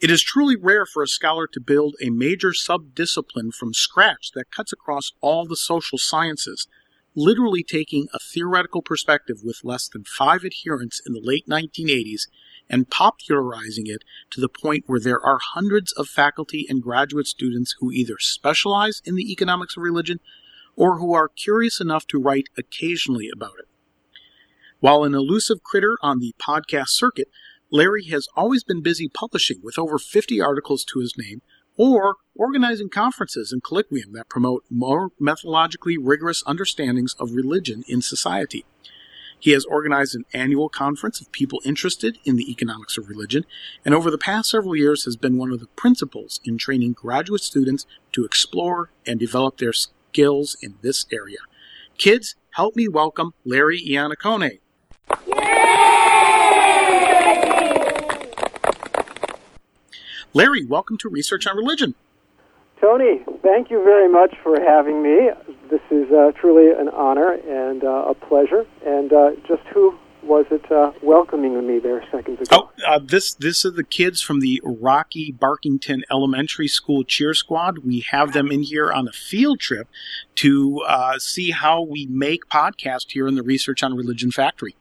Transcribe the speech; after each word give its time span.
It 0.00 0.10
is 0.10 0.22
truly 0.22 0.56
rare 0.56 0.86
for 0.86 1.02
a 1.02 1.08
scholar 1.08 1.46
to 1.48 1.60
build 1.60 1.94
a 2.00 2.10
major 2.10 2.50
subdiscipline 2.50 3.52
from 3.52 3.74
scratch 3.74 4.32
that 4.34 4.50
cuts 4.50 4.72
across 4.72 5.12
all 5.20 5.46
the 5.46 5.56
social 5.56 5.98
sciences, 5.98 6.66
literally 7.14 7.62
taking 7.62 8.08
a 8.12 8.18
theoretical 8.18 8.82
perspective 8.82 9.38
with 9.44 9.60
less 9.64 9.88
than 9.88 10.04
five 10.04 10.44
adherents 10.44 11.00
in 11.06 11.12
the 11.12 11.20
late 11.22 11.48
1980s 11.48 12.22
and 12.68 12.90
popularizing 12.90 13.86
it 13.86 14.02
to 14.30 14.40
the 14.40 14.48
point 14.48 14.84
where 14.86 15.00
there 15.00 15.24
are 15.24 15.38
hundreds 15.54 15.92
of 15.92 16.08
faculty 16.08 16.66
and 16.68 16.82
graduate 16.82 17.26
students 17.26 17.76
who 17.78 17.90
either 17.92 18.16
specialize 18.18 19.02
in 19.04 19.14
the 19.14 19.30
economics 19.30 19.76
of 19.76 19.82
religion 19.82 20.20
or 20.76 20.98
who 20.98 21.12
are 21.12 21.28
curious 21.28 21.80
enough 21.80 22.06
to 22.06 22.20
write 22.20 22.48
occasionally 22.56 23.28
about 23.32 23.54
it. 23.58 23.68
While 24.80 25.04
an 25.04 25.14
elusive 25.14 25.62
critter 25.62 25.96
on 26.02 26.18
the 26.18 26.34
podcast 26.40 26.88
circuit, 26.88 27.28
Larry 27.70 28.04
has 28.06 28.26
always 28.36 28.64
been 28.64 28.82
busy 28.82 29.08
publishing 29.08 29.60
with 29.62 29.78
over 29.78 29.98
50 29.98 30.40
articles 30.40 30.84
to 30.84 31.00
his 31.00 31.14
name 31.16 31.40
or 31.76 32.16
organizing 32.34 32.88
conferences 32.88 33.52
and 33.52 33.62
colloquium 33.62 34.12
that 34.12 34.28
promote 34.28 34.64
more 34.70 35.10
methodologically 35.20 35.96
rigorous 36.00 36.42
understandings 36.46 37.14
of 37.18 37.32
religion 37.32 37.82
in 37.88 38.02
society. 38.02 38.64
He 39.42 39.50
has 39.50 39.64
organized 39.64 40.14
an 40.14 40.24
annual 40.32 40.68
conference 40.68 41.20
of 41.20 41.32
people 41.32 41.60
interested 41.64 42.16
in 42.24 42.36
the 42.36 42.48
economics 42.48 42.96
of 42.96 43.08
religion, 43.08 43.44
and 43.84 43.92
over 43.92 44.08
the 44.08 44.16
past 44.16 44.48
several 44.48 44.76
years 44.76 45.02
has 45.02 45.16
been 45.16 45.36
one 45.36 45.50
of 45.50 45.58
the 45.58 45.66
principals 45.74 46.38
in 46.44 46.58
training 46.58 46.92
graduate 46.92 47.40
students 47.40 47.84
to 48.12 48.24
explore 48.24 48.92
and 49.04 49.18
develop 49.18 49.58
their 49.58 49.72
skills 49.72 50.56
in 50.62 50.76
this 50.80 51.06
area. 51.12 51.38
Kids, 51.98 52.36
help 52.50 52.76
me 52.76 52.86
welcome 52.86 53.34
Larry 53.44 53.82
Iannacone. 53.82 54.60
Larry, 60.32 60.64
welcome 60.64 60.96
to 60.98 61.08
Research 61.08 61.48
on 61.48 61.56
Religion. 61.56 61.96
Tony, 62.80 63.24
thank 63.42 63.72
you 63.72 63.82
very 63.82 64.08
much 64.08 64.36
for 64.44 64.60
having 64.60 65.02
me. 65.02 65.30
This 65.72 65.80
is 65.90 66.12
uh, 66.12 66.32
truly 66.38 66.70
an 66.70 66.90
honor 66.90 67.32
and 67.32 67.82
uh, 67.82 68.04
a 68.10 68.14
pleasure. 68.14 68.66
And 68.84 69.10
uh, 69.10 69.30
just 69.48 69.62
who 69.72 69.98
was 70.22 70.44
it 70.50 70.70
uh, 70.70 70.92
welcoming 71.02 71.66
me 71.66 71.78
there 71.78 72.04
seconds 72.12 72.42
ago? 72.42 72.68
Oh, 72.68 72.86
uh, 72.86 73.00
this 73.02 73.32
this 73.32 73.64
are 73.64 73.70
the 73.70 73.82
kids 73.82 74.20
from 74.20 74.40
the 74.40 74.60
Rocky 74.62 75.32
Barkington 75.32 76.02
Elementary 76.10 76.68
School 76.68 77.04
cheer 77.04 77.32
squad. 77.32 77.78
We 77.78 78.00
have 78.10 78.34
them 78.34 78.52
in 78.52 78.64
here 78.64 78.92
on 78.92 79.08
a 79.08 79.12
field 79.12 79.60
trip 79.60 79.88
to 80.34 80.82
uh, 80.86 81.18
see 81.18 81.52
how 81.52 81.80
we 81.80 82.04
make 82.04 82.50
podcast 82.50 83.12
here 83.12 83.26
in 83.26 83.34
the 83.34 83.42
Research 83.42 83.82
on 83.82 83.96
Religion 83.96 84.30
Factory. 84.30 84.76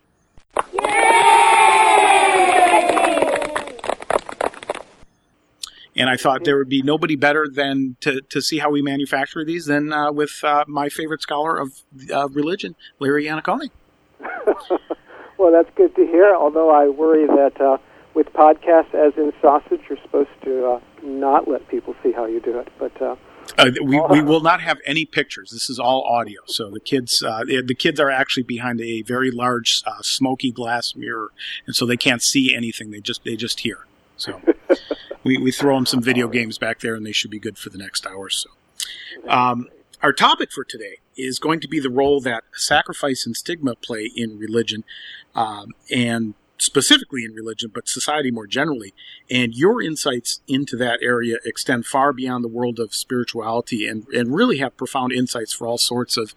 And 6.02 6.10
I 6.10 6.18
thought 6.18 6.46
there 6.46 6.58
would 6.58 6.68
be 6.68 6.82
nobody 6.82 7.16
better 7.16 7.48
than 7.48 7.96
to, 8.02 8.22
to 8.22 8.42
see 8.42 8.58
how 8.58 8.72
we 8.72 8.82
manufacture 8.82 9.46
these 9.46 9.68
than 9.68 9.94
uh, 9.94 10.12
with 10.12 10.44
uh, 10.44 10.66
my 10.68 10.90
favorite 10.90 11.22
scholar 11.22 11.58
of 11.60 11.84
uh, 12.12 12.28
religion, 12.30 12.76
Larry 12.98 13.26
Iannacone. 13.26 13.70
well, 15.38 15.52
that's 15.52 15.70
good 15.76 15.96
to 15.96 16.08
hear. 16.08 16.36
Although 16.36 16.72
I 16.72 16.88
worry 16.88 17.28
that 17.28 17.62
uh, 17.62 17.78
with 18.16 18.34
podcasts, 18.34 18.96
as 18.96 19.14
in 19.16 19.32
sausage, 19.44 19.82
you're 19.88 20.00
supposed 20.02 20.32
to 20.44 20.72
uh, 20.72 20.80
not 21.04 21.48
let 21.48 21.68
people 21.68 21.96
see 22.02 22.12
how 22.12 22.26
you 22.26 22.40
do 22.40 22.58
it. 22.58 22.70
But 22.80 23.00
uh, 23.00 23.16
uh, 23.60 23.70
we, 23.84 24.02
we 24.10 24.22
will 24.24 24.42
not 24.42 24.60
have 24.62 24.80
any 24.88 25.06
pictures. 25.06 25.52
This 25.52 25.70
is 25.70 25.78
all 25.78 26.02
audio. 26.04 26.42
So 26.48 26.72
the 26.72 26.80
kids 26.80 27.22
uh, 27.22 27.44
the 27.44 27.76
kids 27.78 28.00
are 28.00 28.10
actually 28.10 28.44
behind 28.44 28.82
a 28.82 29.04
very 29.04 29.30
large 29.30 29.84
uh, 29.86 30.02
smoky 30.02 30.52
glass 30.52 30.96
mirror, 30.96 31.30
and 31.68 31.76
so 31.76 31.86
they 31.86 31.98
can't 31.98 32.24
see 32.24 32.56
anything. 32.56 32.90
They 32.90 33.02
just 33.02 33.24
they 33.24 33.36
just 33.36 33.60
hear. 33.60 33.86
So 34.18 34.42
we, 35.24 35.38
we 35.38 35.52
throw 35.52 35.76
them 35.76 35.86
some 35.86 36.02
video 36.02 36.28
games 36.28 36.58
back 36.58 36.80
there, 36.80 36.96
and 36.96 37.06
they 37.06 37.12
should 37.12 37.32
be 37.32 37.40
good 37.40 37.58
for 37.58 37.70
the 37.70 37.78
next 37.78 38.06
hour 38.06 38.26
or 38.26 38.30
so. 38.30 38.50
Um, 39.28 39.68
our 40.02 40.14
topic 40.14 40.52
for 40.52 40.64
today 40.64 40.98
is 41.16 41.38
going 41.38 41.60
to 41.60 41.68
be 41.68 41.80
the 41.80 41.90
role 41.90 42.22
that 42.22 42.44
sacrifice 42.54 43.26
and 43.26 43.36
stigma 43.36 43.76
play 43.76 44.12
in 44.16 44.40
religion, 44.40 44.84
um, 45.36 45.72
and 45.94 46.34
specifically 46.58 47.24
in 47.24 47.34
religion, 47.34 47.72
but 47.74 47.88
society 47.88 48.32
more 48.32 48.48
generally. 48.48 48.94
And 49.30 49.54
your 49.54 49.82
insights 49.82 50.42
into 50.48 50.76
that 50.78 51.00
area 51.02 51.38
extend 51.44 51.86
far 51.86 52.14
beyond 52.14 52.44
the 52.44 52.48
world 52.50 52.80
of 52.80 52.94
spirituality 52.94 53.88
and, 53.88 54.08
and 54.10 54.34
really 54.34 54.60
have 54.60 54.78
profound 54.78 55.12
insights 55.12 55.54
for 55.54 55.68
all 55.68 55.80
sorts 55.80 56.18
of 56.18 56.34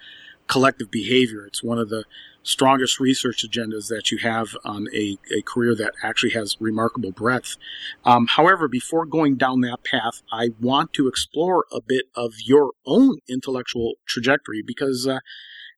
collective 0.46 0.90
behavior. 0.90 1.46
It's 1.46 1.62
one 1.62 1.78
of 1.78 1.90
the 1.90 2.04
strongest 2.44 3.00
research 3.00 3.44
agendas 3.44 3.88
that 3.88 4.12
you 4.12 4.18
have 4.18 4.56
on 4.64 4.86
a, 4.94 5.18
a 5.36 5.42
career 5.42 5.74
that 5.74 5.94
actually 6.02 6.32
has 6.32 6.56
remarkable 6.60 7.10
breadth. 7.10 7.56
Um, 8.04 8.28
however, 8.28 8.68
before 8.68 9.06
going 9.06 9.36
down 9.36 9.62
that 9.62 9.82
path, 9.82 10.22
I 10.30 10.50
want 10.60 10.92
to 10.92 11.08
explore 11.08 11.64
a 11.72 11.80
bit 11.80 12.04
of 12.14 12.34
your 12.44 12.72
own 12.86 13.18
intellectual 13.28 13.94
trajectory 14.06 14.62
because, 14.64 15.08
uh, 15.08 15.18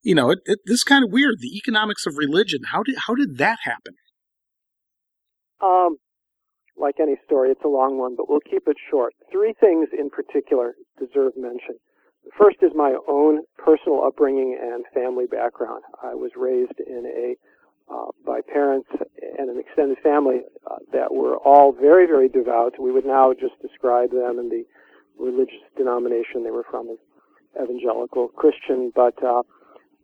you 0.03 0.15
know, 0.15 0.31
it, 0.31 0.41
it, 0.45 0.59
this 0.67 0.79
is 0.79 0.85
kind 0.85 1.05
of 1.05 1.11
weird. 1.11 1.37
The 1.41 1.57
economics 1.57 2.05
of 2.05 2.19
religion. 2.19 2.63
How 2.73 2.83
did 2.83 2.97
how 3.07 3.15
did 3.15 3.39
that 3.39 3.61
happen? 3.63 3.95
Um, 5.63 5.97
like 6.77 6.97
any 7.01 7.17
story, 7.25 7.51
it's 7.51 7.65
a 7.65 7.69
long 7.69 7.99
one, 7.99 8.17
but 8.17 8.29
we'll 8.29 8.41
keep 8.41 8.65
it 8.67 8.77
short. 8.91 9.15
Three 9.33 9.55
things 9.59 9.89
in 9.99 10.11
particular 10.11 10.75
deserve 10.99 11.33
mention. 11.37 11.77
First 12.39 12.59
is 12.63 12.73
my 12.75 12.97
own 13.09 13.43
personal 13.57 14.05
upbringing 14.05 14.59
and 14.61 14.85
family 14.93 15.27
background. 15.27 15.83
I 16.03 16.15
was 16.15 16.33
raised 16.37 16.79
in 16.81 17.07
a 17.07 17.37
uh, 17.89 18.11
by 18.27 18.41
parents 18.53 18.89
and 19.39 19.49
an 19.49 19.61
extended 19.61 19.97
family 20.03 20.41
uh, 20.69 20.77
that 20.93 21.15
were 21.15 21.37
all 21.37 21.73
very, 21.73 22.05
very 22.07 22.29
devout. 22.29 22.81
We 22.81 22.91
would 22.91 23.07
now 23.07 23.33
just 23.33 23.55
describe 23.63 24.11
them 24.11 24.41
in 24.41 24.49
the 24.49 24.65
religious 25.17 25.63
denomination 25.77 26.43
they 26.43 26.51
were 26.51 26.67
from 26.69 26.89
as 26.91 26.99
evangelical 27.63 28.29
Christian, 28.29 28.93
but 28.95 29.15
uh, 29.23 29.43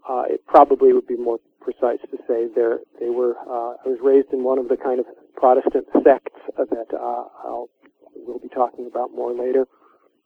uh 0.09 0.23
it 0.29 0.47
probably 0.47 0.93
would 0.93 1.07
be 1.07 1.17
more 1.17 1.39
precise 1.61 1.99
to 2.11 2.19
say 2.29 2.47
they 2.55 3.11
were. 3.11 3.37
Uh, 3.47 3.75
I 3.85 3.89
was 3.89 3.99
raised 4.03 4.33
in 4.33 4.45
one 4.45 4.59
of 4.59 4.69
the 4.69 4.77
kind 4.77 5.01
of 5.01 5.07
Protestant 5.37 5.87
sects 6.05 6.39
that 6.57 6.95
uh, 6.95 7.25
I'll 7.45 7.69
we'll 8.15 8.39
be 8.39 8.49
talking 8.49 8.87
about 8.87 9.11
more 9.13 9.33
later. 9.33 9.67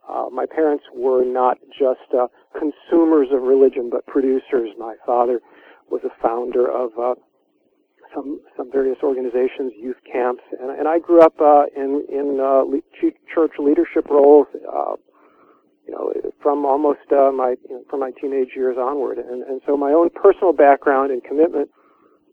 Uh, 0.08 0.26
my 0.30 0.46
parents 0.46 0.84
were 0.94 1.24
not 1.24 1.58
just 1.78 2.14
uh, 2.14 2.26
consumers 2.52 3.28
of 3.32 3.42
religion, 3.42 3.90
but 3.90 4.06
producers. 4.06 4.70
My 4.78 4.94
father 5.04 5.40
was 5.90 6.00
a 6.04 6.22
founder 6.22 6.70
of 6.70 6.90
uh, 6.98 7.14
some 8.14 8.40
some 8.56 8.70
various 8.70 8.98
organizations, 9.02 9.72
youth 9.76 9.96
camps, 10.10 10.42
and, 10.60 10.70
and 10.70 10.88
I 10.88 10.98
grew 10.98 11.20
up 11.20 11.34
uh, 11.40 11.64
in 11.76 12.06
in 12.08 12.38
uh, 12.40 12.62
le- 12.62 13.12
church 13.34 13.52
leadership 13.58 14.06
roles. 14.08 14.46
Uh, 14.54 14.94
you 15.86 15.92
know, 15.92 16.12
from 16.42 16.64
almost 16.64 17.06
uh, 17.12 17.30
my 17.30 17.54
you 17.68 17.76
know, 17.76 17.84
from 17.88 18.00
my 18.00 18.10
teenage 18.20 18.50
years 18.54 18.76
onward, 18.78 19.18
and 19.18 19.42
and 19.42 19.60
so 19.66 19.76
my 19.76 19.92
own 19.92 20.10
personal 20.10 20.52
background 20.52 21.10
and 21.10 21.22
commitment 21.22 21.70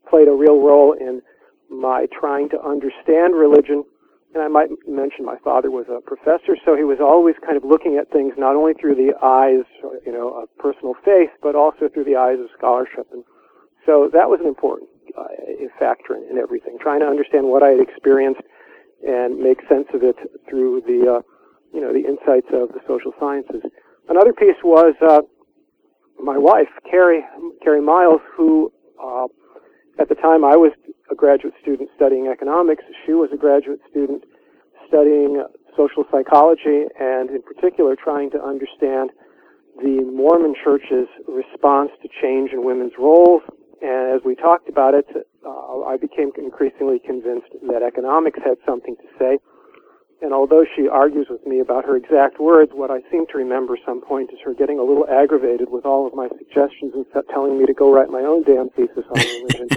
played 0.09 0.27
a 0.27 0.31
real 0.31 0.61
role 0.61 0.93
in 0.93 1.21
my 1.69 2.05
trying 2.19 2.49
to 2.49 2.61
understand 2.61 3.35
religion 3.35 3.83
and 4.33 4.41
I 4.41 4.47
might 4.47 4.69
mention 4.87 5.25
my 5.25 5.37
father 5.43 5.69
was 5.69 5.85
a 5.89 6.01
professor, 6.01 6.57
so 6.65 6.75
he 6.75 6.83
was 6.83 6.97
always 6.99 7.35
kind 7.45 7.55
of 7.55 7.63
looking 7.63 7.97
at 7.97 8.09
things 8.09 8.33
not 8.37 8.55
only 8.55 8.73
through 8.73 8.95
the 8.95 9.13
eyes, 9.21 9.65
you 10.05 10.11
know, 10.11 10.33
of 10.33 10.49
personal 10.57 10.95
faith, 11.05 11.29
but 11.41 11.55
also 11.55 11.87
through 11.87 12.05
the 12.05 12.15
eyes 12.15 12.39
of 12.39 12.47
scholarship. 12.57 13.05
And 13.13 13.23
so 13.85 14.09
that 14.11 14.29
was 14.29 14.39
an 14.41 14.47
important 14.47 14.89
uh, 15.17 15.29
factor 15.77 16.15
in, 16.15 16.25
in, 16.31 16.37
everything, 16.37 16.77
trying 16.81 17.01
to 17.01 17.05
understand 17.05 17.45
what 17.45 17.61
I 17.61 17.77
had 17.77 17.79
experienced 17.79 18.41
and 19.05 19.37
make 19.37 19.59
sense 19.69 19.87
of 19.93 20.01
it 20.01 20.15
through 20.49 20.81
the, 20.87 21.19
uh, 21.19 21.21
you 21.73 21.81
know, 21.81 21.93
the 21.93 22.07
insights 22.07 22.47
of 22.53 22.73
the 22.73 22.81
social 22.87 23.13
sciences. 23.19 23.61
Another 24.09 24.33
piece 24.33 24.57
was 24.63 24.95
uh, 25.05 25.21
my 26.21 26.37
wife, 26.37 26.69
Carrie, 26.89 27.23
Carrie 27.63 27.81
Miles, 27.81 28.21
who 28.35 28.71
uh, 28.97 29.27
at 29.99 30.09
the 30.09 30.15
time 30.15 30.43
I 30.43 30.55
was 30.55 30.71
a 31.13 31.15
graduate 31.15 31.53
student 31.61 31.89
studying 31.95 32.27
economics. 32.27 32.83
She 33.05 33.13
was 33.13 33.29
a 33.31 33.37
graduate 33.37 33.79
student 33.89 34.25
studying 34.89 35.45
social 35.77 36.03
psychology 36.09 36.89
and 36.99 37.29
in 37.29 37.41
particular 37.41 37.95
trying 37.95 38.31
to 38.31 38.41
understand 38.41 39.11
the 39.77 40.01
Mormon 40.09 40.53
church's 40.57 41.09
response 41.29 41.91
to 42.01 42.09
change 42.21 42.51
in 42.51 42.65
women's 42.65 42.93
roles. 42.97 43.41
And 43.81 44.15
as 44.15 44.21
we 44.25 44.33
talked 44.35 44.69
about 44.69 44.93
it, 44.93 45.05
uh, 45.45 45.81
I 45.85 45.97
became 45.97 46.31
increasingly 46.37 46.99
convinced 46.99 47.53
that 47.69 47.81
economics 47.85 48.39
had 48.43 48.57
something 48.65 48.95
to 48.97 49.07
say. 49.19 49.37
And 50.21 50.33
although 50.33 50.63
she 50.75 50.87
argues 50.87 51.27
with 51.29 51.45
me 51.45 51.59
about 51.59 51.85
her 51.85 51.97
exact 51.97 52.39
words, 52.39 52.71
what 52.73 52.89
I 52.89 53.01
seem 53.11 53.27
to 53.27 53.37
remember 53.37 53.77
some 53.85 53.99
point 53.99 54.31
is 54.31 54.39
her 54.45 54.53
getting 54.53 54.79
a 54.79 54.83
little 54.83 55.05
aggravated 55.09 55.69
with 55.69 55.85
all 55.85 56.07
of 56.07 56.13
my 56.13 56.29
suggestions 56.37 56.93
and 56.95 57.05
telling 57.29 57.59
me 57.59 57.65
to 57.65 57.73
go 57.73 57.91
write 57.91 58.09
my 58.09 58.21
own 58.21 58.43
damn 58.43 58.69
thesis 58.69 59.03
on 59.09 59.19
religion. 59.43 59.67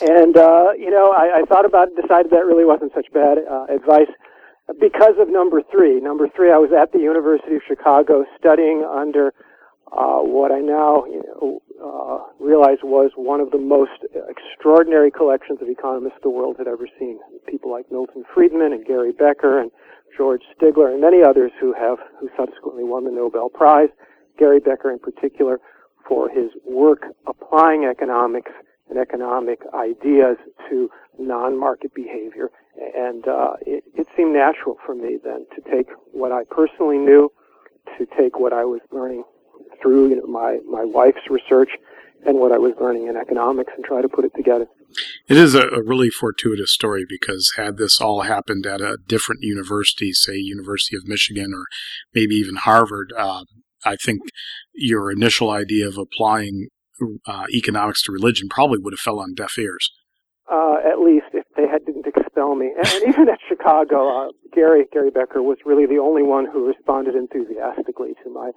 And 0.00 0.36
uh, 0.36 0.72
you 0.78 0.90
know, 0.90 1.12
I, 1.12 1.40
I 1.40 1.42
thought 1.48 1.64
about 1.64 1.88
it, 1.88 2.00
decided 2.00 2.30
that 2.30 2.44
really 2.46 2.64
wasn't 2.64 2.92
such 2.94 3.06
bad 3.12 3.38
uh, 3.38 3.66
advice 3.68 4.10
because 4.80 5.14
of 5.18 5.28
number 5.28 5.62
three. 5.70 6.00
Number 6.00 6.28
three, 6.34 6.50
I 6.50 6.58
was 6.58 6.70
at 6.72 6.92
the 6.92 6.98
University 6.98 7.56
of 7.56 7.62
Chicago 7.66 8.24
studying 8.38 8.84
under 8.84 9.32
uh, 9.92 10.18
what 10.20 10.50
I 10.50 10.60
now 10.60 11.04
you 11.04 11.22
know, 11.22 11.62
uh, 11.78 12.18
realize 12.42 12.78
was 12.82 13.12
one 13.16 13.40
of 13.40 13.50
the 13.50 13.58
most 13.58 14.02
extraordinary 14.28 15.10
collections 15.10 15.60
of 15.60 15.68
economists 15.68 16.18
the 16.22 16.30
world 16.30 16.56
had 16.58 16.66
ever 16.66 16.88
seen. 16.98 17.18
People 17.46 17.70
like 17.70 17.90
Milton 17.92 18.24
Friedman 18.34 18.72
and 18.72 18.84
Gary 18.84 19.12
Becker 19.12 19.60
and 19.60 19.70
George 20.16 20.42
Stigler 20.56 20.90
and 20.92 21.00
many 21.00 21.22
others 21.22 21.52
who 21.60 21.74
have 21.74 21.98
who 22.20 22.28
subsequently 22.36 22.84
won 22.84 23.04
the 23.04 23.10
Nobel 23.10 23.48
Prize. 23.48 23.90
Gary 24.38 24.60
Becker 24.60 24.90
in 24.90 24.98
particular 24.98 25.60
for 26.08 26.28
his 26.28 26.50
work 26.64 27.04
applying 27.26 27.84
economics 27.84 28.50
and 28.94 29.02
economic 29.02 29.60
ideas 29.74 30.36
to 30.68 30.88
non-market 31.18 31.94
behavior. 31.94 32.50
And 32.96 33.26
uh, 33.26 33.54
it, 33.66 33.84
it 33.94 34.06
seemed 34.16 34.34
natural 34.34 34.76
for 34.84 34.94
me 34.94 35.18
then 35.22 35.46
to 35.54 35.70
take 35.70 35.88
what 36.12 36.32
I 36.32 36.42
personally 36.50 36.98
knew, 36.98 37.30
to 37.98 38.06
take 38.18 38.38
what 38.38 38.52
I 38.52 38.64
was 38.64 38.80
learning 38.90 39.24
through 39.82 40.10
you 40.10 40.16
know, 40.16 40.26
my 40.26 40.58
my 40.68 40.84
wife's 40.84 41.28
research 41.28 41.70
and 42.26 42.38
what 42.38 42.52
I 42.52 42.58
was 42.58 42.72
learning 42.80 43.08
in 43.08 43.16
economics 43.16 43.72
and 43.76 43.84
try 43.84 44.00
to 44.00 44.08
put 44.08 44.24
it 44.24 44.32
together. 44.34 44.66
It 45.28 45.36
is 45.36 45.54
a, 45.54 45.68
a, 45.68 45.82
really 45.82 46.08
fortuitous 46.08 46.72
story 46.72 47.04
because 47.06 47.54
had 47.56 47.76
this 47.76 48.00
all 48.00 48.22
happened 48.22 48.64
at 48.64 48.80
a 48.80 48.96
different 49.06 49.42
university, 49.42 50.12
say 50.12 50.36
University 50.36 50.96
of 50.96 51.06
Michigan 51.06 51.52
or 51.52 51.64
maybe 52.14 52.36
even 52.36 52.56
Harvard, 52.56 53.12
uh, 53.16 53.44
I 53.84 53.96
think 53.96 54.22
your 54.72 55.10
initial 55.10 55.50
idea 55.50 55.88
of 55.88 55.98
applying 55.98 56.68
uh, 57.26 57.46
economics 57.52 58.02
to 58.02 58.12
religion 58.12 58.48
probably 58.48 58.78
would 58.78 58.92
have 58.92 59.00
fell 59.00 59.18
on 59.18 59.34
deaf 59.34 59.58
ears. 59.58 59.90
Uh, 60.50 60.76
at 60.84 61.00
least 61.00 61.26
if 61.32 61.44
they 61.56 61.66
had, 61.66 61.84
didn't 61.86 62.06
expel 62.06 62.54
me. 62.54 62.70
And, 62.76 62.86
and 62.86 63.08
even 63.08 63.28
at 63.28 63.38
Chicago, 63.48 64.28
uh, 64.28 64.28
Gary 64.52 64.84
Gary 64.92 65.10
Becker 65.10 65.42
was 65.42 65.58
really 65.64 65.86
the 65.86 65.98
only 65.98 66.22
one 66.22 66.46
who 66.46 66.66
responded 66.66 67.14
enthusiastically 67.14 68.12
to 68.22 68.30
my 68.30 68.50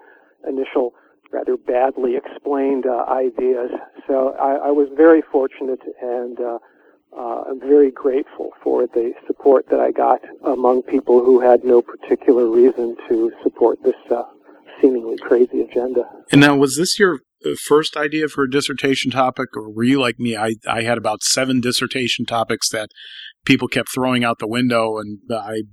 initial, 0.48 0.94
rather 1.32 1.56
badly 1.56 2.18
explained 2.18 2.86
uh, 2.86 3.06
ideas. 3.10 3.72
So 4.06 4.36
I, 4.40 4.68
I, 4.68 4.72
was 4.72 4.90
very 4.96 5.22
fortunate 5.32 5.82
and. 6.02 6.40
Uh, 6.40 6.58
uh, 7.18 7.44
I'm 7.50 7.60
very 7.60 7.90
grateful 7.90 8.52
for 8.62 8.86
the 8.86 9.14
support 9.26 9.66
that 9.72 9.80
I 9.80 9.92
got 9.92 10.20
among 10.46 10.84
people 10.84 11.24
who 11.24 11.40
had 11.40 11.64
no 11.64 11.82
particular 11.82 12.48
reason 12.48 12.96
to 13.08 13.32
support 13.42 13.80
this 13.82 13.96
uh, 14.12 14.24
seemingly 14.82 15.18
crazy 15.18 15.62
agenda. 15.62 16.04
And 16.32 16.42
now, 16.42 16.56
was 16.56 16.76
this 16.76 17.00
your 17.00 17.22
uh, 17.46 17.52
first 17.66 17.96
idea 17.96 18.28
for 18.28 18.44
a 18.44 18.50
dissertation 18.50 19.12
topic, 19.12 19.56
or 19.56 19.70
were 19.72 19.84
you 19.84 20.00
like 20.00 20.20
me? 20.20 20.36
I, 20.36 20.56
I 20.68 20.84
had 20.84 20.98
about 20.98 21.24
seven 21.24 21.62
dissertation 21.62 22.26
topics 22.26 22.70
that 22.70 22.90
people 23.46 23.68
kept 23.68 23.90
throwing 23.94 24.24
out 24.24 24.40
the 24.40 24.48
window, 24.48 24.98
and 24.98 25.20
I 25.32 25.64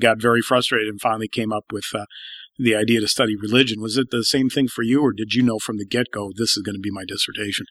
got 0.00 0.20
very 0.20 0.42
frustrated 0.42 0.88
and 0.88 1.00
finally 1.00 1.28
came 1.28 1.52
up 1.52 1.64
with 1.72 1.86
uh, 1.94 2.04
the 2.58 2.74
idea 2.74 3.00
to 3.00 3.08
study 3.08 3.36
religion. 3.36 3.80
Was 3.80 3.96
it 3.96 4.10
the 4.10 4.24
same 4.24 4.48
thing 4.48 4.68
for 4.68 4.82
you, 4.82 5.02
or 5.02 5.12
did 5.12 5.34
you 5.34 5.42
know 5.42 5.58
from 5.58 5.78
the 5.78 5.86
get 5.86 6.06
go 6.12 6.30
this 6.36 6.56
is 6.56 6.62
going 6.62 6.76
to 6.76 6.80
be 6.80 6.90
my 6.90 7.04
dissertation? 7.06 7.66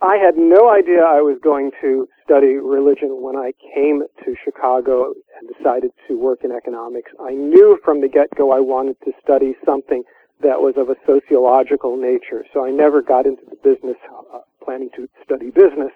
I 0.00 0.16
had 0.16 0.36
no 0.36 0.70
idea 0.70 1.00
I 1.00 1.22
was 1.22 1.38
going 1.42 1.70
to 1.80 2.06
study 2.24 2.56
religion 2.56 3.22
when 3.22 3.36
I 3.36 3.52
came 3.74 4.02
to 4.24 4.34
Chicago 4.44 5.14
and 5.38 5.48
decided 5.56 5.92
to 6.08 6.18
work 6.18 6.40
in 6.44 6.52
economics. 6.52 7.10
I 7.20 7.30
knew 7.30 7.78
from 7.84 8.00
the 8.00 8.08
get-go 8.08 8.52
I 8.52 8.60
wanted 8.60 8.96
to 9.04 9.12
study 9.22 9.54
something 9.64 10.02
that 10.44 10.60
was 10.60 10.74
of 10.76 10.88
a 10.88 10.96
sociological 11.06 11.96
nature. 11.96 12.44
So 12.52 12.64
I 12.64 12.70
never 12.70 13.02
got 13.02 13.26
into 13.26 13.42
the 13.48 13.56
business 13.56 13.96
uh, 14.32 14.40
planning 14.62 14.90
to 14.96 15.08
study 15.24 15.50
business. 15.50 15.92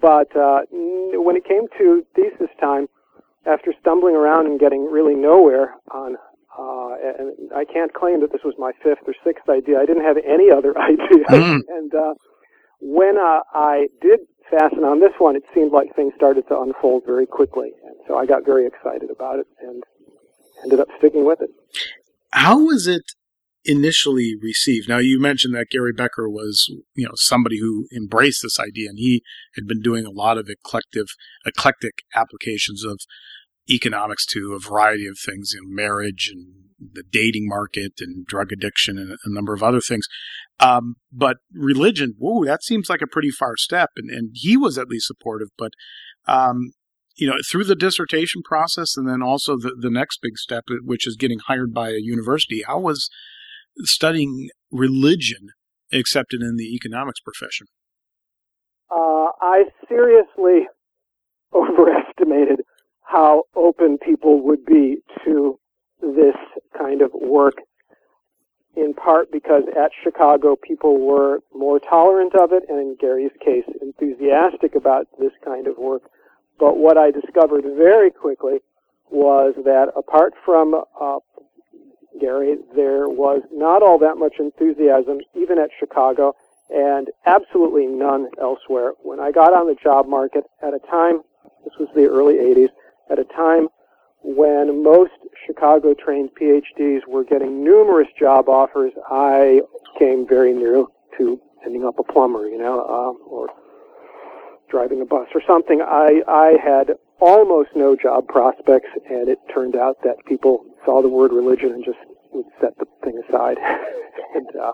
But 0.00 0.34
uh, 0.34 0.62
when 0.70 1.36
it 1.36 1.44
came 1.44 1.66
to 1.78 2.06
thesis 2.14 2.50
time, 2.60 2.88
after 3.46 3.74
stumbling 3.80 4.14
around 4.14 4.46
and 4.46 4.58
getting 4.58 4.90
really 4.90 5.14
nowhere 5.14 5.74
on, 5.90 6.16
uh, 6.58 6.94
and 7.18 7.50
I 7.54 7.64
can't 7.64 7.92
claim 7.92 8.20
that 8.20 8.32
this 8.32 8.42
was 8.44 8.54
my 8.58 8.72
fifth 8.82 9.06
or 9.06 9.14
sixth 9.24 9.48
idea. 9.48 9.78
I 9.78 9.86
didn't 9.86 10.04
have 10.04 10.16
any 10.18 10.50
other 10.50 10.76
idea. 10.90 11.24
mm. 11.28 11.60
and 11.68 11.94
uh, 11.94 12.14
when 12.80 13.18
uh, 13.18 13.40
I 13.54 13.88
did 14.00 14.20
fasten 14.50 14.84
on 14.84 15.00
this 15.00 15.12
one, 15.18 15.34
it 15.36 15.44
seemed 15.54 15.72
like 15.72 15.94
things 15.94 16.12
started 16.16 16.46
to 16.48 16.60
unfold 16.60 17.02
very 17.06 17.26
quickly. 17.26 17.72
And 17.84 17.96
so 18.06 18.18
I 18.18 18.26
got 18.26 18.44
very 18.44 18.66
excited 18.66 19.10
about 19.10 19.38
it 19.38 19.46
and 19.60 19.82
ended 20.62 20.80
up 20.80 20.88
sticking 20.98 21.24
with 21.24 21.40
it. 21.40 21.50
How 22.32 22.58
was 22.58 22.86
it 22.86 23.02
initially 23.64 24.34
received? 24.40 24.88
Now, 24.88 24.98
you 24.98 25.20
mentioned 25.20 25.54
that 25.54 25.70
Gary 25.70 25.92
Becker 25.92 26.28
was, 26.28 26.66
you 26.94 27.06
know, 27.06 27.14
somebody 27.14 27.58
who 27.58 27.86
embraced 27.96 28.42
this 28.42 28.58
idea, 28.58 28.88
and 28.88 28.98
he 28.98 29.22
had 29.54 29.66
been 29.66 29.80
doing 29.80 30.04
a 30.04 30.10
lot 30.10 30.38
of 30.38 30.48
eclectic, 30.48 31.06
eclectic 31.46 32.02
applications 32.14 32.84
of 32.84 33.00
economics 33.70 34.26
to 34.26 34.54
a 34.54 34.58
variety 34.58 35.06
of 35.06 35.18
things, 35.24 35.52
in 35.56 35.74
marriage 35.74 36.30
and 36.32 36.46
the 36.94 37.04
dating 37.08 37.46
market 37.46 37.92
and 38.00 38.26
drug 38.26 38.50
addiction 38.52 38.98
and 38.98 39.12
a 39.12 39.32
number 39.32 39.54
of 39.54 39.62
other 39.62 39.80
things. 39.80 40.06
Um, 40.58 40.96
but 41.12 41.36
religion, 41.52 42.14
whoa, 42.18 42.44
that 42.44 42.64
seems 42.64 42.90
like 42.90 43.02
a 43.02 43.06
pretty 43.06 43.30
far 43.30 43.56
step. 43.56 43.90
And, 43.96 44.10
and 44.10 44.30
he 44.34 44.56
was 44.56 44.78
at 44.78 44.88
least 44.88 45.06
supportive. 45.06 45.48
But, 45.56 45.72
um, 46.26 46.72
you 47.14 47.28
know, 47.28 47.36
through 47.48 47.64
the 47.64 47.76
dissertation 47.76 48.42
process 48.42 48.96
and 48.96 49.08
then 49.08 49.22
also 49.22 49.56
the, 49.56 49.76
the 49.78 49.90
next 49.90 50.18
big 50.22 50.36
step, 50.38 50.64
which 50.82 51.06
is 51.06 51.16
getting 51.16 51.38
hired 51.46 51.72
by 51.72 51.90
a 51.90 51.98
university, 52.00 52.64
how 52.66 52.80
was 52.80 53.08
studying 53.80 54.48
religion 54.70 55.50
accepted 55.92 56.42
in 56.42 56.56
the 56.56 56.74
economics 56.74 57.20
profession? 57.20 57.66
Uh, 58.90 59.30
I 59.40 59.64
seriously 59.88 60.68
overestimated 61.54 62.64
how 63.02 63.44
open 63.54 63.98
people 63.98 64.42
would 64.42 64.64
be 64.64 64.98
to 65.24 65.58
this 66.00 66.36
kind 66.76 67.02
of 67.02 67.10
work 67.12 67.54
in 68.74 68.94
part 68.94 69.30
because 69.30 69.64
at 69.76 69.90
Chicago 70.02 70.56
people 70.56 70.98
were 70.98 71.40
more 71.54 71.78
tolerant 71.78 72.34
of 72.34 72.52
it 72.52 72.62
and 72.68 72.78
in 72.78 72.96
Gary's 72.98 73.32
case 73.44 73.64
enthusiastic 73.82 74.74
about 74.74 75.06
this 75.18 75.32
kind 75.44 75.66
of 75.66 75.76
work. 75.76 76.02
But 76.58 76.78
what 76.78 76.96
I 76.96 77.10
discovered 77.10 77.64
very 77.76 78.10
quickly 78.10 78.60
was 79.10 79.54
that 79.64 79.92
apart 79.94 80.32
from 80.44 80.74
uh, 80.74 81.18
Gary, 82.22 82.56
there 82.76 83.08
was 83.08 83.42
not 83.52 83.82
all 83.82 83.98
that 83.98 84.16
much 84.16 84.34
enthusiasm 84.38 85.18
even 85.34 85.58
at 85.58 85.70
Chicago 85.78 86.34
and 86.70 87.08
absolutely 87.26 87.86
none 87.86 88.28
elsewhere. 88.40 88.92
When 89.02 89.18
I 89.18 89.32
got 89.32 89.52
on 89.52 89.66
the 89.66 89.74
job 89.74 90.06
market 90.06 90.44
at 90.62 90.72
a 90.72 90.78
time, 90.88 91.22
this 91.64 91.74
was 91.78 91.88
the 91.94 92.06
early 92.06 92.34
80s, 92.36 92.70
at 93.10 93.18
a 93.18 93.24
time 93.24 93.66
when 94.22 94.84
most 94.84 95.12
Chicago 95.46 95.94
trained 95.94 96.30
PhDs 96.40 97.00
were 97.08 97.24
getting 97.24 97.64
numerous 97.64 98.08
job 98.18 98.48
offers, 98.48 98.92
I 99.10 99.62
came 99.98 100.26
very 100.28 100.52
near 100.52 100.84
to 101.18 101.40
ending 101.66 101.84
up 101.84 101.98
a 101.98 102.04
plumber, 102.04 102.46
you 102.46 102.58
know, 102.58 102.80
uh, 102.80 103.28
or 103.28 103.48
driving 104.70 105.00
a 105.02 105.04
bus 105.04 105.26
or 105.34 105.42
something. 105.46 105.82
I, 105.82 106.22
I 106.28 106.54
had 106.62 106.92
almost 107.22 107.70
no 107.76 107.94
job 107.94 108.26
prospects, 108.26 108.88
and 109.08 109.28
it 109.28 109.38
turned 109.54 109.76
out 109.76 109.96
that 110.02 110.16
people 110.26 110.64
saw 110.84 111.00
the 111.00 111.08
word 111.08 111.32
religion 111.32 111.70
and 111.70 111.84
just 111.84 111.98
would 112.32 112.46
set 112.60 112.76
the 112.78 112.86
thing 113.04 113.20
aside. 113.28 113.58
and, 114.34 114.48
uh, 114.60 114.72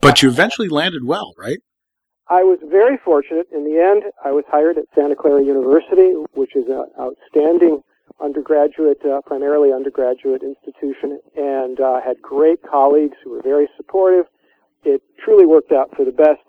but 0.00 0.20
you 0.20 0.28
eventually 0.28 0.68
landed 0.68 1.04
well, 1.04 1.34
right? 1.38 1.58
I 2.28 2.42
was 2.42 2.58
very 2.64 2.98
fortunate. 3.04 3.46
In 3.54 3.64
the 3.64 3.80
end, 3.80 4.02
I 4.24 4.32
was 4.32 4.44
hired 4.48 4.76
at 4.76 4.84
Santa 4.94 5.14
Clara 5.14 5.42
University, 5.42 6.12
which 6.34 6.56
is 6.56 6.66
an 6.68 6.84
outstanding 7.00 7.82
undergraduate, 8.20 8.98
uh, 9.06 9.20
primarily 9.24 9.72
undergraduate 9.72 10.42
institution, 10.42 11.20
and 11.36 11.80
uh, 11.80 12.00
had 12.04 12.20
great 12.20 12.58
colleagues 12.68 13.16
who 13.22 13.30
were 13.30 13.42
very 13.42 13.68
supportive. 13.76 14.26
It 14.84 15.00
truly 15.24 15.46
worked 15.46 15.72
out 15.72 15.94
for 15.96 16.04
the 16.04 16.12
best, 16.12 16.42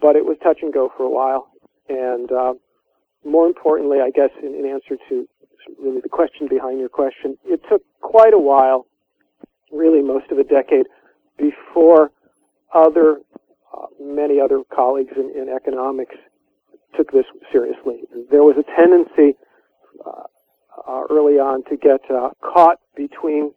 but 0.00 0.14
it 0.14 0.24
was 0.24 0.36
touch 0.42 0.58
and 0.62 0.72
go 0.72 0.90
for 0.96 1.02
a 1.02 1.10
while. 1.10 1.48
And 1.88 2.30
uh, 2.30 2.54
more 3.24 3.46
importantly, 3.46 3.98
I 4.00 4.10
guess, 4.10 4.30
in, 4.42 4.54
in 4.54 4.66
answer 4.66 4.96
to 5.08 5.28
really 5.78 6.00
the 6.00 6.08
question 6.08 6.48
behind 6.48 6.78
your 6.78 6.88
question, 6.88 7.36
it 7.44 7.60
took 7.68 7.82
quite 8.00 8.34
a 8.34 8.38
while, 8.38 8.86
really 9.72 10.02
most 10.02 10.30
of 10.30 10.38
a 10.38 10.44
decade, 10.44 10.86
before 11.38 12.10
other 12.74 13.20
uh, 13.76 13.86
many 14.00 14.40
other 14.40 14.62
colleagues 14.74 15.12
in, 15.16 15.30
in, 15.40 15.48
economics 15.48 16.16
took 16.96 17.12
this 17.12 17.24
seriously. 17.52 18.00
There 18.30 18.42
was 18.42 18.56
a 18.58 18.80
tendency 18.80 19.36
uh, 20.04 20.22
uh, 20.88 21.02
early 21.10 21.38
on 21.38 21.62
to 21.64 21.76
get 21.76 22.00
uh, 22.10 22.30
caught 22.40 22.78
between 22.96 23.52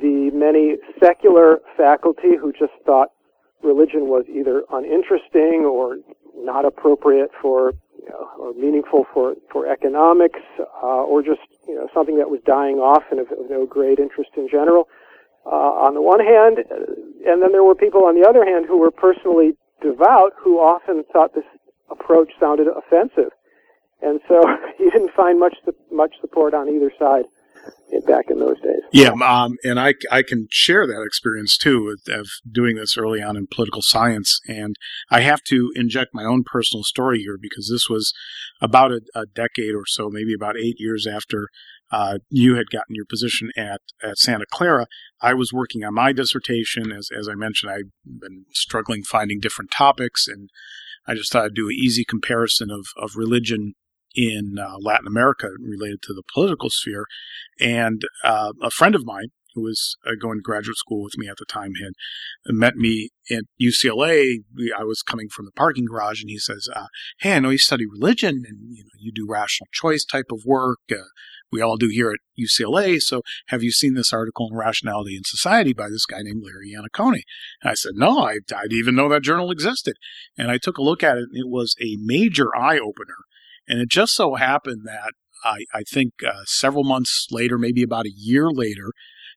the 0.00 0.30
many 0.32 0.76
secular 1.00 1.60
faculty 1.76 2.36
who 2.40 2.52
just 2.52 2.72
thought 2.84 3.08
religion 3.62 4.08
was 4.08 4.24
either 4.28 4.62
uninteresting 4.72 5.64
or 5.64 5.98
not 6.36 6.64
appropriate 6.64 7.30
for 7.40 7.72
you 8.02 8.10
know, 8.10 8.28
or 8.38 8.52
meaningful 8.54 9.06
for 9.12 9.34
for 9.50 9.66
economics, 9.66 10.40
uh, 10.82 11.02
or 11.06 11.22
just 11.22 11.40
you 11.68 11.74
know 11.74 11.88
something 11.94 12.18
that 12.18 12.30
was 12.30 12.40
dying 12.44 12.76
off 12.76 13.04
and 13.10 13.20
of, 13.20 13.30
of 13.32 13.48
no 13.48 13.66
great 13.66 13.98
interest 13.98 14.30
in 14.36 14.48
general. 14.50 14.88
Uh, 15.44 15.74
on 15.86 15.94
the 15.94 16.02
one 16.02 16.20
hand, 16.20 16.58
and 17.26 17.42
then 17.42 17.50
there 17.50 17.64
were 17.64 17.74
people 17.74 18.04
on 18.04 18.14
the 18.14 18.26
other 18.26 18.44
hand 18.44 18.64
who 18.66 18.78
were 18.78 18.92
personally 18.92 19.52
devout 19.82 20.32
who 20.38 20.58
often 20.58 21.02
thought 21.12 21.34
this 21.34 21.44
approach 21.90 22.30
sounded 22.38 22.68
offensive. 22.68 23.32
And 24.00 24.20
so 24.28 24.42
you 24.78 24.90
didn't 24.90 25.12
find 25.14 25.38
much 25.38 25.56
much 25.90 26.14
support 26.20 26.54
on 26.54 26.68
either 26.68 26.92
side 26.98 27.24
back 28.06 28.30
in 28.30 28.38
those 28.38 28.60
days. 28.60 28.82
Yeah, 28.92 29.12
um, 29.24 29.56
and 29.64 29.80
I, 29.80 29.94
I 30.10 30.22
can 30.22 30.48
share 30.50 30.86
that 30.86 31.02
experience 31.02 31.56
too 31.56 31.96
of 32.08 32.28
doing 32.50 32.76
this 32.76 32.96
early 32.96 33.22
on 33.22 33.36
in 33.36 33.46
political 33.46 33.82
science. 33.82 34.40
And 34.46 34.76
I 35.10 35.20
have 35.20 35.42
to 35.44 35.70
inject 35.74 36.10
my 36.12 36.24
own 36.24 36.44
personal 36.44 36.84
story 36.84 37.20
here 37.20 37.38
because 37.40 37.70
this 37.70 37.88
was 37.88 38.12
about 38.60 38.92
a, 38.92 39.00
a 39.14 39.26
decade 39.26 39.74
or 39.74 39.86
so, 39.86 40.10
maybe 40.10 40.34
about 40.34 40.58
eight 40.58 40.76
years 40.78 41.06
after 41.06 41.48
uh, 41.90 42.18
you 42.30 42.56
had 42.56 42.70
gotten 42.70 42.94
your 42.94 43.04
position 43.04 43.50
at, 43.56 43.80
at 44.02 44.18
Santa 44.18 44.46
Clara. 44.50 44.86
I 45.20 45.34
was 45.34 45.52
working 45.52 45.84
on 45.84 45.94
my 45.94 46.12
dissertation. 46.12 46.90
As, 46.90 47.08
as 47.16 47.28
I 47.28 47.34
mentioned, 47.34 47.72
I've 47.72 47.90
been 48.04 48.46
struggling 48.52 49.02
finding 49.02 49.40
different 49.40 49.70
topics, 49.70 50.26
and 50.26 50.48
I 51.06 51.14
just 51.14 51.32
thought 51.32 51.44
I'd 51.44 51.54
do 51.54 51.68
an 51.68 51.76
easy 51.78 52.04
comparison 52.04 52.70
of, 52.70 52.86
of 52.96 53.16
religion 53.16 53.74
in 54.14 54.56
uh, 54.58 54.76
Latin 54.80 55.06
America 55.06 55.48
related 55.60 56.02
to 56.02 56.14
the 56.14 56.22
political 56.32 56.70
sphere. 56.70 57.06
And 57.60 58.02
uh, 58.24 58.52
a 58.62 58.70
friend 58.70 58.94
of 58.94 59.04
mine 59.04 59.28
who 59.54 59.62
was 59.62 59.96
uh, 60.06 60.12
going 60.20 60.38
to 60.38 60.42
graduate 60.42 60.76
school 60.76 61.02
with 61.02 61.18
me 61.18 61.28
at 61.28 61.36
the 61.36 61.44
time 61.44 61.72
had 61.82 61.92
met 62.54 62.76
me 62.76 63.10
at 63.30 63.44
UCLA. 63.60 64.36
I 64.76 64.84
was 64.84 65.02
coming 65.02 65.28
from 65.28 65.44
the 65.44 65.52
parking 65.52 65.84
garage, 65.84 66.22
and 66.22 66.30
he 66.30 66.38
says, 66.38 66.68
uh, 66.74 66.86
"Hey, 67.20 67.34
I 67.34 67.38
know 67.38 67.50
you 67.50 67.58
study 67.58 67.84
religion, 67.86 68.44
and 68.48 68.74
you 68.74 68.84
know 68.84 68.98
you 68.98 69.12
do 69.14 69.26
rational 69.28 69.68
choice 69.72 70.04
type 70.04 70.26
of 70.30 70.42
work. 70.46 70.80
Uh, 70.90 71.04
we 71.52 71.60
all 71.60 71.76
do 71.76 71.88
here 71.88 72.10
at 72.10 72.18
UCLA. 72.38 72.98
So 72.98 73.20
have 73.48 73.62
you 73.62 73.70
seen 73.70 73.94
this 73.94 74.12
article 74.12 74.48
in 74.50 74.56
Rationality 74.56 75.14
and 75.14 75.26
Society 75.26 75.74
by 75.74 75.90
this 75.90 76.06
guy 76.06 76.22
named 76.22 76.42
Larry 76.42 76.72
Iannacone? 76.72 77.20
And 77.62 77.70
I 77.70 77.74
said, 77.74 77.92
no, 77.94 78.20
I, 78.20 78.38
I 78.56 78.62
didn't 78.62 78.78
even 78.78 78.94
know 78.94 79.10
that 79.10 79.22
journal 79.22 79.50
existed. 79.50 79.96
And 80.38 80.50
I 80.50 80.56
took 80.56 80.78
a 80.78 80.82
look 80.82 81.02
at 81.02 81.18
it, 81.18 81.24
and 81.30 81.36
it 81.36 81.48
was 81.48 81.76
a 81.80 81.98
major 82.00 82.56
eye 82.56 82.78
opener. 82.78 83.16
And 83.68 83.80
it 83.80 83.88
just 83.88 84.14
so 84.14 84.34
happened 84.34 84.82
that 84.84 85.12
I, 85.44 85.64
I 85.74 85.82
think 85.82 86.14
uh, 86.26 86.44
several 86.44 86.84
months 86.84 87.26
later, 87.30 87.58
maybe 87.58 87.82
about 87.82 88.06
a 88.06 88.12
year 88.14 88.50
later, 88.50 88.92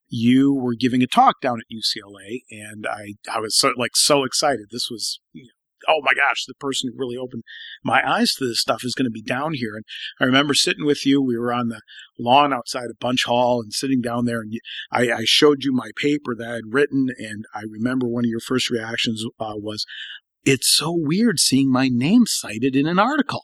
you 0.08 0.53
were 0.53 0.75
giving 0.75 1.01
a 1.01 1.08
talk 1.08 1.41
down 1.41 1.60
at 1.60 1.75
UCLA, 1.75 2.41
and 2.51 2.86
I 2.88 3.15
I 3.32 3.39
was 3.39 3.58
so 3.58 3.72
like 3.75 3.96
so 3.96 4.24
excited. 4.24 4.67
This 4.72 4.88
was 4.89 5.20
you 5.34 5.44
know, 5.44 5.94
oh 5.96 6.01
my 6.03 6.13
gosh, 6.13 6.46
the 6.46 6.53
person 6.60 6.89
who 6.89 7.00
really 7.00 7.17
opened 7.17 7.44
my 7.84 8.08
eyes 8.08 8.34
to 8.34 8.48
this 8.48 8.62
stuff 8.62 8.84
is 8.84 8.94
going 8.94 9.05
to 9.05 9.12
be 9.12 9.22
down 9.22 9.53
here. 9.53 9.75
And 9.75 9.86
I 10.20 10.25
remember 10.25 10.53
sitting 10.53 10.86
with 10.86 11.05
you. 11.05 11.22
We 11.22 11.38
were 11.38 11.53
on 11.53 11.70
the 11.70 11.82
lawn 12.20 12.53
outside 12.53 12.89
of 12.89 13.00
Bunche 13.00 13.25
Hall 13.25 13.62
and 13.62 13.74
sitting 13.74 14.01
down 14.01 14.25
there, 14.25 14.41
and 14.41 14.53
I, 14.91 15.12
I, 15.12 15.24
showed 15.25 15.63
you 15.63 15.74
my 15.74 15.91
paper 15.98 16.36
that 16.38 16.48
I'd 16.48 16.74
written. 16.74 17.10
And 17.17 17.46
I 17.53 17.62
remember 17.70 18.08
one 18.08 18.25
of 18.25 18.29
your 18.29 18.39
first 18.39 18.70
reactions 18.70 19.24
uh, 19.39 19.53
was, 19.55 19.86
"It's 20.46 20.70
so 20.70 20.94
weird 20.96 21.39
seeing 21.39 21.72
my 21.72 21.89
name 21.91 22.25
cited 22.27 22.75
in 22.75 22.86
an 22.86 23.00
article." 23.00 23.41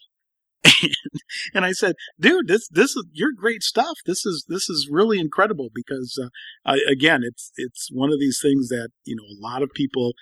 and 1.54 1.66
I 1.66 1.72
said, 1.72 1.96
"Dude, 2.20 2.48
this 2.48 2.68
this 2.70 2.96
is 2.96 3.06
your 3.12 3.32
great 3.36 3.64
stuff. 3.64 3.98
This 4.06 4.26
is 4.26 4.46
this 4.48 4.70
is 4.70 4.88
really 4.92 5.20
incredible 5.20 5.70
because 5.74 6.20
uh, 6.22 6.30
I, 6.66 6.80
again, 6.90 7.22
it's 7.24 7.52
it's 7.56 7.90
one 7.92 8.12
of 8.12 8.20
these 8.20 8.40
things 8.42 8.70
that 8.70 8.90
you 9.04 9.16
know 9.16 9.24
a 9.24 9.40
lot 9.42 9.64
of 9.64 9.70
people 9.76 10.14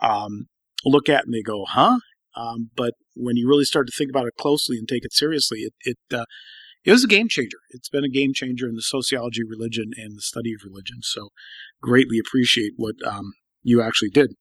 um, 0.00 0.48
look 0.84 1.08
at 1.08 1.24
and 1.24 1.34
they 1.34 1.42
go, 1.42 1.64
huh? 1.66 1.98
Um, 2.36 2.70
but 2.76 2.94
when 3.14 3.36
you 3.36 3.48
really 3.48 3.64
start 3.64 3.86
to 3.86 3.96
think 3.96 4.10
about 4.10 4.26
it 4.26 4.34
closely 4.38 4.76
and 4.76 4.86
take 4.86 5.04
it 5.04 5.12
seriously, 5.12 5.60
it 5.60 5.74
it, 5.80 5.98
uh, 6.14 6.26
it 6.84 6.92
was 6.92 7.04
a 7.04 7.08
game 7.08 7.28
changer. 7.28 7.58
It's 7.70 7.88
been 7.88 8.04
a 8.04 8.08
game 8.08 8.32
changer 8.34 8.68
in 8.68 8.74
the 8.74 8.82
sociology 8.82 9.42
of 9.42 9.48
religion 9.50 9.92
and 9.96 10.16
the 10.16 10.22
study 10.22 10.52
of 10.52 10.60
religion. 10.64 10.98
So, 11.02 11.30
greatly 11.80 12.18
appreciate 12.18 12.72
what 12.76 12.96
um, 13.06 13.32
you 13.62 13.80
actually 13.82 14.10
did. 14.10 14.34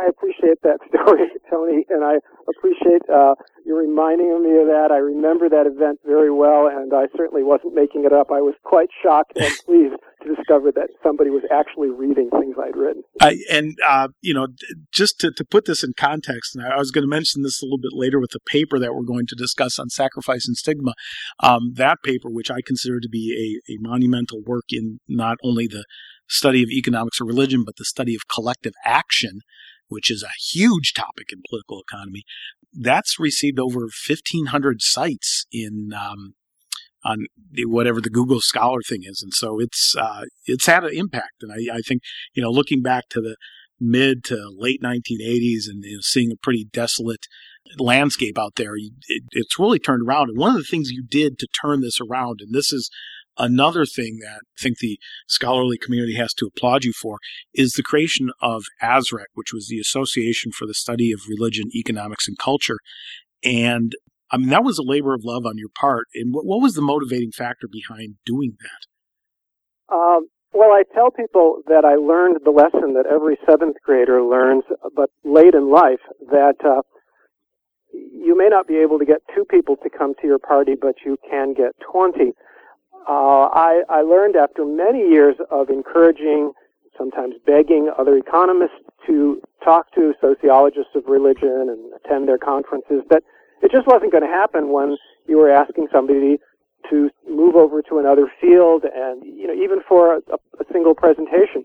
I 0.00 0.08
appreciate 0.08 0.60
that 0.62 0.78
story, 0.88 1.28
Tony, 1.50 1.84
and 1.88 2.04
I 2.04 2.16
appreciate 2.48 3.02
uh, 3.12 3.34
you 3.64 3.76
reminding 3.76 4.42
me 4.42 4.58
of 4.60 4.66
that. 4.66 4.88
I 4.90 4.98
remember 4.98 5.48
that 5.48 5.66
event 5.66 6.00
very 6.04 6.30
well, 6.30 6.68
and 6.68 6.92
I 6.92 7.06
certainly 7.16 7.42
wasn't 7.42 7.74
making 7.74 8.04
it 8.04 8.12
up. 8.12 8.30
I 8.30 8.40
was 8.40 8.54
quite 8.64 8.88
shocked 9.02 9.32
and 9.36 9.52
pleased 9.66 9.94
to 10.22 10.34
discover 10.34 10.72
that 10.72 10.88
somebody 11.02 11.30
was 11.30 11.42
actually 11.52 11.90
reading 11.90 12.30
things 12.30 12.56
I'd 12.60 12.76
written. 12.76 13.02
I, 13.20 13.38
and 13.50 13.76
uh, 13.86 14.08
you 14.20 14.34
know, 14.34 14.48
just 14.92 15.20
to, 15.20 15.30
to 15.32 15.44
put 15.44 15.66
this 15.66 15.84
in 15.84 15.92
context, 15.96 16.56
and 16.56 16.64
I 16.64 16.78
was 16.78 16.90
going 16.90 17.04
to 17.04 17.08
mention 17.08 17.42
this 17.42 17.62
a 17.62 17.64
little 17.64 17.78
bit 17.78 17.92
later 17.92 18.20
with 18.20 18.30
the 18.30 18.40
paper 18.40 18.78
that 18.78 18.94
we're 18.94 19.02
going 19.02 19.26
to 19.28 19.36
discuss 19.36 19.78
on 19.78 19.90
sacrifice 19.90 20.46
and 20.46 20.56
stigma. 20.56 20.94
Um, 21.40 21.72
that 21.74 21.98
paper, 22.04 22.30
which 22.30 22.50
I 22.50 22.60
consider 22.66 23.00
to 23.00 23.08
be 23.08 23.60
a, 23.68 23.72
a 23.72 23.76
monumental 23.80 24.42
work 24.44 24.64
in 24.70 25.00
not 25.08 25.36
only 25.42 25.66
the 25.66 25.84
study 26.28 26.62
of 26.62 26.70
economics 26.70 27.20
or 27.20 27.26
religion, 27.26 27.64
but 27.64 27.76
the 27.76 27.84
study 27.84 28.14
of 28.14 28.22
collective 28.28 28.72
action 28.84 29.40
which 29.88 30.10
is 30.10 30.22
a 30.22 30.52
huge 30.52 30.92
topic 30.92 31.28
in 31.32 31.42
political 31.48 31.80
economy, 31.80 32.24
that's 32.72 33.18
received 33.18 33.58
over 33.58 33.80
1,500 33.80 34.82
sites 34.82 35.46
in 35.52 35.92
um, 35.94 36.34
on 37.04 37.26
whatever 37.66 38.00
the 38.00 38.10
Google 38.10 38.40
Scholar 38.40 38.80
thing 38.88 39.02
is, 39.04 39.20
and 39.22 39.32
so 39.34 39.60
it's 39.60 39.94
uh, 39.96 40.24
it's 40.46 40.66
had 40.66 40.84
an 40.84 40.94
impact. 40.94 41.42
And 41.42 41.52
I, 41.52 41.76
I, 41.76 41.80
think 41.80 42.02
you 42.32 42.42
know, 42.42 42.50
looking 42.50 42.82
back 42.82 43.08
to 43.10 43.20
the 43.20 43.36
mid 43.78 44.24
to 44.24 44.50
late 44.56 44.80
1980s 44.82 45.68
and 45.68 45.84
you 45.84 45.96
know, 45.96 46.00
seeing 46.00 46.32
a 46.32 46.36
pretty 46.36 46.66
desolate 46.72 47.26
landscape 47.78 48.38
out 48.38 48.54
there, 48.56 48.72
it, 48.76 49.22
it's 49.32 49.58
really 49.58 49.78
turned 49.78 50.06
around. 50.06 50.30
And 50.30 50.38
one 50.38 50.50
of 50.50 50.56
the 50.56 50.68
things 50.68 50.90
you 50.90 51.04
did 51.06 51.38
to 51.38 51.48
turn 51.60 51.80
this 51.80 51.98
around, 52.00 52.40
and 52.40 52.54
this 52.54 52.72
is 52.72 52.90
Another 53.36 53.84
thing 53.84 54.18
that 54.20 54.40
I 54.42 54.62
think 54.62 54.78
the 54.78 54.98
scholarly 55.26 55.76
community 55.76 56.14
has 56.14 56.32
to 56.34 56.46
applaud 56.46 56.84
you 56.84 56.92
for 56.92 57.18
is 57.52 57.72
the 57.72 57.82
creation 57.82 58.30
of 58.40 58.64
ASREC, 58.82 59.26
which 59.34 59.52
was 59.52 59.68
the 59.68 59.80
Association 59.80 60.52
for 60.52 60.66
the 60.66 60.74
Study 60.74 61.10
of 61.12 61.20
Religion, 61.28 61.64
Economics, 61.74 62.28
and 62.28 62.38
Culture. 62.38 62.78
And 63.42 63.94
I 64.30 64.36
mean, 64.36 64.48
that 64.48 64.64
was 64.64 64.78
a 64.78 64.82
labor 64.82 65.14
of 65.14 65.24
love 65.24 65.46
on 65.46 65.58
your 65.58 65.68
part. 65.68 66.06
And 66.14 66.32
what, 66.32 66.46
what 66.46 66.62
was 66.62 66.74
the 66.74 66.82
motivating 66.82 67.32
factor 67.32 67.68
behind 67.70 68.16
doing 68.24 68.56
that? 68.60 69.94
Um, 69.94 70.28
well, 70.52 70.70
I 70.70 70.84
tell 70.94 71.10
people 71.10 71.62
that 71.66 71.84
I 71.84 71.96
learned 71.96 72.38
the 72.44 72.50
lesson 72.50 72.94
that 72.94 73.06
every 73.12 73.36
seventh 73.48 73.76
grader 73.84 74.22
learns, 74.22 74.64
but 74.94 75.10
late 75.24 75.54
in 75.54 75.70
life, 75.70 76.00
that 76.30 76.54
uh, 76.64 76.82
you 77.92 78.36
may 78.36 78.48
not 78.48 78.66
be 78.66 78.76
able 78.76 78.98
to 78.98 79.04
get 79.04 79.18
two 79.34 79.44
people 79.44 79.76
to 79.82 79.90
come 79.90 80.14
to 80.20 80.26
your 80.26 80.38
party, 80.38 80.74
but 80.80 80.94
you 81.04 81.18
can 81.28 81.54
get 81.54 81.72
20. 81.92 82.32
Uh, 83.06 83.48
I, 83.52 83.82
I 83.88 84.00
learned 84.00 84.36
after 84.36 84.64
many 84.64 85.00
years 85.00 85.36
of 85.50 85.68
encouraging, 85.68 86.52
sometimes 86.96 87.34
begging 87.46 87.90
other 87.98 88.16
economists 88.16 88.80
to 89.06 89.42
talk 89.62 89.92
to 89.94 90.14
sociologists 90.20 90.94
of 90.94 91.04
religion 91.06 91.68
and 91.68 91.92
attend 91.94 92.28
their 92.28 92.38
conferences 92.38 93.02
that 93.10 93.22
it 93.62 93.70
just 93.70 93.86
wasn't 93.86 94.12
going 94.12 94.22
to 94.22 94.28
happen 94.28 94.70
when 94.70 94.96
you 95.26 95.36
were 95.36 95.50
asking 95.50 95.88
somebody 95.92 96.38
to 96.90 97.10
move 97.28 97.56
over 97.56 97.82
to 97.82 97.98
another 97.98 98.30
field 98.40 98.84
and, 98.84 99.24
you 99.24 99.46
know, 99.46 99.54
even 99.54 99.80
for 99.88 100.16
a, 100.16 100.18
a 100.60 100.64
single 100.72 100.94
presentation. 100.94 101.64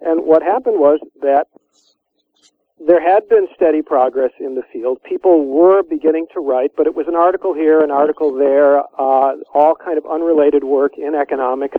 And 0.00 0.24
what 0.24 0.42
happened 0.42 0.78
was 0.78 1.00
that 1.22 1.46
there 2.86 3.02
had 3.02 3.28
been 3.28 3.48
steady 3.54 3.82
progress 3.82 4.30
in 4.38 4.54
the 4.54 4.62
field. 4.72 4.98
People 5.02 5.46
were 5.46 5.82
beginning 5.82 6.26
to 6.34 6.40
write, 6.40 6.70
but 6.76 6.86
it 6.86 6.94
was 6.94 7.06
an 7.08 7.16
article 7.16 7.54
here, 7.54 7.80
an 7.80 7.90
article 7.90 8.32
there, 8.32 8.78
uh, 8.78 9.34
all 9.52 9.74
kind 9.74 9.98
of 9.98 10.04
unrelated 10.10 10.64
work 10.64 10.92
in 10.96 11.14
economics. 11.14 11.76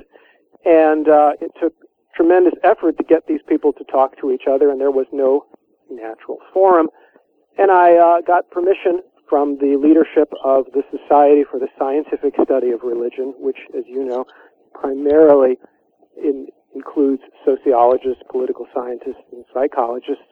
And 0.65 1.07
uh, 1.07 1.31
it 1.39 1.51
took 1.61 1.73
tremendous 2.15 2.53
effort 2.63 2.97
to 2.97 3.03
get 3.03 3.27
these 3.27 3.39
people 3.47 3.71
to 3.73 3.83
talk 3.85 4.19
to 4.19 4.31
each 4.31 4.43
other, 4.49 4.69
and 4.69 4.79
there 4.79 4.91
was 4.91 5.07
no 5.13 5.45
natural 5.89 6.39
forum. 6.53 6.89
And 7.57 7.71
I 7.71 7.95
uh, 7.95 8.21
got 8.21 8.49
permission 8.51 9.01
from 9.29 9.57
the 9.59 9.77
leadership 9.77 10.31
of 10.43 10.65
the 10.73 10.83
Society 10.91 11.43
for 11.49 11.59
the 11.59 11.69
Scientific 11.77 12.33
Study 12.43 12.71
of 12.71 12.81
Religion, 12.83 13.33
which, 13.37 13.59
as 13.77 13.83
you 13.87 14.03
know, 14.03 14.25
primarily 14.73 15.57
in, 16.17 16.47
includes 16.75 17.21
sociologists, 17.45 18.23
political 18.29 18.67
scientists, 18.73 19.23
and 19.31 19.45
psychologists. 19.53 20.23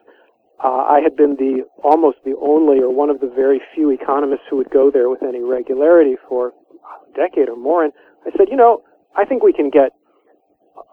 Uh, 0.62 0.82
I 0.90 1.00
had 1.00 1.14
been 1.14 1.36
the 1.36 1.62
almost 1.84 2.18
the 2.24 2.34
only 2.42 2.80
or 2.80 2.90
one 2.92 3.10
of 3.10 3.20
the 3.20 3.30
very 3.30 3.60
few 3.74 3.90
economists 3.90 4.42
who 4.50 4.56
would 4.56 4.70
go 4.70 4.90
there 4.90 5.08
with 5.08 5.22
any 5.22 5.40
regularity 5.40 6.16
for 6.28 6.48
a 6.48 7.16
decade 7.16 7.48
or 7.48 7.56
more. 7.56 7.84
And 7.84 7.92
I 8.26 8.30
said, 8.36 8.48
you 8.50 8.56
know, 8.56 8.82
I 9.16 9.24
think 9.24 9.42
we 9.42 9.52
can 9.52 9.70
get 9.70 9.92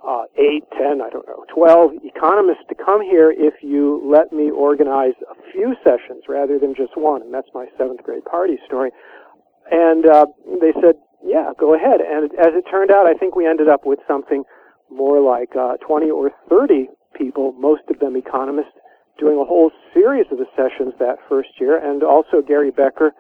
uh, 0.05 0.29
eight, 0.38 0.63
ten, 0.77 1.01
I 1.01 1.10
don't 1.10 1.25
know, 1.25 1.45
twelve 1.50 1.91
economists 2.03 2.65
to 2.69 2.75
come 2.75 3.01
here 3.01 3.31
if 3.31 3.55
you 3.63 4.01
let 4.05 4.31
me 4.31 4.51
organize 4.51 5.17
a 5.25 5.36
few 5.51 5.75
sessions 5.84 6.29
rather 6.29 6.60
than 6.60 6.75
just 6.75 6.95
one. 6.95 7.24
And 7.24 7.34
that's 7.34 7.50
my 7.55 7.65
seventh 7.77 8.03
grade 8.03 8.25
party 8.25 8.57
story. 8.67 8.91
And 9.72 10.05
uh, 10.05 10.27
they 10.62 10.74
said, 10.79 10.95
yeah, 11.24 11.51
go 11.57 11.74
ahead. 11.74 12.01
And 12.01 12.29
as 12.38 12.53
it 12.53 12.69
turned 12.69 12.91
out, 12.91 13.07
I 13.07 13.15
think 13.15 13.36
we 13.36 13.48
ended 13.48 13.67
up 13.67 13.86
with 13.86 13.98
something 14.07 14.43
more 14.91 15.19
like 15.19 15.55
uh, 15.57 15.77
20 15.77 16.12
or 16.12 16.31
30 16.50 16.88
people, 17.17 17.53
most 17.53 17.81
of 17.89 17.98
them 17.98 18.15
economists, 18.15 18.77
doing 19.17 19.38
a 19.39 19.45
whole 19.45 19.72
series 19.93 20.25
of 20.31 20.38
the 20.38 20.45
sessions 20.55 20.93
that 21.00 21.17
first 21.29 21.50
year, 21.60 21.77
and 21.77 22.03
also 22.03 22.41
Gary 22.41 22.72
Becker 22.72 23.13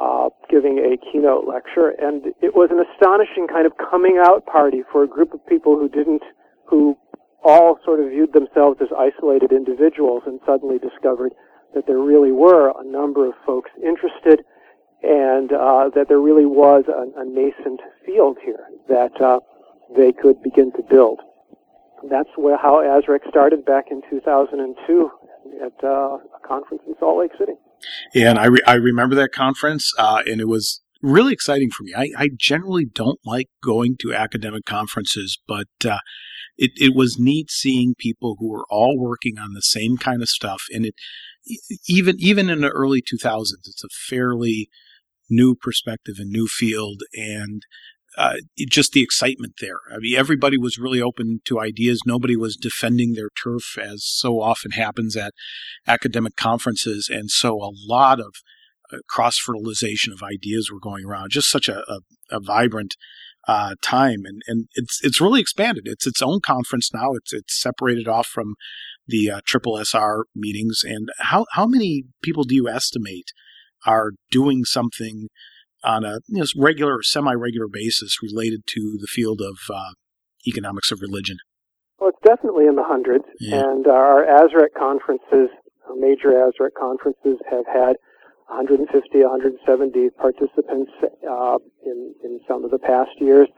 uh, 0.00 0.30
giving 0.48 0.78
a 0.78 0.96
keynote 0.96 1.46
lecture, 1.46 1.90
and 2.00 2.32
it 2.40 2.54
was 2.54 2.70
an 2.70 2.80
astonishing 2.80 3.46
kind 3.46 3.66
of 3.66 3.72
coming 3.76 4.18
out 4.18 4.46
party 4.46 4.82
for 4.90 5.04
a 5.04 5.08
group 5.08 5.34
of 5.34 5.46
people 5.46 5.78
who 5.78 5.88
didn't, 5.88 6.22
who 6.64 6.96
all 7.44 7.78
sort 7.84 8.00
of 8.00 8.08
viewed 8.08 8.32
themselves 8.32 8.78
as 8.80 8.88
isolated 8.96 9.52
individuals, 9.52 10.22
and 10.26 10.40
suddenly 10.46 10.78
discovered 10.78 11.32
that 11.74 11.86
there 11.86 11.98
really 11.98 12.32
were 12.32 12.72
a 12.80 12.84
number 12.84 13.26
of 13.28 13.34
folks 13.44 13.70
interested, 13.84 14.40
and 15.02 15.52
uh, 15.52 15.90
that 15.94 16.06
there 16.08 16.20
really 16.20 16.46
was 16.46 16.84
a, 16.88 17.20
a 17.20 17.24
nascent 17.24 17.80
field 18.04 18.38
here 18.44 18.66
that 18.88 19.20
uh, 19.20 19.40
they 19.96 20.12
could 20.12 20.42
begin 20.42 20.72
to 20.72 20.82
build. 20.88 21.20
That's 22.08 22.30
where, 22.36 22.56
how 22.56 22.82
ASREC 22.82 23.28
started 23.28 23.64
back 23.64 23.86
in 23.90 24.00
2002 24.08 25.10
at 25.64 25.72
uh, 25.84 25.88
a 25.88 26.18
conference 26.46 26.82
in 26.86 26.94
Salt 26.98 27.18
Lake 27.18 27.32
City. 27.38 27.52
Yeah, 28.14 28.30
and 28.30 28.38
I 28.38 28.46
re- 28.46 28.62
I 28.66 28.74
remember 28.74 29.14
that 29.16 29.32
conference, 29.32 29.90
uh, 29.98 30.22
and 30.26 30.40
it 30.40 30.48
was 30.48 30.82
really 31.02 31.32
exciting 31.32 31.70
for 31.70 31.82
me. 31.82 31.94
I, 31.96 32.10
I 32.16 32.30
generally 32.36 32.84
don't 32.84 33.18
like 33.24 33.48
going 33.62 33.96
to 34.00 34.14
academic 34.14 34.64
conferences, 34.64 35.38
but 35.48 35.68
uh, 35.84 35.98
it 36.56 36.72
it 36.76 36.94
was 36.94 37.18
neat 37.18 37.50
seeing 37.50 37.94
people 37.96 38.36
who 38.38 38.50
were 38.50 38.66
all 38.70 38.98
working 38.98 39.38
on 39.38 39.54
the 39.54 39.62
same 39.62 39.96
kind 39.96 40.22
of 40.22 40.28
stuff, 40.28 40.64
and 40.70 40.86
it 40.86 40.94
even 41.88 42.16
even 42.18 42.50
in 42.50 42.60
the 42.60 42.68
early 42.68 43.02
2000s, 43.02 43.52
it's 43.64 43.84
a 43.84 43.88
fairly 43.88 44.68
new 45.28 45.54
perspective 45.54 46.16
and 46.18 46.30
new 46.30 46.46
field, 46.46 47.02
and 47.14 47.62
uh, 48.16 48.34
just 48.68 48.92
the 48.92 49.02
excitement 49.02 49.54
there. 49.60 49.80
I 49.92 49.98
mean, 49.98 50.16
everybody 50.16 50.58
was 50.58 50.78
really 50.78 51.00
open 51.00 51.40
to 51.46 51.60
ideas. 51.60 52.00
Nobody 52.04 52.36
was 52.36 52.56
defending 52.56 53.14
their 53.14 53.30
turf, 53.42 53.78
as 53.78 54.04
so 54.04 54.40
often 54.40 54.72
happens 54.72 55.16
at 55.16 55.32
academic 55.86 56.36
conferences. 56.36 57.08
And 57.12 57.30
so 57.30 57.62
a 57.62 57.70
lot 57.86 58.20
of 58.20 58.34
uh, 58.92 58.98
cross 59.08 59.38
fertilization 59.38 60.12
of 60.12 60.22
ideas 60.22 60.70
were 60.72 60.80
going 60.80 61.04
around. 61.06 61.30
Just 61.30 61.50
such 61.50 61.68
a, 61.68 61.78
a, 61.88 62.00
a 62.30 62.40
vibrant 62.40 62.96
uh, 63.46 63.74
time, 63.82 64.20
and 64.24 64.42
and 64.46 64.66
it's 64.74 65.00
it's 65.02 65.20
really 65.20 65.40
expanded. 65.40 65.84
It's 65.86 66.06
its 66.06 66.22
own 66.22 66.40
conference 66.40 66.90
now. 66.92 67.12
It's 67.14 67.32
it's 67.32 67.60
separated 67.60 68.06
off 68.06 68.26
from 68.26 68.54
the 69.06 69.30
uh, 69.30 69.40
triple 69.46 69.76
SR 69.76 70.26
meetings. 70.34 70.82
And 70.84 71.08
how 71.18 71.46
how 71.52 71.66
many 71.66 72.04
people 72.22 72.44
do 72.44 72.54
you 72.54 72.68
estimate 72.68 73.32
are 73.86 74.12
doing 74.30 74.64
something? 74.64 75.28
On 75.82 76.04
a 76.04 76.20
you 76.28 76.40
know, 76.40 76.46
regular 76.56 76.96
or 76.96 77.02
semi-regular 77.02 77.68
basis 77.70 78.22
related 78.22 78.62
to 78.68 78.98
the 79.00 79.06
field 79.06 79.40
of 79.40 79.56
uh, 79.74 79.92
economics 80.46 80.90
of 80.90 81.00
religion? 81.00 81.38
Well, 81.98 82.10
it's 82.10 82.26
definitely 82.26 82.66
in 82.66 82.76
the 82.76 82.84
hundreds, 82.84 83.24
yeah. 83.38 83.60
and 83.60 83.86
our 83.86 84.24
ASREC 84.24 84.72
conferences, 84.78 85.50
our 85.88 85.96
major 85.96 86.32
ASREC 86.32 86.72
conferences, 86.78 87.38
have 87.50 87.66
had 87.66 87.96
150, 88.48 88.88
170 88.88 90.10
participants 90.10 90.90
uh, 91.28 91.58
in 91.84 92.14
in 92.24 92.40
some 92.48 92.64
of 92.64 92.70
the 92.70 92.78
past 92.78 93.10
years. 93.20 93.48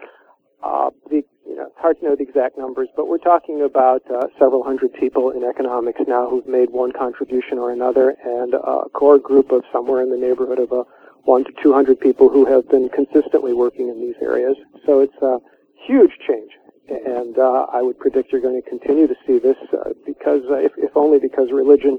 Uh, 0.63 0.91
the, 1.11 1.23
you 1.47 1.57
know, 1.57 1.67
it's 1.67 1.79
hard 1.79 1.99
to 1.99 2.05
know 2.05 2.15
the 2.15 2.23
exact 2.23 2.59
numbers, 2.59 2.89
but 2.97 3.09
we're 3.09 3.19
talking 3.19 3.63
about 3.63 4.03
uh, 4.11 4.27
several 4.39 4.63
hundred 4.63 4.93
people 4.95 5.31
in 5.31 5.43
economics 5.45 6.01
now 6.07 6.29
who've 6.29 6.47
made 6.47 6.71
one 6.71 6.93
contribution 6.93 7.59
or 7.59 7.73
another, 7.73 8.15
and 8.25 8.55
a 8.55 8.89
core 8.91 9.19
group 9.19 9.51
of 9.51 9.63
somewhere 9.73 10.03
in 10.03 10.11
the 10.11 10.17
neighborhood 10.17 10.59
of 10.59 10.71
a 10.71 10.85
one 11.25 11.45
to 11.45 11.53
200 11.63 12.01
people 12.01 12.29
who 12.29 12.45
have 12.45 12.69
been 12.69 12.89
consistently 12.89 13.53
working 13.53 13.89
in 13.89 14.01
these 14.01 14.17
areas. 14.21 14.57
So 14.87 15.01
it's 15.01 15.17
a 15.23 15.39
huge 15.87 16.13
change. 16.27 16.51
And 16.89 17.39
uh, 17.39 17.67
I 17.73 17.81
would 17.81 17.99
predict 17.99 18.33
you're 18.33 18.41
going 18.41 18.61
to 18.61 18.69
continue 18.69 19.07
to 19.07 19.15
see 19.27 19.39
this 19.39 19.57
uh, 19.73 19.91
because, 20.05 20.43
uh, 20.51 20.57
if, 20.57 20.73
if, 20.77 20.91
only 20.97 21.19
because 21.19 21.51
religion 21.53 21.99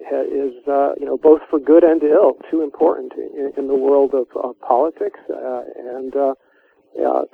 is, 0.00 0.54
uh, 0.68 0.92
you 0.98 1.06
know, 1.06 1.18
both 1.18 1.40
for 1.50 1.58
good 1.58 1.84
and 1.84 2.02
ill, 2.02 2.36
too 2.50 2.62
important 2.62 3.12
in, 3.14 3.52
in 3.56 3.66
the 3.66 3.74
world 3.74 4.14
of 4.14 4.60
politics 4.60 5.20
uh, 5.30 5.62
and 5.76 6.14
uh, 6.16 6.34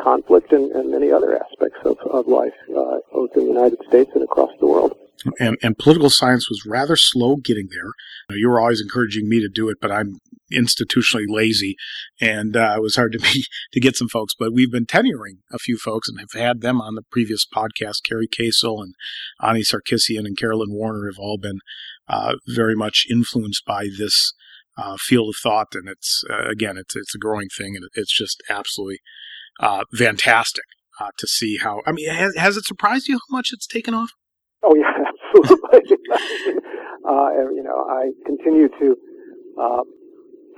conflict 0.01 0.53
and, 0.53 0.71
and, 0.73 0.91
many 0.91 1.11
other 1.11 1.39
aspects 1.41 1.79
of, 1.85 1.99
of 2.11 2.27
life, 2.27 2.53
both 3.13 3.31
in 3.37 3.43
the 3.43 3.53
United 3.53 3.79
States 3.89 4.11
and 4.15 4.23
across 4.23 4.51
the 4.61 4.67
world. 4.67 4.95
And, 5.39 5.57
and, 5.63 5.77
political 5.79 6.11
science 6.11 6.49
was 6.49 6.65
rather 6.67 6.97
slow 6.97 7.37
getting 7.37 7.69
there. 7.71 7.93
You 8.37 8.49
were 8.49 8.61
always 8.61 8.81
encouraging 8.81 9.29
me 9.29 9.41
to 9.41 9.49
do 9.49 9.69
it, 9.69 9.79
but 9.81 9.91
I'm 9.91 10.21
institutionally 10.53 11.27
lazy, 11.29 11.77
and 12.21 12.57
uh, 12.57 12.75
it 12.77 12.83
was 12.83 12.97
hard 12.97 13.13
to 13.13 13.19
be 13.19 13.45
to 13.73 13.81
get 13.81 13.97
some 13.97 14.09
folks. 14.09 14.35
But 14.39 14.53
we've 14.53 14.73
been 14.73 14.87
tenuring 14.87 15.39
a 15.53 15.59
few 15.59 15.79
folks 15.79 16.09
and 16.09 16.19
have 16.21 16.41
had 16.41 16.61
them 16.61 16.81
on 16.81 16.95
the 16.95 17.03
previous 17.11 17.47
podcast. 17.47 18.03
Carrie 18.09 18.29
Kasel 18.29 18.83
and 18.83 18.95
Ani 19.43 19.63
Sarkissian 19.63 20.27
and 20.27 20.39
Carolyn 20.39 20.73
Warner 20.73 21.07
have 21.07 21.19
all 21.19 21.39
been 21.39 21.61
uh, 22.09 22.35
very 22.47 22.75
much 22.75 23.07
influenced 23.11 23.65
by 23.65 23.89
this 23.97 24.33
uh, 24.77 24.97
field 24.99 25.35
of 25.35 25.41
thought, 25.43 25.75
and 25.75 25.89
it's 25.89 26.25
uh, 26.31 26.49
again, 26.49 26.77
it's 26.77 26.97
it's 26.97 27.15
a 27.15 27.19
growing 27.19 27.49
thing, 27.57 27.75
and 27.77 27.85
it's 27.95 28.17
just 28.17 28.43
absolutely 28.49 29.01
uh, 29.61 29.85
fantastic 29.97 30.65
uh, 31.01 31.11
to 31.19 31.27
see 31.27 31.59
how. 31.59 31.83
I 31.87 31.93
mean, 31.93 32.09
has, 32.09 32.37
has 32.37 32.57
it 32.57 32.65
surprised 32.65 33.09
you 33.09 33.17
how 33.17 33.37
much 33.37 33.51
it's 33.53 33.67
taken 33.67 33.95
off? 33.95 34.11
Oh 34.63 34.75
yeah, 34.75 34.93
absolutely. 35.37 35.97
you 37.55 37.63
know, 37.63 37.87
I 37.91 38.11
continue 38.25 38.69
to 38.69 38.97
uh, 39.61 39.83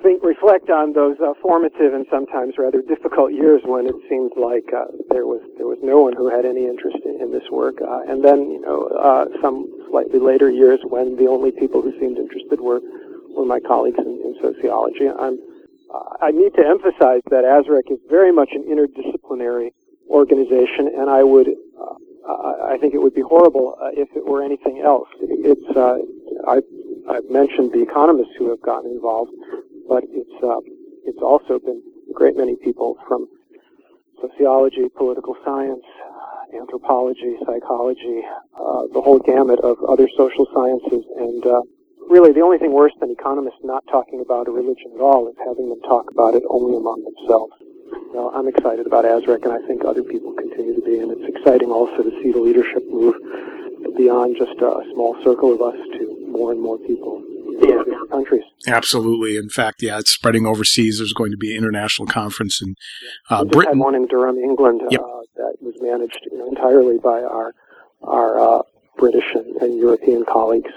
think, 0.03 0.23
reflect 0.23 0.71
on 0.71 0.93
those 0.93 1.17
uh, 1.21 1.35
formative 1.43 1.95
and 1.95 2.07
sometimes 2.11 2.55
rather 2.59 2.83
difficult 2.83 3.33
years 3.33 3.61
when 3.65 3.87
it 3.87 3.95
seemed 4.09 4.33
like 4.37 4.69
uh, 4.73 4.87
there 5.11 5.27
was 5.27 5.41
there 5.57 5.67
was 5.67 5.79
no 5.83 6.01
one 6.01 6.15
who 6.15 6.29
had 6.29 6.45
any 6.45 6.67
interest 6.67 6.99
in, 7.05 7.21
in 7.21 7.33
this 7.33 7.45
work, 7.51 7.81
uh, 7.81 8.03
and 8.09 8.25
then 8.25 8.51
you 8.51 8.61
know 8.61 8.89
uh, 8.99 9.27
some 9.41 9.69
slightly 9.91 10.19
later 10.19 10.51
years 10.51 10.81
when 10.85 11.17
the 11.17 11.27
only 11.27 11.51
people 11.53 11.83
who 11.83 11.93
seemed 12.01 12.19
interested 12.19 12.61
were 12.61 12.81
were 13.37 13.47
my 13.47 13.61
colleagues 13.61 13.99
in, 13.99 14.21
in 14.25 14.35
sociology. 14.41 15.09
I'm 15.09 15.39
uh, 15.93 16.17
I 16.21 16.31
need 16.31 16.55
to 16.55 16.65
emphasize 16.67 17.23
that 17.31 17.45
ASREC 17.45 17.91
is 17.91 17.99
very 18.09 18.33
much 18.33 18.51
an 18.53 18.65
interdisciplinary 18.65 19.71
organization, 20.09 20.91
and 20.97 21.11
I 21.11 21.23
would 21.23 21.49
I 22.71 22.79
think 22.79 22.95
it 22.95 23.03
would 23.03 23.15
be 23.15 23.23
horrible 23.23 23.75
if 23.97 24.09
it 24.15 24.25
were 24.25 24.43
anything 24.43 24.83
else. 24.85 25.09
It's 25.21 25.67
I 26.47 26.63
I've 27.11 27.29
mentioned 27.29 27.73
the 27.73 27.83
economists 27.83 28.35
who 28.39 28.51
have 28.51 28.63
gotten 28.63 28.91
involved, 28.91 29.33
but 29.91 30.07
it's 30.07 30.39
uh, 30.39 30.63
it's 31.03 31.19
also 31.19 31.59
been 31.59 31.83
a 32.09 32.15
great 32.15 32.39
many 32.39 32.55
people 32.63 32.97
from 33.09 33.27
sociology, 34.23 34.87
political 34.97 35.35
science, 35.45 35.83
anthropology, 36.55 37.35
psychology, 37.45 38.23
uh, 38.55 38.87
the 38.95 39.03
whole 39.03 39.19
gamut 39.19 39.59
of 39.67 39.83
other 39.91 40.07
social 40.17 40.47
sciences, 40.55 41.03
and 41.19 41.45
uh, 41.45 41.61
really 42.09 42.31
the 42.31 42.41
only 42.41 42.59
thing 42.59 42.71
worse 42.71 42.95
than 43.01 43.11
economists 43.11 43.59
not 43.65 43.83
talking 43.91 44.23
about 44.23 44.47
a 44.47 44.53
religion 44.53 44.95
at 44.95 45.01
all 45.01 45.27
is 45.27 45.35
having 45.45 45.69
them 45.69 45.81
talk 45.83 46.07
about 46.13 46.35
it 46.35 46.45
only 46.49 46.77
among 46.79 47.03
themselves. 47.03 47.53
So 48.15 48.31
I'm 48.31 48.47
excited 48.47 48.87
about 48.87 49.05
ASREC, 49.05 49.43
and 49.43 49.53
I 49.53 49.67
think 49.67 49.85
other 49.85 50.05
people 50.05 50.33
continue 50.35 50.75
to 50.79 50.83
be, 50.83 51.01
and 51.01 51.11
it's 51.11 51.27
exciting 51.27 51.71
also 51.75 52.07
to 52.07 52.13
see 52.23 52.31
the 52.31 52.39
leadership 52.39 52.87
move 52.87 53.19
beyond 53.97 54.37
just 54.39 54.55
a 54.63 54.87
small 54.95 55.19
circle 55.25 55.51
of 55.53 55.61
us 55.61 55.79
to 55.99 56.31
more 56.31 56.53
and 56.53 56.61
more 56.61 56.79
people 56.79 57.25
yeah. 57.69 57.83
countries. 58.11 58.43
Absolutely. 58.67 59.37
In 59.37 59.49
fact, 59.49 59.83
yeah, 59.83 59.99
it's 59.99 60.11
spreading 60.11 60.47
overseas. 60.47 60.99
There's 60.99 61.13
going 61.13 61.31
to 61.31 61.37
be 61.37 61.53
an 61.53 61.59
international 61.59 62.07
conference 62.07 62.61
in 62.61 62.75
uh, 63.29 63.45
we 63.45 63.51
Britain. 63.51 63.79
Had 63.79 63.85
one 63.85 63.95
in 63.95 64.07
Durham, 64.07 64.37
England, 64.37 64.83
yep. 64.91 65.01
uh, 65.01 65.21
that 65.37 65.57
was 65.61 65.75
managed 65.81 66.21
you 66.31 66.39
know, 66.39 66.49
entirely 66.49 66.99
by 66.99 67.23
our 67.23 67.55
our 68.03 68.41
uh, 68.41 68.63
British 68.97 69.25
and, 69.35 69.57
and, 69.57 69.79
European 69.79 70.25
colleagues. 70.25 70.71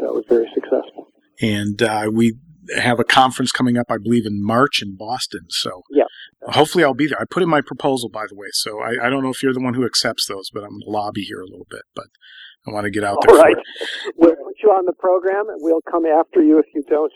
That 0.00 0.14
was 0.14 0.24
very 0.26 0.50
successful. 0.54 1.08
And 1.42 1.82
uh, 1.82 2.10
we 2.12 2.36
have 2.76 3.00
a 3.00 3.04
conference 3.04 3.50
coming 3.50 3.76
up, 3.76 3.86
I 3.90 3.98
believe, 3.98 4.24
in 4.26 4.44
March 4.44 4.82
in 4.82 4.96
Boston. 4.96 5.46
So 5.50 5.82
yeah. 5.90 6.04
hopefully 6.48 6.84
I'll 6.84 6.94
be 6.94 7.08
there. 7.08 7.20
I 7.20 7.24
put 7.28 7.42
in 7.42 7.48
my 7.48 7.60
proposal, 7.60 8.08
by 8.08 8.24
the 8.28 8.34
way. 8.34 8.48
So 8.52 8.80
I, 8.80 9.06
I 9.06 9.10
don't 9.10 9.22
know 9.22 9.30
if 9.30 9.42
you're 9.42 9.52
the 9.52 9.60
one 9.60 9.74
who 9.74 9.84
accepts 9.84 10.26
those, 10.26 10.50
but 10.50 10.62
I'm 10.62 10.70
going 10.70 10.82
to 10.82 10.90
lobby 10.90 11.22
here 11.22 11.40
a 11.40 11.46
little 11.46 11.66
bit. 11.68 11.82
But 11.94 12.06
I 12.66 12.70
want 12.70 12.84
to 12.84 12.90
get 12.90 13.04
out 13.04 13.18
there. 13.26 13.36
All 13.36 13.42
right. 13.42 13.56
We'll 14.16 14.36
put 14.36 14.54
you 14.62 14.70
on 14.70 14.86
the 14.86 14.92
program 14.92 15.48
and 15.48 15.58
we'll 15.60 15.82
come 15.90 16.06
after 16.06 16.42
you 16.42 16.58
if 16.58 16.66
you 16.74 16.82
don't. 16.88 17.12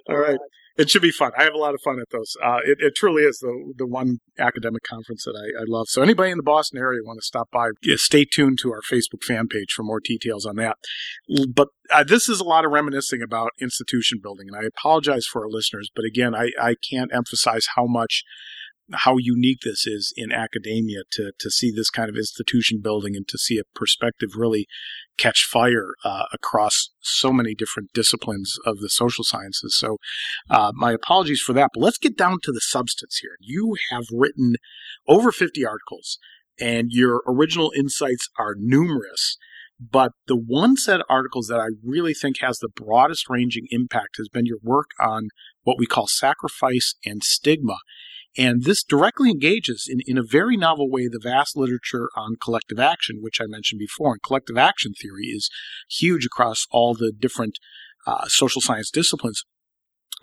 All 0.08 0.16
right. 0.16 0.38
It 0.76 0.90
should 0.90 1.02
be 1.02 1.12
fun. 1.12 1.30
I 1.38 1.44
have 1.44 1.54
a 1.54 1.58
lot 1.58 1.74
of 1.74 1.80
fun 1.84 2.00
at 2.00 2.10
those. 2.10 2.36
Uh, 2.42 2.58
it, 2.64 2.78
it, 2.80 2.94
truly 2.96 3.22
is 3.22 3.38
the 3.38 3.74
the 3.76 3.86
one 3.86 4.18
academic 4.40 4.82
conference 4.82 5.22
that 5.24 5.36
I, 5.36 5.62
I, 5.62 5.64
love. 5.68 5.86
So 5.88 6.02
anybody 6.02 6.32
in 6.32 6.36
the 6.36 6.42
Boston 6.42 6.80
area 6.80 7.00
want 7.04 7.18
to 7.20 7.24
stop 7.24 7.48
by, 7.52 7.68
stay 7.94 8.24
tuned 8.24 8.58
to 8.62 8.72
our 8.72 8.80
Facebook 8.80 9.22
fan 9.22 9.46
page 9.46 9.72
for 9.72 9.84
more 9.84 10.00
details 10.00 10.44
on 10.44 10.56
that. 10.56 10.78
But 11.48 11.68
uh, 11.92 12.02
this 12.02 12.28
is 12.28 12.40
a 12.40 12.44
lot 12.44 12.64
of 12.64 12.72
reminiscing 12.72 13.22
about 13.22 13.52
institution 13.60 14.18
building, 14.20 14.48
and 14.48 14.56
I 14.56 14.66
apologize 14.66 15.26
for 15.26 15.44
our 15.44 15.48
listeners. 15.48 15.90
But 15.94 16.06
again, 16.06 16.34
I, 16.34 16.50
I 16.60 16.74
can't 16.90 17.14
emphasize 17.14 17.66
how 17.76 17.86
much 17.86 18.24
how 18.92 19.16
unique 19.16 19.60
this 19.64 19.86
is 19.86 20.12
in 20.16 20.30
academia 20.30 21.00
to 21.12 21.32
to 21.38 21.50
see 21.50 21.72
this 21.74 21.90
kind 21.90 22.08
of 22.08 22.16
institution 22.16 22.80
building 22.82 23.16
and 23.16 23.26
to 23.28 23.38
see 23.38 23.58
a 23.58 23.78
perspective 23.78 24.30
really 24.36 24.66
catch 25.16 25.46
fire 25.50 25.94
uh, 26.04 26.24
across 26.32 26.90
so 27.00 27.32
many 27.32 27.54
different 27.54 27.92
disciplines 27.92 28.56
of 28.66 28.80
the 28.80 28.88
social 28.88 29.24
sciences. 29.24 29.76
So, 29.78 29.98
uh, 30.50 30.72
my 30.74 30.92
apologies 30.92 31.40
for 31.40 31.52
that. 31.54 31.70
But 31.74 31.80
let's 31.80 31.98
get 31.98 32.16
down 32.16 32.38
to 32.42 32.52
the 32.52 32.60
substance 32.60 33.18
here. 33.22 33.36
You 33.40 33.76
have 33.90 34.04
written 34.12 34.56
over 35.06 35.32
50 35.32 35.64
articles, 35.64 36.18
and 36.60 36.88
your 36.90 37.22
original 37.26 37.72
insights 37.76 38.28
are 38.38 38.54
numerous. 38.58 39.36
But 39.80 40.12
the 40.28 40.36
one 40.36 40.76
set 40.76 41.00
of 41.00 41.06
articles 41.08 41.48
that 41.48 41.58
I 41.58 41.68
really 41.82 42.14
think 42.14 42.36
has 42.40 42.58
the 42.58 42.68
broadest 42.68 43.28
ranging 43.28 43.66
impact 43.70 44.16
has 44.18 44.28
been 44.28 44.46
your 44.46 44.60
work 44.62 44.90
on 45.00 45.28
what 45.62 45.78
we 45.78 45.86
call 45.86 46.06
sacrifice 46.06 46.94
and 47.04 47.22
stigma. 47.24 47.76
And 48.36 48.64
this 48.64 48.82
directly 48.82 49.30
engages 49.30 49.88
in, 49.88 50.00
in 50.06 50.18
a 50.18 50.24
very 50.24 50.56
novel 50.56 50.90
way 50.90 51.06
the 51.06 51.20
vast 51.22 51.56
literature 51.56 52.10
on 52.16 52.36
collective 52.42 52.80
action, 52.80 53.18
which 53.20 53.40
I 53.40 53.46
mentioned 53.46 53.78
before. 53.78 54.12
And 54.12 54.22
collective 54.22 54.58
action 54.58 54.92
theory 55.00 55.26
is 55.26 55.50
huge 55.88 56.26
across 56.26 56.66
all 56.70 56.94
the 56.94 57.12
different 57.16 57.58
uh, 58.06 58.26
social 58.26 58.60
science 58.60 58.90
disciplines. 58.90 59.44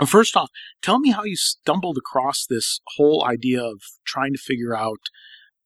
First 0.06 0.36
off, 0.36 0.50
tell 0.82 1.00
me 1.00 1.12
how 1.12 1.24
you 1.24 1.36
stumbled 1.36 1.98
across 1.98 2.46
this 2.50 2.80
whole 2.96 3.24
idea 3.26 3.64
of 3.64 3.82
trying 4.06 4.34
to 4.34 4.40
figure 4.40 4.76
out 4.76 5.10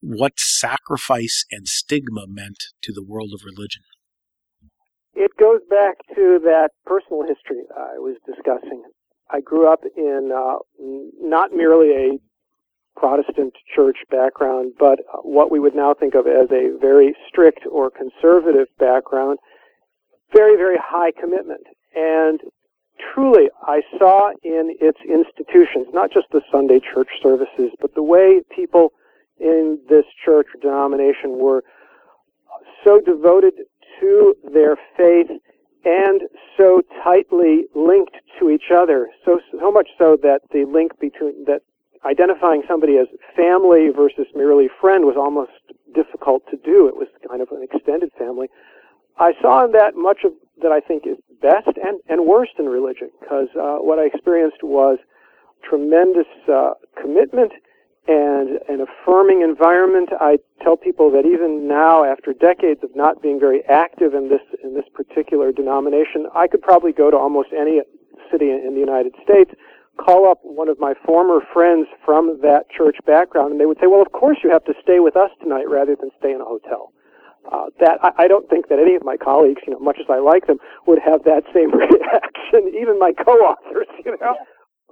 what 0.02 0.34
sacrifice 0.38 1.46
and 1.52 1.68
stigma 1.68 2.26
meant 2.28 2.58
to 2.84 2.92
the 2.94 3.04
world 3.04 3.32
of 3.34 3.46
religion. 3.46 3.84
It 5.14 5.32
goes 5.40 5.62
back 5.70 5.96
to 6.16 6.40
that 6.44 6.70
personal 6.86 7.22
history 7.22 7.64
I 7.76 7.98
was 7.98 8.18
discussing. 8.26 8.84
I 9.32 9.40
grew 9.40 9.72
up 9.72 9.82
in 9.96 10.32
uh, 10.36 10.58
not 11.20 11.52
merely 11.54 11.92
a 11.92 12.20
Protestant 12.96 13.54
church 13.76 13.98
background, 14.10 14.74
but 14.80 15.00
what 15.24 15.52
we 15.52 15.60
would 15.60 15.76
now 15.76 15.94
think 15.94 16.16
of 16.16 16.28
as 16.28 16.50
a 16.52 16.78
very 16.80 17.16
strict 17.28 17.62
or 17.70 17.92
conservative 17.92 18.68
background, 18.80 19.40
very, 20.34 20.56
very 20.56 20.78
high 20.82 21.12
commitment. 21.12 21.66
And 21.96 22.40
truly, 23.14 23.50
I 23.64 23.82
saw 23.98 24.32
in 24.44 24.76
its 24.80 25.00
institutions, 25.08 25.88
not 25.94 26.12
just 26.12 26.28
the 26.32 26.42
Sunday 26.52 26.80
church 26.80 27.10
services, 27.22 27.72
but 27.80 27.94
the 27.96 28.04
way 28.04 28.42
people 28.56 28.94
in 29.40 29.80
this 29.90 30.06
church 30.24 30.48
or 30.56 30.62
denomination 30.62 31.38
were 31.38 31.64
so 32.84 33.02
devoted 33.02 33.54
to 34.00 34.36
their 34.54 34.78
faith 34.98 35.30
and 35.84 36.22
so 36.58 36.82
tightly 37.04 37.66
linked 37.76 38.16
to 38.40 38.50
each 38.50 38.72
other, 38.74 39.10
so 39.24 39.40
so 39.60 39.72
much 39.72 39.90
so 39.98 40.18
that 40.22 40.42
the 40.52 40.66
link 40.66 41.00
between 41.00 41.46
that 41.46 41.62
identifying 42.06 42.64
somebody 42.68 42.98
as 42.98 43.08
family 43.36 43.90
versus 43.90 44.28
merely 44.36 44.70
friend 44.80 45.06
was 45.06 45.16
almost 45.18 45.52
difficult 45.94 46.44
to 46.52 46.58
do. 46.58 46.88
It 46.88 46.96
was 46.96 47.08
kind 47.28 47.42
of 47.42 47.50
an 47.52 47.64
extended 47.64 48.12
family. 48.18 48.48
I 49.18 49.34
saw 49.42 49.66
in 49.66 49.72
that 49.72 49.96
much 49.96 50.20
of 50.24 50.34
that 50.62 50.72
I 50.72 50.80
think 50.80 51.06
is 51.06 51.18
best 51.42 51.68
and, 51.84 52.00
and 52.08 52.26
worst 52.26 52.54
in 52.60 52.68
religion, 52.68 53.10
because 53.20 53.48
uh, 53.60 53.78
what 53.78 54.00
I 54.00 54.06
experienced 54.06 54.64
was 54.64 54.98
tremendous 55.64 56.28
uh, 56.52 56.72
commitment 57.02 57.52
and 58.08 58.60
an 58.70 58.86
affirming 58.86 59.42
environment. 59.42 60.10
I 60.20 60.38
tell 60.62 60.78
people 60.78 61.12
that 61.12 61.26
even 61.26 61.68
now, 61.68 62.04
after 62.04 62.34
decades 62.34 62.84
of 62.84 62.96
not 62.96 63.22
being 63.22 63.40
very 63.40 63.64
active 63.66 64.14
in 64.14 64.30
this 64.30 64.42
in 64.64 64.76
this 64.76 64.86
particular 64.94 65.52
denomination, 65.52 66.28
I 66.36 66.48
could 66.48 66.62
probably 66.62 66.92
go 66.92 67.10
to 67.10 67.18
almost 67.18 67.50
any 67.52 67.82
city 68.32 68.52
in 68.52 68.74
the 68.74 68.80
United 68.80 69.14
States 69.24 69.52
call 69.98 70.30
up 70.30 70.40
one 70.44 70.70
of 70.70 70.80
my 70.80 70.94
former 71.06 71.40
friends 71.54 71.88
from 72.04 72.40
that 72.42 72.70
church 72.70 72.98
background, 73.06 73.52
and 73.52 73.60
they 73.60 73.66
would 73.66 73.80
say, 73.80 73.88
"Well, 73.88 74.02
of 74.02 74.12
course 74.12 74.38
you 74.44 74.50
have 74.52 74.64
to 74.66 74.74
stay 74.82 75.00
with 75.00 75.16
us 75.16 75.32
tonight 75.42 75.70
rather 75.70 75.96
than 75.96 76.12
stay 76.20 76.32
in 76.32 76.42
a 76.42 76.46
hotel." 76.46 76.92
Uh, 77.52 77.68
that 77.80 78.00
I, 78.02 78.26
I 78.26 78.28
don't 78.28 78.50
think 78.50 78.70
that 78.70 78.80
any 78.80 78.96
of 78.96 79.04
my 79.04 79.18
colleagues, 79.18 79.62
you 79.68 79.74
know, 79.74 79.80
much 79.80 79.98
as 80.00 80.08
I 80.10 80.18
like 80.18 80.48
them, 80.48 80.58
would 80.88 81.00
have 81.00 81.24
that 81.24 81.44
same 81.54 81.72
reaction. 81.72 82.74
Even 82.74 82.98
my 83.00 83.14
co-authors, 83.14 83.88
you 84.04 84.18
know. 84.20 84.36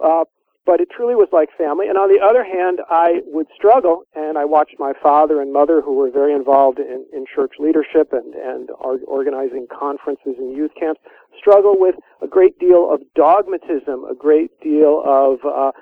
Uh, 0.02 0.24
but 0.66 0.80
it 0.80 0.88
truly 0.90 1.14
was 1.14 1.28
like 1.32 1.50
family. 1.58 1.88
And 1.88 1.98
on 1.98 2.08
the 2.08 2.24
other 2.24 2.42
hand, 2.42 2.80
I 2.88 3.20
would 3.26 3.46
struggle, 3.54 4.04
and 4.14 4.38
I 4.38 4.44
watched 4.44 4.76
my 4.78 4.92
father 5.02 5.40
and 5.40 5.52
mother, 5.52 5.82
who 5.82 5.94
were 5.94 6.10
very 6.10 6.32
involved 6.32 6.78
in, 6.78 7.04
in 7.12 7.26
church 7.26 7.52
leadership 7.58 8.12
and, 8.12 8.34
and 8.34 8.70
organizing 9.06 9.66
conferences 9.68 10.36
and 10.38 10.56
youth 10.56 10.72
camps, 10.78 11.00
struggle 11.38 11.74
with 11.78 11.96
a 12.22 12.26
great 12.26 12.58
deal 12.58 12.92
of 12.92 13.00
dogmatism, 13.14 14.04
a 14.04 14.14
great 14.14 14.50
deal 14.60 15.02
of 15.04 15.38
uh, 15.44 15.72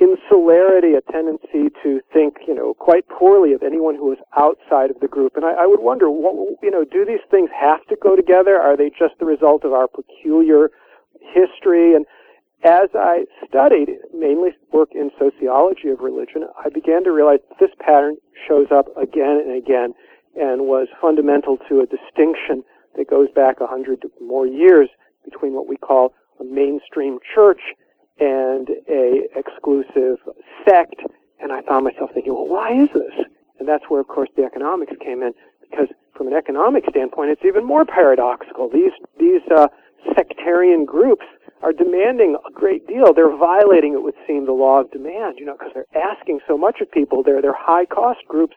insularity, 0.00 0.94
a 0.94 1.12
tendency 1.12 1.70
to 1.82 2.00
think, 2.12 2.36
you 2.46 2.54
know, 2.54 2.74
quite 2.74 3.08
poorly 3.08 3.52
of 3.52 3.62
anyone 3.62 3.94
who 3.94 4.12
is 4.12 4.18
outside 4.36 4.90
of 4.90 4.98
the 5.00 5.08
group. 5.08 5.36
And 5.36 5.44
I, 5.44 5.52
I 5.62 5.66
would 5.66 5.80
wonder, 5.80 6.10
what, 6.10 6.34
you 6.62 6.70
know, 6.70 6.84
do 6.84 7.04
these 7.04 7.22
things 7.30 7.50
have 7.58 7.84
to 7.86 7.96
go 7.96 8.16
together? 8.16 8.60
Are 8.60 8.76
they 8.76 8.90
just 8.90 9.14
the 9.18 9.26
result 9.26 9.64
of 9.64 9.72
our 9.72 9.86
peculiar 9.86 10.70
history? 11.20 11.94
And 11.94 12.06
as 12.64 12.88
I 12.94 13.24
studied, 13.46 13.90
mainly 14.14 14.50
work 14.72 14.90
in 14.94 15.10
sociology 15.18 15.88
of 15.88 16.00
religion, 16.00 16.46
I 16.64 16.68
began 16.68 17.04
to 17.04 17.12
realize 17.12 17.40
this 17.60 17.70
pattern 17.78 18.16
shows 18.48 18.68
up 18.70 18.86
again 18.96 19.42
and 19.44 19.56
again 19.56 19.94
and 20.34 20.62
was 20.62 20.88
fundamental 21.00 21.58
to 21.68 21.80
a 21.80 21.86
distinction 21.86 22.64
that 22.96 23.08
goes 23.08 23.28
back 23.34 23.60
a 23.60 23.66
hundred 23.66 24.02
more 24.20 24.46
years 24.46 24.88
between 25.24 25.52
what 25.54 25.68
we 25.68 25.76
call 25.76 26.14
a 26.40 26.44
mainstream 26.44 27.18
church 27.34 27.60
and 28.20 28.68
a 28.88 29.24
exclusive 29.36 30.18
sect. 30.68 31.00
And 31.40 31.52
I 31.52 31.62
found 31.62 31.84
myself 31.84 32.10
thinking, 32.14 32.34
well, 32.34 32.48
why 32.48 32.72
is 32.72 32.88
this? 32.94 33.26
And 33.58 33.68
that's 33.68 33.84
where, 33.88 34.00
of 34.00 34.08
course, 34.08 34.28
the 34.36 34.44
economics 34.44 34.92
came 35.00 35.22
in, 35.22 35.32
because 35.60 35.88
from 36.16 36.26
an 36.28 36.34
economic 36.34 36.84
standpoint, 36.90 37.30
it's 37.30 37.44
even 37.44 37.64
more 37.64 37.84
paradoxical. 37.84 38.68
These 38.68 38.92
these 39.18 39.42
uh, 39.54 39.68
sectarian 40.16 40.84
groups 40.84 41.24
are 41.62 41.72
demanding 41.72 42.36
a 42.46 42.50
great 42.52 42.86
deal. 42.88 43.14
They're 43.14 43.36
violating, 43.36 43.94
it 43.94 44.02
would 44.02 44.14
seem, 44.26 44.46
the 44.46 44.52
law 44.52 44.80
of 44.80 44.90
demand, 44.90 45.36
you 45.38 45.46
know, 45.46 45.56
because 45.56 45.72
they're 45.74 46.02
asking 46.02 46.40
so 46.46 46.58
much 46.58 46.80
of 46.80 46.90
people. 46.90 47.22
They're, 47.22 47.40
they're 47.40 47.54
high 47.56 47.86
cost 47.86 48.20
groups. 48.26 48.56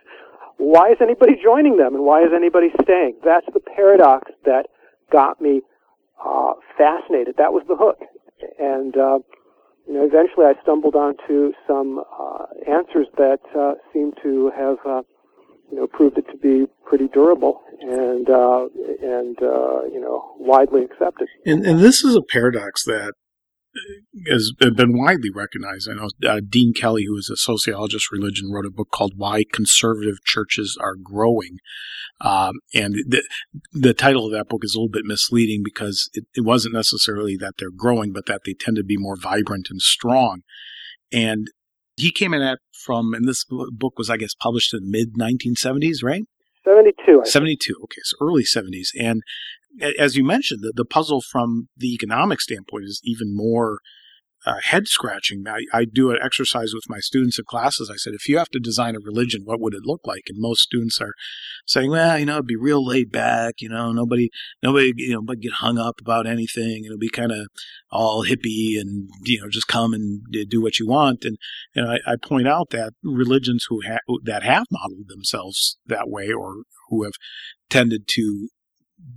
Why 0.57 0.91
is 0.91 0.97
anybody 1.01 1.33
joining 1.41 1.77
them 1.77 1.93
and 1.93 2.03
why 2.03 2.23
is 2.23 2.31
anybody 2.35 2.69
staying? 2.81 3.17
That's 3.23 3.45
the 3.53 3.59
paradox 3.59 4.31
that 4.45 4.67
got 5.11 5.39
me 5.39 5.61
uh, 6.25 6.53
fascinated. 6.77 7.35
That 7.37 7.53
was 7.53 7.63
the 7.67 7.75
hook. 7.75 7.99
And, 8.59 8.97
uh, 8.97 9.19
you 9.87 9.93
know, 9.93 10.05
eventually 10.05 10.45
I 10.45 10.53
stumbled 10.63 10.95
onto 10.95 11.53
some 11.67 11.99
uh, 11.99 12.45
answers 12.67 13.07
that 13.17 13.39
uh, 13.57 13.73
seemed 13.93 14.15
to 14.23 14.51
have, 14.57 14.77
uh, 14.85 15.01
you 15.71 15.77
know, 15.77 15.87
proved 15.87 16.17
it 16.17 16.25
to 16.31 16.37
be 16.37 16.65
pretty 16.85 17.07
durable 17.07 17.61
and 17.81 18.29
uh, 18.29 18.67
and 19.01 19.37
uh, 19.41 19.83
you 19.91 19.99
know 19.99 20.35
widely 20.37 20.83
accepted. 20.83 21.27
And, 21.45 21.65
and 21.65 21.79
this 21.79 22.03
is 22.03 22.15
a 22.15 22.21
paradox 22.21 22.83
that 22.85 23.13
has 24.27 24.51
been 24.57 24.97
widely 24.97 25.29
recognized. 25.33 25.89
I 25.89 25.95
know 25.95 26.09
uh, 26.27 26.41
Dean 26.47 26.73
Kelley, 26.73 27.05
who 27.05 27.17
is 27.17 27.29
a 27.29 27.37
sociologist 27.37 28.11
religion, 28.11 28.51
wrote 28.51 28.65
a 28.65 28.71
book 28.71 28.89
called 28.91 29.13
"Why 29.15 29.43
Conservative 29.51 30.23
Churches 30.23 30.77
Are 30.81 30.95
Growing," 30.95 31.57
um, 32.21 32.55
and 32.73 32.95
the 33.07 33.23
the 33.71 33.93
title 33.93 34.25
of 34.25 34.31
that 34.31 34.47
book 34.47 34.63
is 34.63 34.75
a 34.75 34.79
little 34.79 34.89
bit 34.89 35.05
misleading 35.05 35.61
because 35.63 36.09
it, 36.13 36.25
it 36.35 36.41
wasn't 36.41 36.75
necessarily 36.75 37.35
that 37.37 37.53
they're 37.57 37.69
growing, 37.75 38.13
but 38.13 38.25
that 38.27 38.41
they 38.45 38.53
tend 38.53 38.77
to 38.77 38.83
be 38.83 38.97
more 38.97 39.15
vibrant 39.15 39.67
and 39.69 39.81
strong. 39.81 40.41
And 41.11 41.47
he 41.97 42.11
came 42.11 42.33
in 42.33 42.41
at 42.41 42.59
from, 42.73 43.13
and 43.13 43.27
this 43.27 43.45
book 43.45 43.97
was, 43.97 44.09
I 44.09 44.17
guess, 44.17 44.33
published 44.33 44.73
in 44.73 44.91
mid 44.91 45.15
1970s, 45.15 46.03
right? 46.03 46.23
72. 46.65 47.21
72. 47.25 47.73
Okay, 47.83 48.01
so 48.03 48.17
early 48.21 48.43
70s. 48.43 48.89
And 48.99 49.21
as 49.99 50.15
you 50.15 50.23
mentioned, 50.23 50.61
the, 50.61 50.73
the 50.75 50.85
puzzle 50.85 51.21
from 51.21 51.69
the 51.75 51.93
economic 51.93 52.41
standpoint 52.41 52.85
is 52.85 53.01
even 53.03 53.35
more 53.35 53.79
uh, 54.45 54.57
head 54.63 54.87
scratching. 54.87 55.43
I, 55.47 55.61
I 55.73 55.85
do 55.85 56.11
an 56.11 56.19
exercise 56.21 56.71
with 56.73 56.83
my 56.87 56.99
students 56.99 57.39
in 57.39 57.45
classes. 57.45 57.89
I 57.91 57.97
said, 57.97 58.13
if 58.13 58.29
you 58.29 58.37
have 58.37 58.49
to 58.49 58.59
design 58.59 58.95
a 58.95 58.99
religion, 58.99 59.41
what 59.43 59.59
would 59.59 59.73
it 59.73 59.85
look 59.85 60.01
like? 60.05 60.23
And 60.27 60.37
most 60.39 60.61
students 60.61 61.01
are 61.01 61.13
saying, 61.65 61.89
well, 61.89 62.19
you 62.19 62.25
know, 62.25 62.33
it'd 62.33 62.45
be 62.45 62.55
real 62.55 62.85
laid 62.85 63.11
back. 63.11 63.55
You 63.59 63.69
know, 63.69 63.91
nobody, 63.91 64.29
nobody, 64.61 64.93
you 64.97 65.13
know, 65.13 65.21
but 65.21 65.39
get 65.39 65.53
hung 65.53 65.79
up 65.79 65.95
about 65.99 66.27
anything. 66.27 66.83
It'll 66.85 66.97
be 66.97 67.09
kind 67.09 67.31
of 67.31 67.47
all 67.91 68.25
hippie 68.25 68.79
and 68.79 69.09
you 69.23 69.41
know, 69.41 69.49
just 69.49 69.67
come 69.67 69.93
and 69.93 70.21
do 70.49 70.61
what 70.61 70.79
you 70.79 70.87
want. 70.87 71.25
And 71.25 71.37
and 71.73 71.89
I, 71.89 72.11
I 72.11 72.15
point 72.21 72.47
out 72.47 72.69
that 72.69 72.93
religions 73.03 73.65
who 73.69 73.81
ha- 73.81 74.17
that 74.23 74.43
have 74.43 74.65
modeled 74.69 75.07
themselves 75.07 75.77
that 75.87 76.07
way 76.07 76.31
or 76.31 76.63
who 76.89 77.03
have 77.03 77.13
tended 77.69 78.03
to 78.09 78.49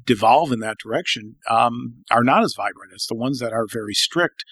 devolve 0.05 0.53
in 0.53 0.61
that 0.61 0.79
direction 0.83 1.37
um, 1.51 2.05
are 2.11 2.25
not 2.25 2.43
as 2.43 2.55
vibrant. 2.57 2.93
It's 2.93 3.07
the 3.07 3.15
ones 3.15 3.39
that 3.41 3.53
are 3.53 3.67
very 3.71 3.95
strict 3.95 4.45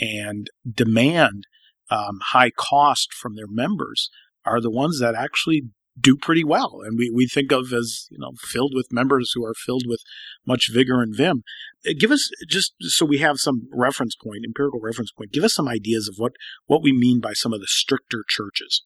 and 0.00 0.48
demand 0.70 1.44
um, 1.90 2.20
high 2.28 2.50
cost 2.50 3.12
from 3.12 3.34
their 3.34 3.48
members 3.48 4.10
are 4.44 4.60
the 4.60 4.70
ones 4.70 5.00
that 5.00 5.14
actually 5.14 5.64
do 6.00 6.16
pretty 6.16 6.44
well. 6.44 6.78
And 6.84 6.96
we, 6.96 7.10
we 7.10 7.26
think 7.26 7.52
of 7.52 7.72
as 7.72 8.06
you 8.10 8.18
know 8.18 8.32
filled 8.40 8.72
with 8.74 8.92
members 8.92 9.32
who 9.34 9.44
are 9.44 9.54
filled 9.54 9.84
with 9.86 10.00
much 10.46 10.70
vigor 10.72 11.02
and 11.02 11.14
vim. 11.14 11.42
Uh, 11.86 11.92
give 11.98 12.10
us 12.10 12.30
just 12.48 12.74
so 12.80 13.04
we 13.04 13.18
have 13.18 13.38
some 13.38 13.68
reference 13.72 14.14
point 14.14 14.44
empirical 14.46 14.80
reference 14.80 15.10
point 15.10 15.32
give 15.32 15.44
us 15.44 15.54
some 15.54 15.68
ideas 15.68 16.08
of 16.08 16.14
what 16.16 16.32
what 16.66 16.82
we 16.82 16.92
mean 16.92 17.20
by 17.20 17.32
some 17.32 17.52
of 17.52 17.60
the 17.60 17.66
stricter 17.66 18.24
churches. 18.28 18.84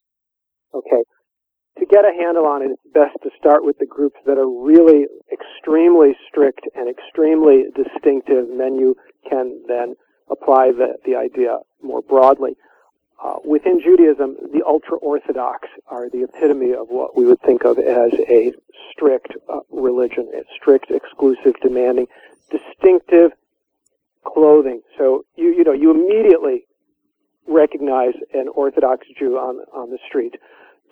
Okay 0.74 1.04
get 1.94 2.04
a 2.04 2.12
handle 2.18 2.46
on 2.46 2.62
it 2.62 2.70
it's 2.74 2.92
best 2.92 3.16
to 3.22 3.30
start 3.38 3.64
with 3.64 3.78
the 3.78 3.86
groups 3.86 4.18
that 4.26 4.36
are 4.36 4.50
really 4.50 5.06
extremely 5.32 6.16
strict 6.28 6.66
and 6.74 6.90
extremely 6.90 7.66
distinctive 7.76 8.50
and 8.50 8.58
then 8.58 8.74
you 8.74 8.96
can 9.30 9.62
then 9.68 9.94
apply 10.28 10.72
the, 10.72 10.96
the 11.06 11.14
idea 11.14 11.58
more 11.82 12.02
broadly 12.02 12.56
uh, 13.24 13.36
within 13.42 13.80
Judaism, 13.80 14.36
the 14.52 14.62
ultra 14.66 14.98
Orthodox 14.98 15.68
are 15.86 16.10
the 16.10 16.24
epitome 16.24 16.72
of 16.72 16.88
what 16.88 17.16
we 17.16 17.24
would 17.24 17.40
think 17.40 17.64
of 17.64 17.78
as 17.78 18.12
a 18.28 18.52
strict 18.90 19.32
uh, 19.48 19.60
religion, 19.70 20.28
a 20.34 20.42
strict, 20.54 20.90
exclusive, 20.90 21.54
demanding, 21.62 22.06
distinctive 22.50 23.30
clothing. 24.24 24.82
So 24.98 25.24
you 25.36 25.54
you 25.54 25.64
know 25.64 25.72
you 25.72 25.90
immediately 25.90 26.66
recognize 27.46 28.14
an 28.34 28.48
Orthodox 28.48 29.06
Jew 29.18 29.38
on 29.38 29.56
on 29.72 29.90
the 29.90 29.98
street. 30.06 30.34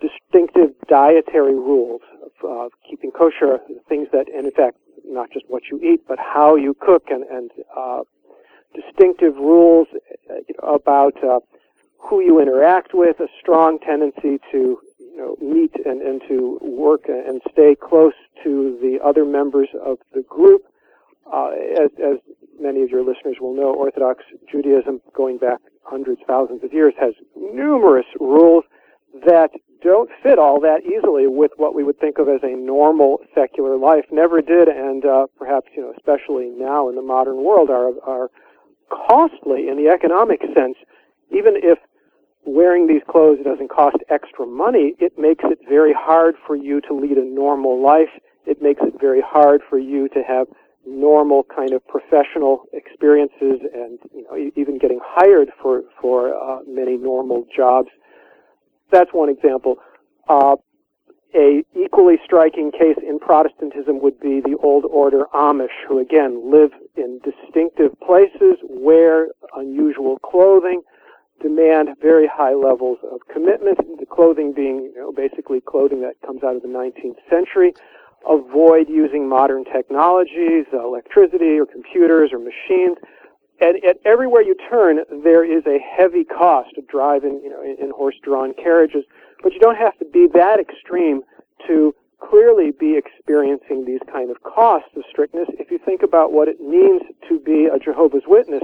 Distinctive 0.03 0.71
dietary 0.89 1.55
rules 1.55 2.01
of 2.25 2.31
uh, 2.49 2.69
keeping 2.87 3.11
kosher, 3.11 3.59
things 3.87 4.07
that, 4.11 4.25
and 4.35 4.45
in 4.45 4.51
fact, 4.51 4.77
not 5.05 5.31
just 5.31 5.45
what 5.47 5.63
you 5.71 5.79
eat, 5.81 6.01
but 6.07 6.19
how 6.19 6.55
you 6.55 6.75
cook, 6.79 7.03
and 7.09 7.23
and 7.23 7.51
uh, 7.75 8.01
distinctive 8.75 9.35
rules 9.35 9.87
uh, 10.29 10.67
about 10.67 11.15
uh, 11.23 11.39
who 11.97 12.21
you 12.21 12.41
interact 12.41 12.93
with, 12.93 13.19
a 13.19 13.27
strong 13.39 13.79
tendency 13.79 14.39
to 14.51 14.77
you 14.99 15.17
know, 15.17 15.35
meet 15.41 15.73
and, 15.85 16.01
and 16.01 16.21
to 16.27 16.59
work 16.61 17.03
and 17.07 17.41
stay 17.51 17.75
close 17.75 18.13
to 18.43 18.77
the 18.81 18.99
other 19.03 19.25
members 19.25 19.69
of 19.85 19.97
the 20.13 20.23
group. 20.23 20.63
Uh, 21.31 21.51
as, 21.81 21.89
as 22.03 22.17
many 22.59 22.81
of 22.81 22.89
your 22.89 23.03
listeners 23.03 23.37
will 23.39 23.55
know, 23.55 23.73
Orthodox 23.73 24.23
Judaism, 24.51 25.01
going 25.15 25.37
back 25.37 25.59
hundreds, 25.83 26.21
thousands 26.27 26.63
of 26.63 26.73
years, 26.73 26.93
has 26.99 27.13
numerous 27.35 28.05
rules 28.19 28.65
that 29.25 29.49
don't 29.83 30.09
fit 30.23 30.39
all 30.39 30.59
that 30.61 30.81
easily 30.85 31.27
with 31.27 31.51
what 31.57 31.75
we 31.75 31.83
would 31.83 31.99
think 31.99 32.17
of 32.17 32.29
as 32.29 32.39
a 32.43 32.55
normal 32.55 33.19
secular 33.35 33.77
life. 33.77 34.05
Never 34.11 34.41
did, 34.41 34.67
and 34.67 35.05
uh, 35.05 35.27
perhaps 35.37 35.67
you 35.75 35.83
know, 35.83 35.93
especially 35.95 36.49
now 36.49 36.89
in 36.89 36.95
the 36.95 37.01
modern 37.01 37.43
world, 37.43 37.69
are 37.69 37.91
are 38.03 38.29
costly 38.89 39.67
in 39.67 39.77
the 39.77 39.89
economic 39.89 40.41
sense. 40.55 40.77
Even 41.31 41.55
if 41.57 41.79
wearing 42.45 42.87
these 42.87 43.01
clothes 43.09 43.39
doesn't 43.43 43.69
cost 43.69 43.97
extra 44.09 44.45
money, 44.45 44.93
it 44.99 45.17
makes 45.17 45.43
it 45.45 45.59
very 45.67 45.93
hard 45.93 46.35
for 46.45 46.55
you 46.55 46.81
to 46.81 46.93
lead 46.93 47.17
a 47.17 47.25
normal 47.25 47.81
life. 47.81 48.09
It 48.45 48.61
makes 48.61 48.81
it 48.83 48.99
very 48.99 49.21
hard 49.21 49.61
for 49.69 49.79
you 49.79 50.09
to 50.09 50.21
have 50.23 50.47
normal 50.85 51.43
kind 51.43 51.71
of 51.71 51.85
professional 51.87 52.65
experiences 52.73 53.61
and 53.73 53.99
you 54.13 54.23
know 54.23 54.51
even 54.55 54.77
getting 54.77 54.99
hired 55.01 55.49
for 55.61 55.83
for 56.01 56.33
uh, 56.35 56.59
many 56.67 56.97
normal 56.97 57.45
jobs. 57.55 57.89
That's 58.93 59.11
one 59.11 59.27
example. 59.27 59.77
Uh, 60.29 60.55
a 61.33 61.63
equally 61.75 62.17
striking 62.23 62.71
case 62.71 62.97
in 63.01 63.17
Protestantism 63.17 63.99
would 64.03 64.19
be 64.19 64.39
the 64.39 64.55
Old 64.61 64.85
Order 64.85 65.25
Amish, 65.33 65.73
who 65.87 65.97
again 65.97 66.51
live 66.51 66.69
in 66.95 67.19
distinctive 67.25 67.99
places, 68.05 68.61
wear 68.69 69.29
unusual 69.55 70.19
clothing, 70.19 70.83
demand 71.41 71.89
very 71.99 72.27
high 72.31 72.53
levels 72.53 72.99
of 73.11 73.19
commitment, 73.33 73.79
the 73.99 74.05
clothing 74.05 74.53
being 74.53 74.91
you 74.93 75.01
know, 75.01 75.11
basically 75.11 75.59
clothing 75.59 76.01
that 76.01 76.13
comes 76.23 76.43
out 76.43 76.55
of 76.55 76.61
the 76.61 76.67
19th 76.67 77.17
century. 77.27 77.73
Avoid 78.29 78.87
using 78.87 79.27
modern 79.27 79.65
technologies, 79.65 80.65
electricity 80.71 81.59
or 81.59 81.65
computers 81.65 82.29
or 82.31 82.37
machines. 82.37 82.97
And, 83.61 83.77
and, 83.83 83.95
everywhere 84.05 84.41
you 84.41 84.55
turn, 84.69 84.99
there 85.23 85.45
is 85.45 85.63
a 85.65 85.77
heavy 85.79 86.23
cost 86.23 86.77
of 86.77 86.87
driving, 86.87 87.39
you 87.43 87.49
know, 87.49 87.61
in, 87.61 87.77
in 87.79 87.91
horse-drawn 87.91 88.53
carriages. 88.55 89.03
But 89.41 89.53
you 89.53 89.59
don't 89.59 89.77
have 89.77 89.97
to 89.99 90.05
be 90.05 90.27
that 90.33 90.59
extreme 90.59 91.21
to 91.67 91.93
clearly 92.19 92.71
be 92.71 92.97
experiencing 92.97 93.85
these 93.85 93.99
kind 94.11 94.31
of 94.31 94.41
costs 94.43 94.89
of 94.95 95.03
strictness. 95.09 95.47
If 95.59 95.71
you 95.71 95.79
think 95.83 96.03
about 96.03 96.31
what 96.31 96.47
it 96.47 96.59
means 96.61 97.01
to 97.29 97.39
be 97.39 97.65
a 97.65 97.77
Jehovah's 97.77 98.23
Witness 98.25 98.63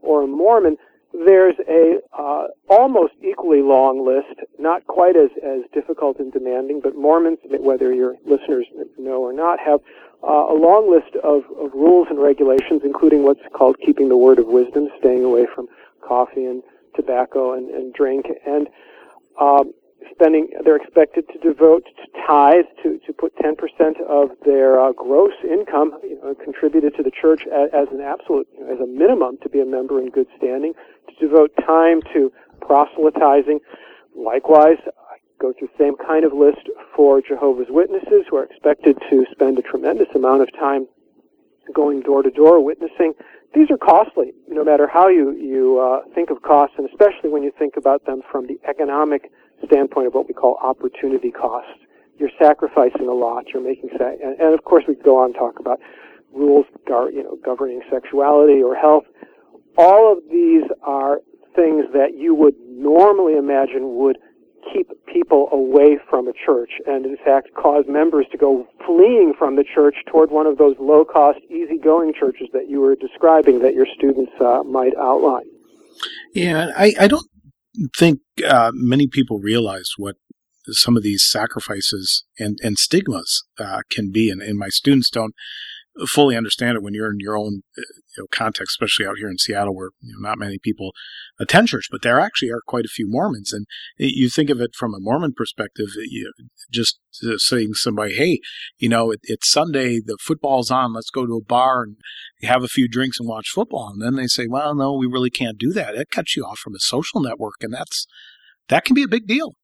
or 0.00 0.22
a 0.22 0.26
Mormon, 0.26 0.76
there's 1.12 1.56
a 1.68 1.98
uh, 2.16 2.46
almost 2.68 3.14
equally 3.20 3.62
long 3.62 4.06
list, 4.06 4.40
not 4.58 4.86
quite 4.86 5.16
as, 5.16 5.30
as 5.44 5.62
difficult 5.74 6.18
and 6.20 6.32
demanding, 6.32 6.80
but 6.80 6.94
Mormons, 6.94 7.38
whether 7.44 7.92
your 7.92 8.14
listeners 8.24 8.66
know 8.96 9.20
or 9.20 9.32
not, 9.32 9.58
have 9.58 9.80
uh, 10.22 10.52
a 10.52 10.56
long 10.56 10.90
list 10.90 11.16
of, 11.24 11.44
of 11.58 11.72
rules 11.72 12.08
and 12.10 12.20
regulations, 12.20 12.82
including 12.84 13.22
what's 13.22 13.40
called 13.52 13.76
keeping 13.84 14.08
the 14.08 14.16
word 14.16 14.38
of 14.38 14.46
wisdom, 14.46 14.88
staying 14.98 15.24
away 15.24 15.46
from 15.54 15.66
coffee 16.06 16.44
and 16.44 16.62
tobacco 16.94 17.54
and, 17.54 17.70
and 17.70 17.94
drink, 17.94 18.26
and 18.46 18.68
um, 19.40 19.72
spending, 20.12 20.48
they're 20.64 20.76
expected 20.76 21.24
to 21.32 21.38
devote 21.38 21.84
to 21.84 22.22
tithe, 22.26 22.64
to, 22.82 22.98
to 23.06 23.12
put 23.12 23.34
10% 23.36 23.56
of 24.08 24.30
their 24.44 24.80
uh, 24.80 24.92
gross 24.92 25.32
income 25.44 25.98
you 26.02 26.20
know, 26.22 26.34
contributed 26.34 26.94
to 26.96 27.02
the 27.02 27.10
church 27.10 27.42
as, 27.46 27.70
as 27.72 27.88
an 27.92 28.00
absolute, 28.00 28.46
you 28.54 28.64
know, 28.64 28.72
as 28.72 28.80
a 28.80 28.86
minimum 28.86 29.38
to 29.42 29.48
be 29.48 29.60
a 29.60 29.64
member 29.64 30.00
in 30.00 30.10
good 30.10 30.26
standing, 30.36 30.74
to 31.08 31.26
devote 31.26 31.50
time 31.64 32.00
to 32.12 32.32
proselytizing. 32.60 33.60
Likewise, 34.14 34.78
Go 35.40 35.54
through 35.58 35.68
the 35.76 35.84
same 35.84 35.96
kind 35.96 36.24
of 36.24 36.32
list 36.34 36.68
for 36.94 37.22
Jehovah's 37.22 37.68
Witnesses 37.70 38.26
who 38.28 38.36
are 38.36 38.44
expected 38.44 38.98
to 39.08 39.24
spend 39.32 39.58
a 39.58 39.62
tremendous 39.62 40.08
amount 40.14 40.42
of 40.42 40.52
time 40.52 40.86
going 41.72 42.00
door 42.00 42.22
to 42.22 42.30
door 42.30 42.62
witnessing. 42.62 43.14
These 43.54 43.70
are 43.70 43.78
costly, 43.78 44.32
no 44.48 44.62
matter 44.62 44.86
how 44.86 45.08
you, 45.08 45.32
you 45.32 45.80
uh, 45.80 46.02
think 46.14 46.30
of 46.30 46.42
costs, 46.42 46.76
and 46.78 46.88
especially 46.88 47.30
when 47.30 47.42
you 47.42 47.52
think 47.58 47.76
about 47.76 48.04
them 48.04 48.20
from 48.30 48.46
the 48.46 48.60
economic 48.68 49.30
standpoint 49.64 50.06
of 50.08 50.14
what 50.14 50.28
we 50.28 50.34
call 50.34 50.58
opportunity 50.62 51.30
costs. 51.30 51.72
You're 52.18 52.30
sacrificing 52.38 53.08
a 53.08 53.14
lot. 53.14 53.46
You're 53.52 53.62
making, 53.62 53.90
sa- 53.96 54.12
and, 54.22 54.38
and 54.38 54.54
of 54.54 54.64
course 54.64 54.84
we 54.86 54.94
could 54.94 55.04
go 55.04 55.18
on 55.18 55.26
and 55.26 55.34
talk 55.34 55.58
about 55.58 55.80
rules, 56.32 56.66
you 56.86 57.22
know, 57.24 57.38
governing 57.42 57.80
sexuality 57.90 58.62
or 58.62 58.74
health. 58.74 59.04
All 59.78 60.12
of 60.12 60.18
these 60.30 60.64
are 60.82 61.20
things 61.56 61.86
that 61.94 62.16
you 62.16 62.34
would 62.34 62.54
normally 62.68 63.36
imagine 63.36 63.96
would 63.96 64.18
keep 64.72 64.88
people 65.06 65.48
away 65.52 65.98
from 66.08 66.28
a 66.28 66.32
church 66.32 66.70
and 66.86 67.04
in 67.04 67.16
fact 67.24 67.48
cause 67.54 67.84
members 67.88 68.26
to 68.30 68.38
go 68.38 68.66
fleeing 68.86 69.32
from 69.38 69.56
the 69.56 69.64
church 69.64 69.96
toward 70.06 70.30
one 70.30 70.46
of 70.46 70.58
those 70.58 70.76
low 70.78 71.04
cost 71.04 71.38
easygoing 71.50 72.12
churches 72.18 72.48
that 72.52 72.68
you 72.68 72.80
were 72.80 72.94
describing 72.94 73.60
that 73.60 73.74
your 73.74 73.86
students 73.96 74.32
uh, 74.40 74.62
might 74.62 74.94
outline. 74.96 75.46
Yeah 76.34 76.70
I, 76.76 76.94
I 76.98 77.08
don't 77.08 77.26
think 77.96 78.20
uh, 78.46 78.70
many 78.74 79.06
people 79.06 79.38
realize 79.38 79.90
what 79.96 80.16
some 80.68 80.96
of 80.96 81.02
these 81.02 81.28
sacrifices 81.28 82.24
and, 82.38 82.58
and 82.62 82.78
stigmas 82.78 83.44
uh, 83.58 83.80
can 83.90 84.10
be, 84.12 84.30
and, 84.30 84.42
and 84.42 84.58
my 84.58 84.68
students 84.68 85.10
don't 85.10 85.34
fully 86.06 86.36
understand 86.36 86.76
it 86.76 86.82
when 86.82 86.94
you're 86.94 87.10
in 87.10 87.18
your 87.18 87.36
own 87.36 87.62
uh, 87.76 87.82
you 88.16 88.22
know, 88.22 88.26
context, 88.30 88.76
especially 88.80 89.06
out 89.06 89.18
here 89.18 89.28
in 89.28 89.38
Seattle, 89.38 89.74
where 89.74 89.90
you 90.00 90.12
know, 90.12 90.28
not 90.28 90.38
many 90.38 90.58
people 90.58 90.92
attend 91.38 91.68
church, 91.68 91.88
but 91.90 92.02
there 92.02 92.20
actually 92.20 92.50
are 92.50 92.62
quite 92.66 92.84
a 92.84 92.88
few 92.88 93.06
Mormons. 93.08 93.52
And 93.52 93.66
you 93.98 94.28
think 94.28 94.50
of 94.50 94.60
it 94.60 94.74
from 94.74 94.94
a 94.94 95.00
Mormon 95.00 95.32
perspective, 95.36 95.88
you 95.96 96.32
just 96.70 97.00
saying 97.38 97.74
somebody, 97.74 98.14
"Hey, 98.14 98.40
you 98.78 98.88
know, 98.88 99.10
it, 99.10 99.20
it's 99.24 99.50
Sunday, 99.50 100.00
the 100.00 100.16
football's 100.20 100.70
on, 100.70 100.94
let's 100.94 101.10
go 101.10 101.26
to 101.26 101.36
a 101.36 101.44
bar 101.44 101.82
and 101.82 101.96
have 102.42 102.62
a 102.62 102.68
few 102.68 102.88
drinks 102.88 103.18
and 103.18 103.28
watch 103.28 103.48
football." 103.48 103.90
And 103.92 104.02
then 104.02 104.16
they 104.16 104.26
say, 104.26 104.46
"Well, 104.48 104.74
no, 104.74 104.94
we 104.94 105.06
really 105.06 105.30
can't 105.30 105.58
do 105.58 105.72
that. 105.72 105.94
It 105.94 106.10
cuts 106.10 106.36
you 106.36 106.44
off 106.44 106.58
from 106.58 106.74
a 106.74 106.80
social 106.80 107.20
network, 107.20 107.56
and 107.62 107.72
that's 107.72 108.06
that 108.68 108.84
can 108.84 108.94
be 108.94 109.02
a 109.02 109.08
big 109.08 109.26
deal." 109.26 109.54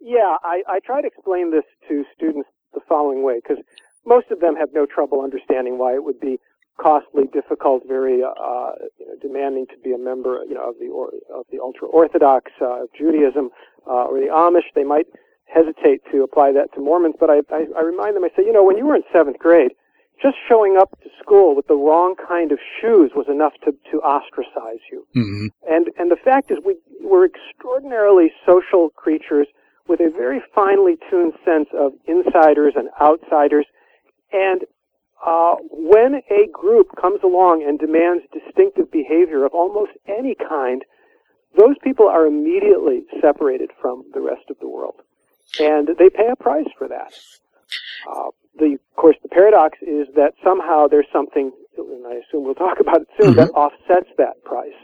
Yeah, 0.00 0.36
I, 0.42 0.62
I 0.68 0.80
try 0.84 1.00
to 1.00 1.06
explain 1.06 1.50
this 1.50 1.64
to 1.88 2.04
students 2.14 2.50
the 2.74 2.80
following 2.86 3.22
way 3.22 3.40
because 3.42 3.64
most 4.06 4.30
of 4.30 4.40
them 4.40 4.56
have 4.56 4.70
no 4.72 4.86
trouble 4.86 5.22
understanding 5.22 5.78
why 5.78 5.94
it 5.94 6.04
would 6.04 6.20
be 6.20 6.38
costly, 6.80 7.24
difficult, 7.32 7.82
very 7.86 8.22
uh, 8.22 8.72
you 8.98 9.06
know, 9.06 9.14
demanding 9.22 9.66
to 9.66 9.78
be 9.82 9.92
a 9.92 9.98
member, 9.98 10.42
you 10.48 10.54
know, 10.54 10.70
of 10.70 10.74
the 10.80 10.88
or, 10.88 11.10
of 11.32 11.44
the 11.52 11.58
ultra 11.60 11.86
orthodox 11.88 12.50
uh, 12.60 12.82
Judaism 12.96 13.50
uh, 13.86 14.10
or 14.10 14.18
the 14.18 14.26
Amish. 14.26 14.66
They 14.74 14.84
might 14.84 15.06
hesitate 15.46 16.02
to 16.10 16.22
apply 16.22 16.52
that 16.52 16.72
to 16.74 16.80
Mormons, 16.80 17.14
but 17.18 17.30
I, 17.30 17.42
I, 17.50 17.66
I 17.78 17.82
remind 17.82 18.16
them. 18.16 18.24
I 18.24 18.28
say, 18.36 18.44
you 18.44 18.52
know, 18.52 18.64
when 18.64 18.76
you 18.76 18.86
were 18.86 18.96
in 18.96 19.04
seventh 19.12 19.38
grade, 19.38 19.72
just 20.20 20.36
showing 20.48 20.76
up 20.76 20.90
to 21.02 21.08
school 21.20 21.54
with 21.54 21.66
the 21.66 21.74
wrong 21.74 22.14
kind 22.16 22.50
of 22.52 22.58
shoes 22.80 23.12
was 23.14 23.26
enough 23.28 23.52
to, 23.64 23.72
to 23.90 24.00
ostracize 24.02 24.82
you. 24.90 25.06
Mm-hmm. 25.16 25.46
And 25.68 25.90
and 25.98 26.10
the 26.10 26.16
fact 26.16 26.50
is, 26.50 26.58
we 26.64 26.76
we're 27.00 27.26
extraordinarily 27.26 28.32
social 28.46 28.90
creatures 28.90 29.46
with 29.86 30.00
a 30.00 30.10
very 30.10 30.42
finely 30.54 30.96
tuned 31.10 31.34
sense 31.44 31.68
of 31.76 31.92
insiders 32.06 32.74
and 32.74 32.88
outsiders 33.00 33.66
and 34.32 34.62
uh, 35.24 35.54
when 35.70 36.16
a 36.30 36.46
group 36.52 36.88
comes 37.00 37.20
along 37.22 37.64
and 37.66 37.78
demands 37.78 38.24
distinctive 38.32 38.90
behavior 38.90 39.44
of 39.44 39.52
almost 39.54 39.92
any 40.06 40.34
kind, 40.34 40.84
those 41.56 41.76
people 41.82 42.08
are 42.08 42.26
immediately 42.26 43.04
separated 43.20 43.70
from 43.80 44.04
the 44.12 44.20
rest 44.20 44.50
of 44.50 44.56
the 44.60 44.68
world. 44.68 44.96
And 45.60 45.88
they 45.98 46.10
pay 46.10 46.28
a 46.30 46.36
price 46.36 46.66
for 46.76 46.88
that. 46.88 47.14
Uh, 48.10 48.30
the, 48.58 48.74
of 48.74 48.96
course, 48.96 49.16
the 49.22 49.28
paradox 49.28 49.78
is 49.82 50.08
that 50.14 50.34
somehow 50.42 50.88
there's 50.88 51.06
something, 51.12 51.52
and 51.78 52.06
I 52.06 52.14
assume 52.14 52.44
we'll 52.44 52.54
talk 52.54 52.80
about 52.80 53.02
it 53.02 53.08
soon, 53.20 53.30
mm-hmm. 53.32 53.40
that 53.40 53.50
offsets 53.50 54.10
that 54.18 54.42
price. 54.44 54.74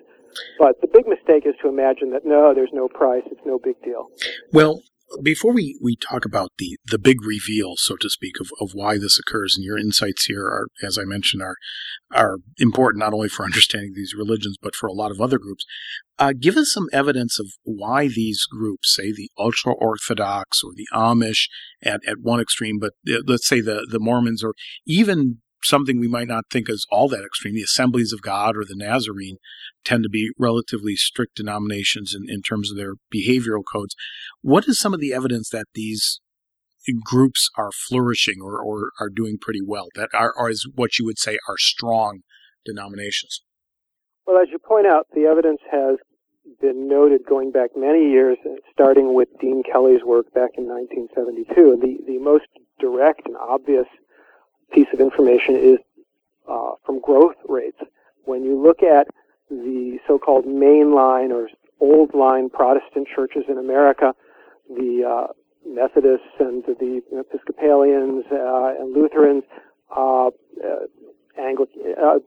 But 0.58 0.80
the 0.80 0.86
big 0.86 1.06
mistake 1.08 1.44
is 1.44 1.54
to 1.62 1.68
imagine 1.68 2.10
that 2.10 2.24
no, 2.24 2.54
there's 2.54 2.70
no 2.72 2.88
price, 2.88 3.22
it's 3.26 3.40
no 3.44 3.58
big 3.58 3.80
deal. 3.82 4.08
Well, 4.52 4.82
before 5.22 5.52
we, 5.52 5.78
we 5.82 5.96
talk 5.96 6.24
about 6.24 6.52
the, 6.58 6.76
the 6.84 6.98
big 6.98 7.24
reveal, 7.24 7.74
so 7.76 7.96
to 7.96 8.08
speak, 8.08 8.40
of, 8.40 8.50
of 8.60 8.70
why 8.74 8.98
this 8.98 9.18
occurs, 9.18 9.54
and 9.56 9.64
your 9.64 9.78
insights 9.78 10.26
here 10.26 10.44
are, 10.44 10.68
as 10.82 10.98
I 10.98 11.04
mentioned, 11.04 11.42
are 11.42 11.56
are 12.12 12.38
important 12.58 13.00
not 13.00 13.12
only 13.12 13.28
for 13.28 13.44
understanding 13.50 13.92
these 13.94 14.14
religions, 14.16 14.56
but 14.60 14.74
for 14.74 14.86
a 14.86 14.92
lot 14.92 15.10
of 15.10 15.20
other 15.20 15.38
groups. 15.38 15.64
Uh, 16.18 16.32
give 16.38 16.56
us 16.56 16.72
some 16.72 16.88
evidence 16.92 17.38
of 17.38 17.46
why 17.62 18.06
these 18.08 18.44
groups, 18.50 18.94
say 18.94 19.12
the 19.12 19.30
ultra 19.38 19.72
Orthodox 19.72 20.62
or 20.62 20.72
the 20.74 20.86
Amish 20.92 21.48
at, 21.82 22.00
at 22.06 22.18
one 22.20 22.40
extreme, 22.40 22.78
but 22.78 22.92
uh, 23.08 23.20
let's 23.26 23.48
say 23.48 23.60
the, 23.60 23.86
the 23.90 24.00
Mormons 24.00 24.44
or 24.44 24.54
even 24.86 25.38
something 25.62 25.98
we 25.98 26.08
might 26.08 26.28
not 26.28 26.44
think 26.50 26.68
is 26.68 26.86
all 26.90 27.08
that 27.08 27.24
extreme. 27.24 27.54
The 27.54 27.62
Assemblies 27.62 28.12
of 28.12 28.22
God 28.22 28.56
or 28.56 28.64
the 28.64 28.76
Nazarene 28.76 29.36
tend 29.84 30.02
to 30.04 30.08
be 30.08 30.30
relatively 30.38 30.96
strict 30.96 31.36
denominations 31.36 32.14
in, 32.14 32.26
in 32.28 32.42
terms 32.42 32.70
of 32.70 32.76
their 32.76 32.94
behavioral 33.14 33.62
codes. 33.70 33.94
What 34.42 34.68
is 34.68 34.80
some 34.80 34.94
of 34.94 35.00
the 35.00 35.12
evidence 35.12 35.48
that 35.50 35.66
these 35.74 36.20
groups 37.04 37.50
are 37.56 37.70
flourishing 37.72 38.40
or, 38.42 38.60
or 38.60 38.90
are 39.00 39.10
doing 39.10 39.38
pretty 39.40 39.60
well, 39.64 39.88
that 39.94 40.08
are, 40.14 40.32
are 40.36 40.50
is 40.50 40.66
what 40.74 40.98
you 40.98 41.04
would 41.04 41.18
say 41.18 41.38
are 41.48 41.58
strong 41.58 42.20
denominations? 42.64 43.42
Well, 44.26 44.40
as 44.40 44.48
you 44.50 44.58
point 44.58 44.86
out, 44.86 45.06
the 45.14 45.24
evidence 45.24 45.60
has 45.70 45.96
been 46.60 46.88
noted 46.88 47.22
going 47.28 47.52
back 47.52 47.70
many 47.76 48.10
years, 48.10 48.38
starting 48.72 49.14
with 49.14 49.28
Dean 49.40 49.62
Kelley's 49.70 50.04
work 50.04 50.32
back 50.34 50.50
in 50.56 50.66
1972. 50.66 51.78
The, 51.80 52.12
the 52.12 52.18
most 52.18 52.46
direct 52.80 53.22
and 53.26 53.36
obvious 53.36 53.86
piece 54.72 54.88
of 54.92 55.00
information 55.00 55.56
is 55.56 55.78
uh, 56.48 56.72
from 56.84 57.00
growth 57.00 57.36
rates. 57.48 57.78
When 58.24 58.44
you 58.44 58.60
look 58.60 58.82
at 58.82 59.06
the 59.48 59.98
so-called 60.06 60.44
mainline 60.44 61.30
or 61.30 61.48
old 61.80 62.14
line 62.14 62.50
Protestant 62.50 63.08
churches 63.14 63.44
in 63.48 63.58
America, 63.58 64.14
the 64.68 65.04
uh, 65.04 65.32
Methodists 65.66 66.26
and 66.38 66.64
the 66.64 67.02
Episcopalians 67.12 68.24
uh, 68.30 68.74
and 68.78 68.94
Lutherans, 68.94 69.44
uh, 69.94 70.28
uh, 70.28 70.30
Anglican, 71.38 71.94
uh, 72.02 72.18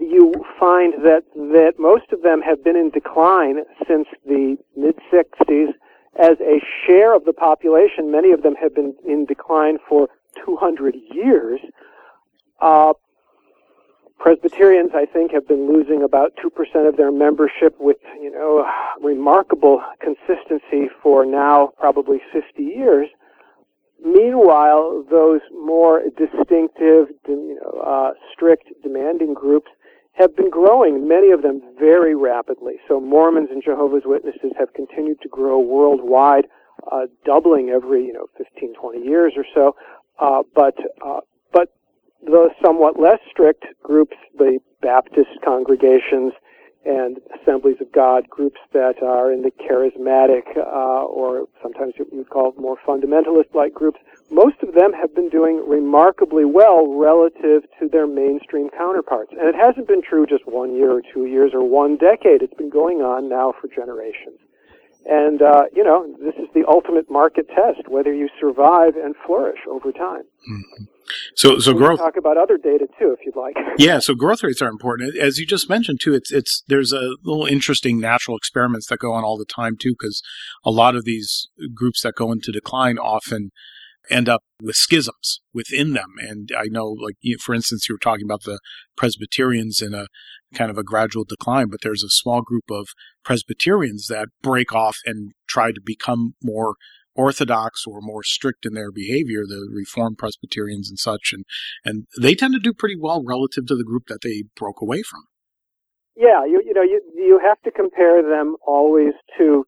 you 0.00 0.32
find 0.58 0.94
that 1.04 1.24
that 1.34 1.74
most 1.78 2.12
of 2.12 2.22
them 2.22 2.40
have 2.40 2.64
been 2.64 2.76
in 2.76 2.90
decline 2.90 3.58
since 3.86 4.08
the 4.24 4.56
mid 4.76 4.96
60s. 5.12 5.68
As 6.18 6.40
a 6.40 6.62
share 6.86 7.14
of 7.14 7.26
the 7.26 7.34
population, 7.34 8.10
many 8.10 8.32
of 8.32 8.42
them 8.42 8.54
have 8.54 8.74
been 8.74 8.94
in 9.06 9.26
decline 9.26 9.76
for 9.86 10.08
200 10.44 10.94
years. 11.12 11.60
Uh, 12.60 12.92
Presbyterians, 14.18 14.92
I 14.94 15.04
think, 15.04 15.32
have 15.32 15.46
been 15.46 15.70
losing 15.70 16.02
about 16.02 16.32
2% 16.42 16.88
of 16.88 16.96
their 16.96 17.12
membership 17.12 17.76
with, 17.78 17.98
you 18.20 18.30
know, 18.30 18.66
remarkable 19.00 19.82
consistency 20.00 20.88
for 21.02 21.26
now 21.26 21.72
probably 21.78 22.20
50 22.32 22.62
years. 22.62 23.08
Meanwhile, 24.02 25.04
those 25.10 25.40
more 25.52 26.02
distinctive, 26.16 27.08
you 27.28 27.58
know, 27.62 27.80
uh, 27.80 28.10
strict, 28.32 28.72
demanding 28.82 29.34
groups 29.34 29.70
have 30.12 30.34
been 30.34 30.50
growing, 30.50 31.06
many 31.06 31.30
of 31.30 31.42
them 31.42 31.60
very 31.78 32.14
rapidly. 32.14 32.76
So 32.88 33.00
Mormons 33.00 33.48
and 33.50 33.62
Jehovah's 33.62 34.04
Witnesses 34.06 34.52
have 34.58 34.72
continued 34.72 35.20
to 35.22 35.28
grow 35.28 35.58
worldwide, 35.58 36.46
uh, 36.90 37.06
doubling 37.24 37.68
every, 37.68 38.06
you 38.06 38.12
know, 38.14 38.26
15, 38.38 38.74
20 38.74 39.00
years 39.00 39.34
or 39.36 39.44
so. 39.54 39.76
Uh, 40.18 40.42
but 40.54 40.74
uh, 41.04 41.20
but 41.52 41.72
the 42.24 42.50
somewhat 42.64 42.98
less 42.98 43.20
strict 43.30 43.66
groups, 43.82 44.16
the 44.38 44.58
Baptist 44.80 45.30
congregations 45.44 46.32
and 46.86 47.18
Assemblies 47.34 47.76
of 47.80 47.90
God 47.90 48.30
groups 48.30 48.60
that 48.72 49.02
are 49.02 49.32
in 49.32 49.42
the 49.42 49.50
charismatic 49.50 50.56
uh, 50.56 51.04
or 51.04 51.48
sometimes 51.60 51.94
you 51.98 52.06
would 52.12 52.30
call 52.30 52.54
more 52.56 52.76
fundamentalist-like 52.86 53.74
groups, 53.74 53.98
most 54.30 54.62
of 54.62 54.74
them 54.74 54.92
have 54.92 55.12
been 55.14 55.28
doing 55.28 55.64
remarkably 55.68 56.44
well 56.44 56.86
relative 56.86 57.64
to 57.80 57.88
their 57.88 58.06
mainstream 58.06 58.70
counterparts. 58.70 59.32
And 59.32 59.48
it 59.48 59.56
hasn't 59.56 59.88
been 59.88 60.02
true 60.02 60.26
just 60.26 60.46
one 60.46 60.76
year 60.76 60.92
or 60.92 61.02
two 61.02 61.26
years 61.26 61.50
or 61.52 61.68
one 61.68 61.96
decade. 61.96 62.42
It's 62.42 62.54
been 62.54 62.70
going 62.70 63.02
on 63.02 63.28
now 63.28 63.52
for 63.60 63.66
generations. 63.66 64.38
And, 65.08 65.40
uh, 65.40 65.64
you 65.72 65.84
know, 65.84 66.04
this 66.18 66.34
is 66.34 66.48
the 66.52 66.64
ultimate 66.68 67.08
market 67.08 67.46
test, 67.48 67.88
whether 67.88 68.12
you 68.12 68.28
survive 68.40 68.96
and 68.96 69.14
flourish 69.24 69.60
over 69.70 69.92
time. 69.92 70.22
Mm-hmm. 70.50 70.84
So, 71.36 71.60
so 71.60 71.72
we 71.72 71.78
growth. 71.78 72.00
Talk 72.00 72.16
about 72.16 72.36
other 72.36 72.58
data 72.58 72.88
too, 72.98 73.16
if 73.16 73.24
you'd 73.24 73.36
like. 73.36 73.56
Yeah, 73.78 73.98
so 74.00 74.14
growth 74.14 74.42
rates 74.42 74.62
are 74.62 74.68
important, 74.68 75.16
as 75.16 75.38
you 75.38 75.46
just 75.46 75.68
mentioned 75.68 76.00
too. 76.00 76.14
It's 76.14 76.32
it's 76.32 76.64
there's 76.66 76.92
a 76.92 77.14
little 77.22 77.46
interesting 77.46 78.00
natural 78.00 78.36
experiments 78.36 78.88
that 78.88 78.98
go 78.98 79.12
on 79.12 79.22
all 79.22 79.36
the 79.36 79.44
time 79.44 79.76
too, 79.78 79.92
because 79.92 80.22
a 80.64 80.70
lot 80.70 80.96
of 80.96 81.04
these 81.04 81.48
groups 81.74 82.02
that 82.02 82.14
go 82.14 82.32
into 82.32 82.50
decline 82.50 82.98
often 82.98 83.50
end 84.10 84.28
up 84.28 84.42
with 84.62 84.76
schisms 84.76 85.40
within 85.52 85.92
them. 85.92 86.14
And 86.18 86.50
I 86.56 86.64
know, 86.70 86.86
like, 86.86 87.16
for 87.40 87.54
instance, 87.54 87.88
you 87.88 87.94
were 87.94 87.98
talking 87.98 88.24
about 88.24 88.42
the 88.44 88.60
Presbyterians 88.96 89.80
in 89.80 89.94
a 89.94 90.06
kind 90.54 90.70
of 90.70 90.78
a 90.78 90.84
gradual 90.84 91.24
decline, 91.24 91.68
but 91.68 91.80
there's 91.82 92.04
a 92.04 92.10
small 92.10 92.42
group 92.42 92.64
of 92.70 92.88
Presbyterians 93.24 94.06
that 94.08 94.28
break 94.42 94.72
off 94.72 94.98
and 95.04 95.32
try 95.48 95.72
to 95.72 95.80
become 95.84 96.34
more 96.42 96.74
orthodox 97.16 97.84
or 97.86 98.00
more 98.00 98.22
strict 98.22 98.66
in 98.66 98.74
their 98.74 98.92
behavior, 98.92 99.42
the 99.46 99.68
Reformed 99.72 100.18
Presbyterians 100.18 100.88
and 100.88 100.98
such, 100.98 101.32
and 101.32 101.44
and 101.84 102.06
they 102.20 102.34
tend 102.34 102.54
to 102.54 102.60
do 102.60 102.72
pretty 102.72 102.96
well 102.98 103.24
relative 103.24 103.66
to 103.66 103.76
the 103.76 103.84
group 103.84 104.04
that 104.08 104.20
they 104.22 104.44
broke 104.54 104.80
away 104.80 105.02
from. 105.02 105.24
Yeah, 106.16 106.44
you 106.44 106.62
you 106.64 106.74
know 106.74 106.82
you 106.82 107.00
you 107.14 107.40
have 107.42 107.60
to 107.62 107.70
compare 107.70 108.22
them 108.22 108.56
always 108.66 109.14
to 109.38 109.66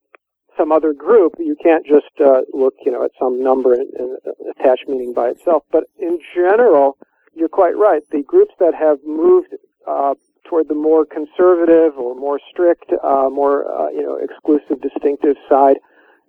some 0.58 0.72
other 0.72 0.92
group. 0.92 1.34
You 1.38 1.56
can't 1.62 1.86
just 1.86 2.10
uh, 2.20 2.42
look, 2.52 2.74
you 2.84 2.92
know, 2.92 3.04
at 3.04 3.12
some 3.18 3.42
number 3.42 3.72
and, 3.74 3.88
and 3.94 4.18
attach 4.50 4.80
meaning 4.86 5.14
by 5.14 5.28
itself. 5.28 5.62
But 5.72 5.84
in 5.98 6.18
general, 6.34 6.98
you're 7.34 7.48
quite 7.48 7.76
right. 7.76 8.02
The 8.10 8.22
groups 8.22 8.54
that 8.58 8.74
have 8.74 8.98
moved 9.06 9.54
uh, 9.86 10.14
toward 10.44 10.68
the 10.68 10.74
more 10.74 11.04
conservative 11.06 11.96
or 11.96 12.14
more 12.14 12.40
strict, 12.50 12.90
uh, 13.02 13.28
more 13.30 13.70
uh, 13.70 13.90
you 13.90 14.02
know, 14.02 14.16
exclusive, 14.16 14.82
distinctive 14.82 15.36
side 15.48 15.76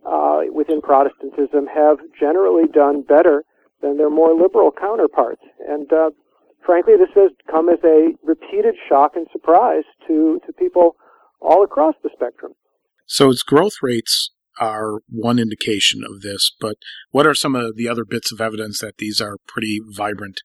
uh, 0.05 0.41
within 0.51 0.81
Protestantism 0.81 1.67
have 1.67 1.97
generally 2.19 2.67
done 2.67 3.01
better 3.01 3.43
than 3.81 3.97
their 3.97 4.09
more 4.09 4.33
liberal 4.33 4.71
counterparts. 4.71 5.41
And 5.67 5.91
uh, 5.91 6.11
frankly, 6.65 6.93
this 6.97 7.09
has 7.15 7.31
come 7.49 7.69
as 7.69 7.79
a 7.83 8.11
repeated 8.23 8.75
shock 8.87 9.15
and 9.15 9.27
surprise 9.31 9.83
to 10.07 10.39
to 10.45 10.53
people 10.53 10.95
all 11.41 11.63
across 11.63 11.95
the 12.03 12.09
spectrum. 12.13 12.53
So 13.09 13.31
its 13.31 13.41
growth 13.41 13.81
rates 13.81 14.29
are 14.61 14.99
one 15.09 15.39
indication 15.39 16.03
of 16.05 16.21
this, 16.21 16.51
but 16.61 16.77
what 17.09 17.25
are 17.25 17.33
some 17.33 17.55
of 17.55 17.75
the 17.75 17.89
other 17.89 18.05
bits 18.05 18.31
of 18.31 18.39
evidence 18.39 18.79
that 18.81 18.97
these 18.99 19.19
are 19.19 19.37
pretty 19.47 19.81
vibrant 19.83 20.41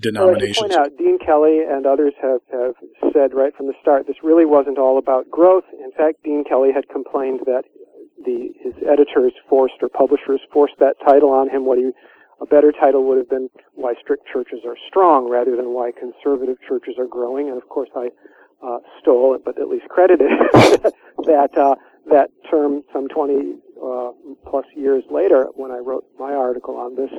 denominations? 0.00 0.70
Well, 0.70 0.78
point 0.78 0.92
out, 0.92 0.96
Dean 0.96 1.18
Kelley 1.18 1.60
and 1.68 1.84
others 1.84 2.14
have, 2.22 2.40
have 2.50 2.74
said 3.12 3.34
right 3.34 3.54
from 3.54 3.66
the 3.66 3.74
start 3.82 4.06
this 4.06 4.16
really 4.22 4.46
wasn't 4.46 4.78
all 4.78 4.96
about 4.96 5.30
growth. 5.30 5.64
In 5.84 5.92
fact, 5.92 6.24
Dean 6.24 6.44
Kelley 6.48 6.72
had 6.72 6.88
complained 6.88 7.40
that 7.44 7.64
the 8.24 8.56
his 8.64 8.74
editors 8.88 9.34
forced 9.48 9.76
or 9.82 9.90
publishers 9.90 10.40
forced 10.50 10.74
that 10.80 10.96
title 11.04 11.30
on 11.30 11.50
him. 11.50 11.66
What 11.66 11.76
he 11.76 11.90
a 12.40 12.46
better 12.46 12.72
title 12.72 13.04
would 13.04 13.18
have 13.18 13.28
been 13.28 13.50
why 13.74 13.94
strict 14.00 14.24
churches 14.32 14.60
are 14.64 14.76
strong 14.88 15.28
rather 15.28 15.56
than 15.56 15.74
why 15.74 15.90
conservative 15.92 16.56
churches 16.66 16.94
are 16.96 17.06
growing. 17.06 17.48
And 17.48 17.60
of 17.60 17.68
course, 17.68 17.90
I 17.94 18.08
uh, 18.64 18.78
stole, 19.00 19.34
it, 19.34 19.42
but 19.44 19.60
at 19.60 19.68
least 19.68 19.88
credited 19.88 20.30
that 20.52 21.50
uh, 21.56 21.74
that 22.10 22.30
term 22.50 22.82
some 22.92 23.08
20 23.08 23.56
uh, 23.82 24.10
plus 24.46 24.66
years 24.74 25.04
later 25.10 25.46
when 25.54 25.70
I 25.70 25.78
wrote 25.78 26.04
my 26.18 26.32
article 26.32 26.76
on 26.76 26.96
this. 26.96 27.10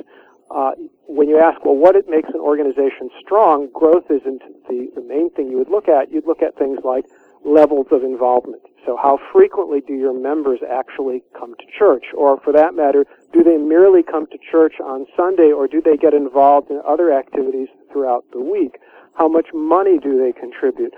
Uh, 0.50 0.72
when 1.06 1.28
you 1.28 1.38
ask, 1.38 1.64
well, 1.64 1.76
what 1.76 1.94
it 1.94 2.08
makes 2.08 2.28
an 2.34 2.40
organization 2.40 3.08
strong, 3.20 3.68
growth 3.72 4.10
isn't 4.10 4.42
the, 4.68 4.90
the 4.96 5.02
main 5.02 5.30
thing 5.30 5.48
you 5.48 5.58
would 5.58 5.70
look 5.70 5.88
at. 5.88 6.10
You'd 6.10 6.26
look 6.26 6.42
at 6.42 6.58
things 6.58 6.80
like 6.84 7.04
levels 7.44 7.86
of 7.92 8.02
involvement. 8.02 8.62
So 8.84 8.96
how 8.96 9.18
frequently 9.32 9.80
do 9.80 9.94
your 9.94 10.12
members 10.12 10.60
actually 10.68 11.22
come 11.38 11.54
to 11.54 11.64
church? 11.78 12.04
Or 12.16 12.40
for 12.40 12.52
that 12.52 12.74
matter, 12.74 13.06
do 13.32 13.44
they 13.44 13.56
merely 13.56 14.02
come 14.02 14.26
to 14.26 14.38
church 14.50 14.74
on 14.82 15.06
Sunday 15.16 15.52
or 15.52 15.68
do 15.68 15.80
they 15.80 15.96
get 15.96 16.14
involved 16.14 16.70
in 16.70 16.80
other 16.86 17.12
activities 17.12 17.68
throughout 17.92 18.24
the 18.32 18.40
week? 18.40 18.80
How 19.14 19.28
much 19.28 19.46
money 19.54 19.98
do 19.98 20.18
they 20.18 20.32
contribute? 20.32 20.94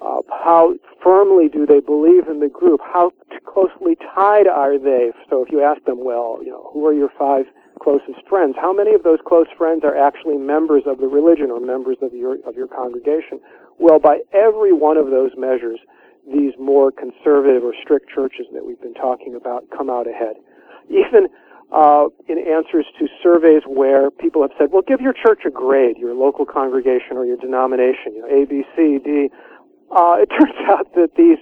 Uh, 0.00 0.20
how 0.30 0.74
firmly 1.02 1.48
do 1.48 1.66
they 1.66 1.80
believe 1.80 2.28
in 2.28 2.40
the 2.40 2.48
group? 2.48 2.80
How 2.84 3.12
closely 3.46 3.96
tied 4.14 4.46
are 4.46 4.78
they? 4.78 5.12
So 5.30 5.42
if 5.42 5.50
you 5.50 5.62
ask 5.62 5.82
them, 5.84 6.04
well, 6.04 6.38
you 6.42 6.50
know, 6.50 6.70
who 6.72 6.86
are 6.86 6.92
your 6.92 7.10
five 7.18 7.46
closest 7.80 8.26
friends. 8.28 8.54
How 8.60 8.72
many 8.72 8.94
of 8.94 9.02
those 9.02 9.18
close 9.26 9.46
friends 9.56 9.84
are 9.84 9.96
actually 9.96 10.36
members 10.36 10.82
of 10.86 10.98
the 10.98 11.06
religion 11.06 11.50
or 11.50 11.60
members 11.60 11.96
of 12.02 12.12
your 12.14 12.36
of 12.46 12.56
your 12.56 12.68
congregation? 12.68 13.40
Well, 13.78 13.98
by 13.98 14.20
every 14.32 14.72
one 14.72 14.96
of 14.96 15.10
those 15.10 15.30
measures, 15.36 15.78
these 16.26 16.52
more 16.58 16.90
conservative 16.90 17.62
or 17.62 17.74
strict 17.82 18.08
churches 18.10 18.46
that 18.52 18.64
we've 18.64 18.80
been 18.80 18.94
talking 18.94 19.34
about 19.34 19.64
come 19.76 19.90
out 19.90 20.08
ahead. 20.08 20.36
Even 20.88 21.28
uh, 21.72 22.06
in 22.28 22.38
answers 22.38 22.86
to 22.98 23.06
surveys 23.22 23.62
where 23.66 24.10
people 24.10 24.42
have 24.42 24.52
said, 24.58 24.72
"Well, 24.72 24.82
give 24.82 25.00
your 25.00 25.14
church 25.14 25.42
a 25.46 25.50
grade, 25.50 25.96
your 25.98 26.14
local 26.14 26.46
congregation 26.46 27.16
or 27.16 27.24
your 27.24 27.36
denomination, 27.36 28.14
you 28.14 28.22
know, 28.22 28.42
A, 28.42 28.46
B, 28.46 28.64
C, 28.74 28.98
D." 28.98 29.30
Uh, 29.90 30.16
it 30.18 30.26
turns 30.38 30.56
out 30.68 30.92
that 30.94 31.10
these 31.16 31.38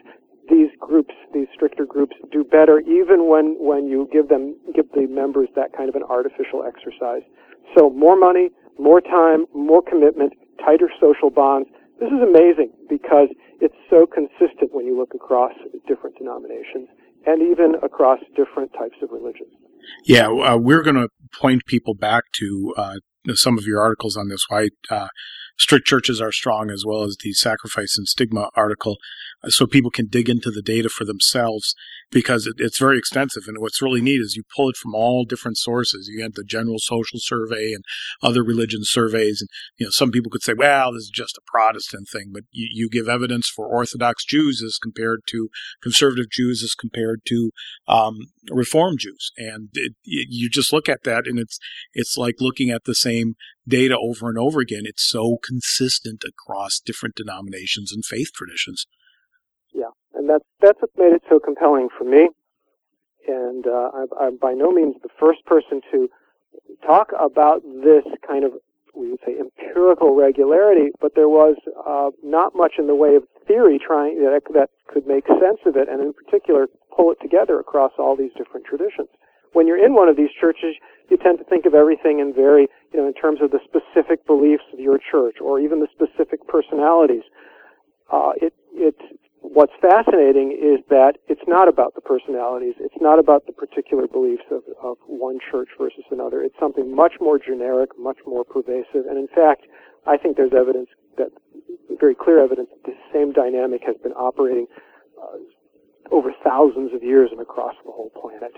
these 0.51 0.68
groups, 0.78 1.14
these 1.32 1.47
stricter 1.55 1.86
groups, 1.86 2.14
do 2.30 2.45
better 2.45 2.80
even 2.80 3.28
when 3.28 3.57
when 3.59 3.88
you 3.88 4.09
give 4.12 4.28
them 4.28 4.57
give 4.74 4.90
the 4.92 5.07
members 5.07 5.49
that 5.57 5.72
kind 5.76 5.88
of 5.88 5.95
an 5.95 6.03
artificial 6.03 6.64
exercise. 6.64 7.22
So 7.76 7.90
more 7.90 8.16
money, 8.16 8.51
more 8.78 9.01
time, 9.01 9.47
more 9.55 9.82
commitment, 9.82 10.34
tighter 10.64 10.90
social 11.01 11.30
bonds. 11.30 11.68
This 12.01 12.11
is 12.11 12.20
amazing 12.20 12.72
because 12.88 13.28
it's 13.61 13.76
so 13.88 14.07
consistent 14.07 14.74
when 14.74 14.84
you 14.84 14.99
look 14.99 15.14
across 15.14 15.53
different 15.86 16.18
denominations 16.18 16.88
and 17.26 17.40
even 17.40 17.76
across 17.82 18.18
different 18.36 18.72
types 18.74 18.97
of 19.03 19.11
religions. 19.11 19.53
Yeah, 20.05 20.28
uh, 20.28 20.57
we're 20.57 20.82
going 20.82 20.97
to 20.97 21.09
point 21.32 21.64
people 21.66 21.95
back 21.95 22.24
to 22.40 22.74
uh, 22.76 22.95
some 23.34 23.59
of 23.59 23.64
your 23.64 23.80
articles 23.80 24.16
on 24.16 24.28
this. 24.28 24.45
Why 24.49 24.68
uh, 24.90 25.09
strict 25.57 25.86
churches 25.86 26.20
are 26.20 26.32
strong, 26.32 26.70
as 26.70 26.84
well 26.86 27.02
as 27.02 27.16
the 27.22 27.32
sacrifice 27.32 27.96
and 27.96 28.07
stigma 28.07 28.50
article, 28.55 28.96
uh, 29.42 29.50
so 29.50 29.66
people 29.66 29.90
can 29.90 30.07
dig 30.07 30.28
into 30.28 30.50
the 30.50 30.62
data 30.62 30.88
for 30.88 31.05
themselves 31.05 31.74
because 32.11 32.46
it, 32.46 32.55
it's 32.59 32.78
very 32.78 32.98
extensive. 32.98 33.44
And 33.46 33.59
what's 33.59 33.82
really 33.82 34.00
neat 34.00 34.20
is 34.20 34.36
you 34.36 34.42
pull 34.55 34.68
it 34.68 34.76
from 34.76 34.94
all 34.94 35.24
different 35.24 35.59
sources. 35.59 36.09
You 36.09 36.18
get 36.18 36.34
the 36.34 36.44
general 36.44 36.78
social 36.78 37.18
survey 37.20 37.72
and 37.72 37.84
other 38.22 38.42
religion 38.42 38.80
surveys. 38.82 39.40
And, 39.40 39.48
you 39.78 39.86
know, 39.86 39.90
some 39.90 40.11
people 40.11 40.30
could 40.30 40.42
say, 40.42 40.55
well, 40.55 40.92
this 40.92 41.05
is 41.05 41.11
just 41.12 41.36
a 41.36 41.42
Protestant 41.46 42.09
thing, 42.12 42.30
but 42.32 42.44
you, 42.50 42.68
you 42.72 42.88
give 42.88 43.09
evidence 43.09 43.48
for 43.48 43.66
Orthodox 43.66 44.24
Jews 44.24 44.62
as 44.64 44.78
compared 44.82 45.20
to 45.28 45.48
conservative 45.82 46.30
Jews 46.30 46.62
as 46.62 46.74
compared 46.74 47.22
to 47.26 47.50
um, 47.88 48.18
Reform 48.50 48.96
Jews. 48.98 49.30
And 49.36 49.68
it, 49.74 49.92
it, 50.05 50.28
you 50.30 50.48
just 50.48 50.72
look 50.72 50.88
at 50.88 51.05
that 51.05 51.26
and 51.26 51.38
it's, 51.38 51.59
it's 51.92 52.16
like 52.16 52.36
looking 52.40 52.70
at 52.70 52.84
the 52.84 52.94
same 52.94 53.34
data 53.66 53.96
over 53.98 54.28
and 54.28 54.38
over 54.38 54.61
again. 54.61 54.82
It's 54.84 55.09
so 55.09 55.38
consistent 55.42 56.22
across 56.26 56.80
different 56.84 57.14
denominations 57.14 57.92
and 57.92 58.05
faith 58.05 58.28
traditions. 58.34 58.86
And 60.25 60.33
that's 60.33 60.49
that's 60.62 60.81
what 60.81 60.89
made 60.97 61.12
it 61.12 61.20
so 61.29 61.39
compelling 61.39 61.89
for 61.93 62.05
me. 62.05 62.31
And 63.29 63.66
uh, 63.66 63.91
I'm 64.18 64.39
by 64.39 64.55
no 64.55 64.70
means 64.72 64.97
the 65.03 65.12
first 65.20 65.45
person 65.45 65.83
to 65.93 66.09
talk 66.81 67.12
about 67.20 67.61
this 67.85 68.05
kind 68.27 68.43
of 68.43 68.53
we 68.97 69.11
would 69.11 69.20
say 69.27 69.37
empirical 69.39 70.16
regularity, 70.16 70.93
but 70.99 71.12
there 71.14 71.29
was 71.29 71.57
uh, 71.85 72.09
not 72.22 72.57
much 72.57 72.75
in 72.79 72.87
the 72.87 72.95
way 72.95 73.16
of 73.16 73.25
theory 73.47 73.79
trying 73.79 74.16
that 74.25 74.41
that 74.55 74.70
could 74.89 75.07
make 75.07 75.27
sense 75.27 75.61
of 75.66 75.77
it, 75.77 75.91
and 75.91 76.01
in 76.01 76.14
particular 76.14 76.68
pull 76.97 77.12
it 77.12 77.18
together 77.20 77.61
across 77.61 77.93
all 77.99 78.16
these 78.16 78.33
different 78.39 78.64
traditions. 78.64 79.09
When 79.53 79.66
you're 79.66 79.85
in 79.85 79.93
one 79.93 80.09
of 80.09 80.16
these 80.16 80.33
churches, 80.41 80.75
you 81.11 81.18
tend 81.18 81.37
to 81.37 81.45
think 81.45 81.66
of 81.66 81.75
everything 81.75 82.20
in 82.20 82.33
very, 82.33 82.68
you 82.95 82.99
know, 82.99 83.07
in 83.07 83.12
terms 83.12 83.41
of 83.43 83.51
the 83.51 83.61
specific 83.61 84.25
beliefs 84.27 84.64
of 84.72 84.81
your 84.81 84.97
church 84.97 85.37
or 85.45 85.61
even 85.61 85.81
the 85.81 85.89
specific 85.93 86.49
personalities. 86.49 87.25
Uh, 88.11 88.33
it, 88.41 88.55
it, 88.72 88.97
what's 89.45 89.72
fascinating 89.80 90.57
is 90.57 90.80
that 90.88 91.18
it's 91.28 91.45
not 91.47 91.68
about 91.68 91.95
the 91.95 92.01
personalities. 92.01 92.74
It's 92.80 92.97
not 93.01 93.18
about 93.18 93.47
the 93.47 93.53
particular 93.53 94.07
beliefs 94.07 94.45
of, 94.51 94.62
of 94.82 94.97
one 95.07 95.38
church 95.51 95.68
versus 95.78 96.05
another. 96.11 96.42
It's 96.42 96.59
something 96.59 96.95
much 96.95 97.14
more 97.20 97.38
generic, 97.38 97.90
much 97.99 98.18
more 98.26 98.45
pervasive. 98.45 99.05
And 99.09 99.18
in 99.18 99.28
fact, 99.28 99.66
I 100.07 100.16
think 100.16 100.36
there's 100.36 100.55
evidence 100.57 100.88
that, 101.18 101.28
very 102.01 102.14
clear 102.14 102.42
evidence 102.42 102.68
that 102.72 102.90
this 102.90 103.01
same 103.12 103.32
dynamic 103.32 103.82
has 103.86 103.97
been 104.03 104.12
operating 104.12 104.66
uh, 105.22 105.36
over 106.11 106.32
thousands 106.42 106.92
of 106.95 107.03
years 107.03 107.28
and 107.30 107.40
across 107.40 107.74
the 107.84 107.92
whole 107.92 108.11
planet. 108.11 108.53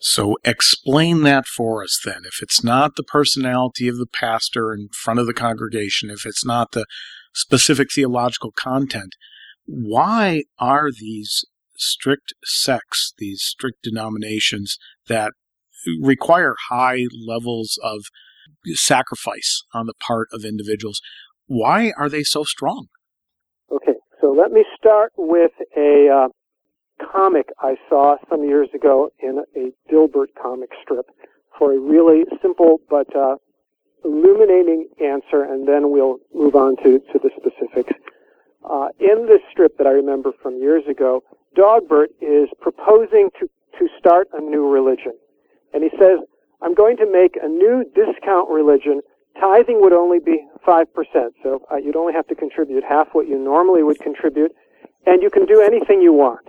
So 0.00 0.36
explain 0.44 1.22
that 1.22 1.46
for 1.46 1.82
us 1.82 2.00
then. 2.04 2.22
If 2.24 2.42
it's 2.42 2.64
not 2.64 2.96
the 2.96 3.02
personality 3.02 3.88
of 3.88 3.98
the 3.98 4.06
pastor 4.06 4.72
in 4.72 4.88
front 5.02 5.20
of 5.20 5.26
the 5.26 5.34
congregation, 5.34 6.10
if 6.10 6.24
it's 6.24 6.44
not 6.44 6.72
the 6.72 6.86
specific 7.34 7.88
theological 7.92 8.52
content, 8.52 9.14
why 9.66 10.42
are 10.58 10.90
these 10.90 11.44
strict 11.76 12.34
sects, 12.44 13.14
these 13.18 13.42
strict 13.42 13.82
denominations 13.82 14.78
that 15.08 15.32
require 16.00 16.54
high 16.68 17.04
levels 17.26 17.78
of 17.82 18.04
sacrifice 18.74 19.64
on 19.74 19.86
the 19.86 19.94
part 19.94 20.28
of 20.32 20.44
individuals, 20.44 21.00
why 21.46 21.92
are 21.98 22.08
they 22.08 22.22
so 22.22 22.44
strong? 22.44 22.86
Okay, 23.70 23.94
so 24.20 24.32
let 24.32 24.52
me 24.52 24.64
start 24.78 25.12
with 25.16 25.52
a 25.76 26.08
uh, 26.08 26.28
comic 27.12 27.48
I 27.60 27.76
saw 27.88 28.16
some 28.28 28.44
years 28.44 28.68
ago 28.74 29.10
in 29.20 29.42
a 29.56 29.72
Dilbert 29.92 30.34
comic 30.40 30.70
strip 30.82 31.06
for 31.58 31.72
a 31.72 31.78
really 31.78 32.24
simple 32.40 32.80
but 32.88 33.14
uh, 33.16 33.36
illuminating 34.04 34.88
answer, 35.00 35.42
and 35.42 35.66
then 35.66 35.90
we'll 35.90 36.18
move 36.34 36.54
on 36.54 36.76
to, 36.76 36.98
to 36.98 37.18
the 37.22 37.30
specifics. 37.36 37.92
Uh, 38.68 38.88
in 39.00 39.26
this 39.26 39.40
strip 39.50 39.76
that 39.78 39.86
I 39.86 39.90
remember 39.90 40.32
from 40.42 40.58
years 40.58 40.84
ago, 40.88 41.22
Dogbert 41.56 42.08
is 42.20 42.48
proposing 42.60 43.30
to, 43.40 43.48
to 43.78 43.88
start 43.98 44.28
a 44.32 44.40
new 44.40 44.68
religion. 44.68 45.12
And 45.74 45.82
he 45.82 45.90
says, 45.98 46.18
I'm 46.62 46.74
going 46.74 46.96
to 46.98 47.10
make 47.10 47.36
a 47.42 47.48
new 47.48 47.84
discount 47.94 48.48
religion. 48.48 49.00
Tithing 49.40 49.80
would 49.80 49.92
only 49.92 50.20
be 50.20 50.46
5%, 50.66 50.86
so 51.42 51.62
uh, 51.70 51.76
you'd 51.76 51.96
only 51.96 52.12
have 52.12 52.26
to 52.28 52.34
contribute 52.34 52.84
half 52.88 53.08
what 53.12 53.26
you 53.26 53.38
normally 53.38 53.82
would 53.82 53.98
contribute, 53.98 54.52
and 55.06 55.22
you 55.22 55.30
can 55.30 55.46
do 55.46 55.60
anything 55.60 56.00
you 56.00 56.12
want. 56.12 56.46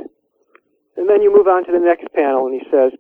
And 0.97 1.09
then 1.09 1.21
you 1.21 1.35
move 1.35 1.47
on 1.47 1.65
to 1.65 1.71
the 1.71 1.79
next 1.79 2.13
panel 2.13 2.45
and 2.45 2.53
he 2.53 2.67
says, 2.69 2.91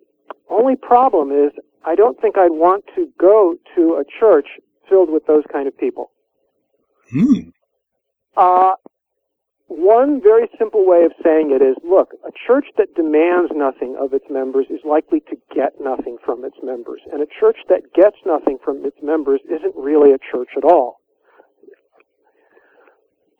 only 0.49 0.75
problem 0.75 1.31
is 1.31 1.51
I 1.85 1.95
don't 1.95 2.19
think 2.19 2.37
I'd 2.37 2.51
want 2.51 2.85
to 2.95 3.07
go 3.19 3.55
to 3.75 4.01
a 4.01 4.03
church 4.19 4.47
filled 4.89 5.09
with 5.09 5.25
those 5.25 5.43
kind 5.51 5.67
of 5.67 5.77
people. 5.77 6.11
Hmm. 7.11 7.49
Uh, 8.35 8.71
one 9.67 10.21
very 10.21 10.47
simple 10.57 10.85
way 10.85 11.03
of 11.03 11.11
saying 11.23 11.51
it 11.51 11.63
is, 11.63 11.75
look, 11.83 12.13
a 12.25 12.31
church 12.47 12.67
that 12.77 12.93
demands 12.95 13.51
nothing 13.55 13.95
of 13.99 14.13
its 14.13 14.25
members 14.29 14.67
is 14.69 14.81
likely 14.85 15.21
to 15.31 15.35
get 15.53 15.73
nothing 15.79 16.17
from 16.23 16.45
its 16.45 16.57
members. 16.61 17.01
And 17.11 17.21
a 17.21 17.27
church 17.39 17.57
that 17.69 17.93
gets 17.93 18.17
nothing 18.25 18.57
from 18.63 18.85
its 18.85 18.97
members 19.01 19.41
isn't 19.45 19.75
really 19.75 20.11
a 20.13 20.19
church 20.31 20.49
at 20.57 20.63
all 20.63 21.03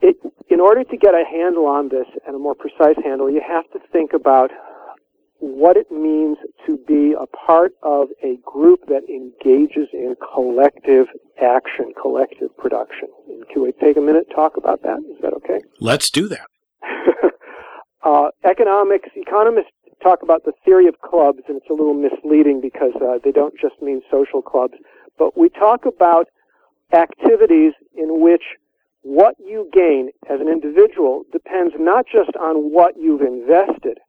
it, 0.03 0.17
in 0.49 0.59
order 0.59 0.83
to 0.83 0.97
get 0.97 1.15
a 1.15 1.23
handle 1.23 1.65
on 1.65 1.87
this 1.87 2.05
and 2.27 2.35
a 2.35 2.39
more 2.39 2.53
precise 2.53 2.99
handle, 3.03 3.31
you 3.31 3.41
have 3.41 3.63
to 3.71 3.79
think 3.91 4.11
about 4.13 4.51
what 5.43 5.75
it 5.75 5.91
means 5.91 6.37
to 6.65 6.77
be 6.87 7.13
a 7.19 7.27
part 7.27 7.73
of 7.83 8.07
a 8.23 8.37
group 8.45 8.79
that 8.87 9.03
engages 9.09 9.89
in 9.91 10.15
collective 10.33 11.07
action, 11.41 11.91
collective 12.01 12.55
production. 12.57 13.09
And 13.27 13.47
can 13.49 13.61
we 13.61 13.73
take 13.73 13.97
a 13.97 14.01
minute 14.01 14.29
to 14.29 14.35
talk 14.35 14.55
about 14.55 14.83
that? 14.83 14.99
Is 14.99 15.21
that 15.21 15.33
okay? 15.33 15.59
Let's 15.81 16.09
do 16.09 16.29
that. 16.29 16.47
uh, 18.03 18.29
economics, 18.45 19.09
economists 19.17 19.71
talk 20.01 20.23
about 20.23 20.45
the 20.45 20.53
theory 20.63 20.87
of 20.87 20.95
clubs, 21.01 21.39
and 21.49 21.57
it's 21.57 21.69
a 21.69 21.73
little 21.73 21.93
misleading 21.93 22.61
because 22.61 22.93
uh, 23.01 23.19
they 23.21 23.31
don't 23.31 23.53
just 23.59 23.81
mean 23.81 24.01
social 24.09 24.41
clubs, 24.41 24.75
but 25.19 25.37
we 25.37 25.49
talk 25.49 25.85
about 25.85 26.27
activities 26.93 27.73
in 27.97 28.21
which 28.21 28.43
what 29.01 29.35
you 29.39 29.69
gain 29.73 30.09
as 30.29 30.39
an 30.39 30.47
individual 30.47 31.23
depends 31.33 31.73
not 31.77 32.05
just 32.09 32.31
on 32.39 32.71
what 32.71 32.95
you've 32.97 33.21
invested, 33.21 33.99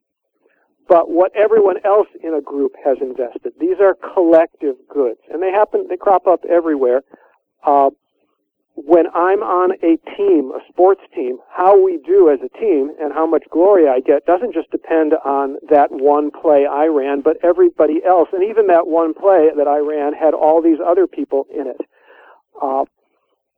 but 0.88 1.10
what 1.10 1.32
everyone 1.34 1.76
else 1.84 2.08
in 2.22 2.34
a 2.34 2.40
group 2.40 2.72
has 2.84 2.98
invested. 3.00 3.52
These 3.58 3.80
are 3.80 3.96
collective 4.14 4.76
goods, 4.92 5.20
and 5.32 5.42
they 5.42 5.50
happen, 5.50 5.86
they 5.88 5.96
crop 5.96 6.26
up 6.26 6.40
everywhere. 6.48 7.02
Uh, 7.66 7.90
when 8.76 9.06
I'm 9.14 9.42
on 9.42 9.72
a 9.82 9.96
team, 10.16 10.50
a 10.50 10.58
sports 10.68 11.00
team, 11.14 11.38
how 11.48 11.80
we 11.80 11.98
do 12.04 12.28
as 12.28 12.40
a 12.44 12.58
team 12.58 12.90
and 13.00 13.12
how 13.12 13.24
much 13.24 13.44
glory 13.50 13.88
I 13.88 14.00
get 14.00 14.26
doesn't 14.26 14.52
just 14.52 14.70
depend 14.70 15.14
on 15.24 15.56
that 15.70 15.92
one 15.92 16.30
play 16.30 16.66
I 16.66 16.86
ran, 16.86 17.20
but 17.20 17.36
everybody 17.44 18.02
else. 18.04 18.28
And 18.32 18.42
even 18.42 18.66
that 18.66 18.88
one 18.88 19.14
play 19.14 19.50
that 19.56 19.68
I 19.68 19.78
ran 19.78 20.12
had 20.12 20.34
all 20.34 20.60
these 20.60 20.78
other 20.84 21.06
people 21.06 21.46
in 21.54 21.68
it. 21.68 21.80
Uh, 22.60 22.84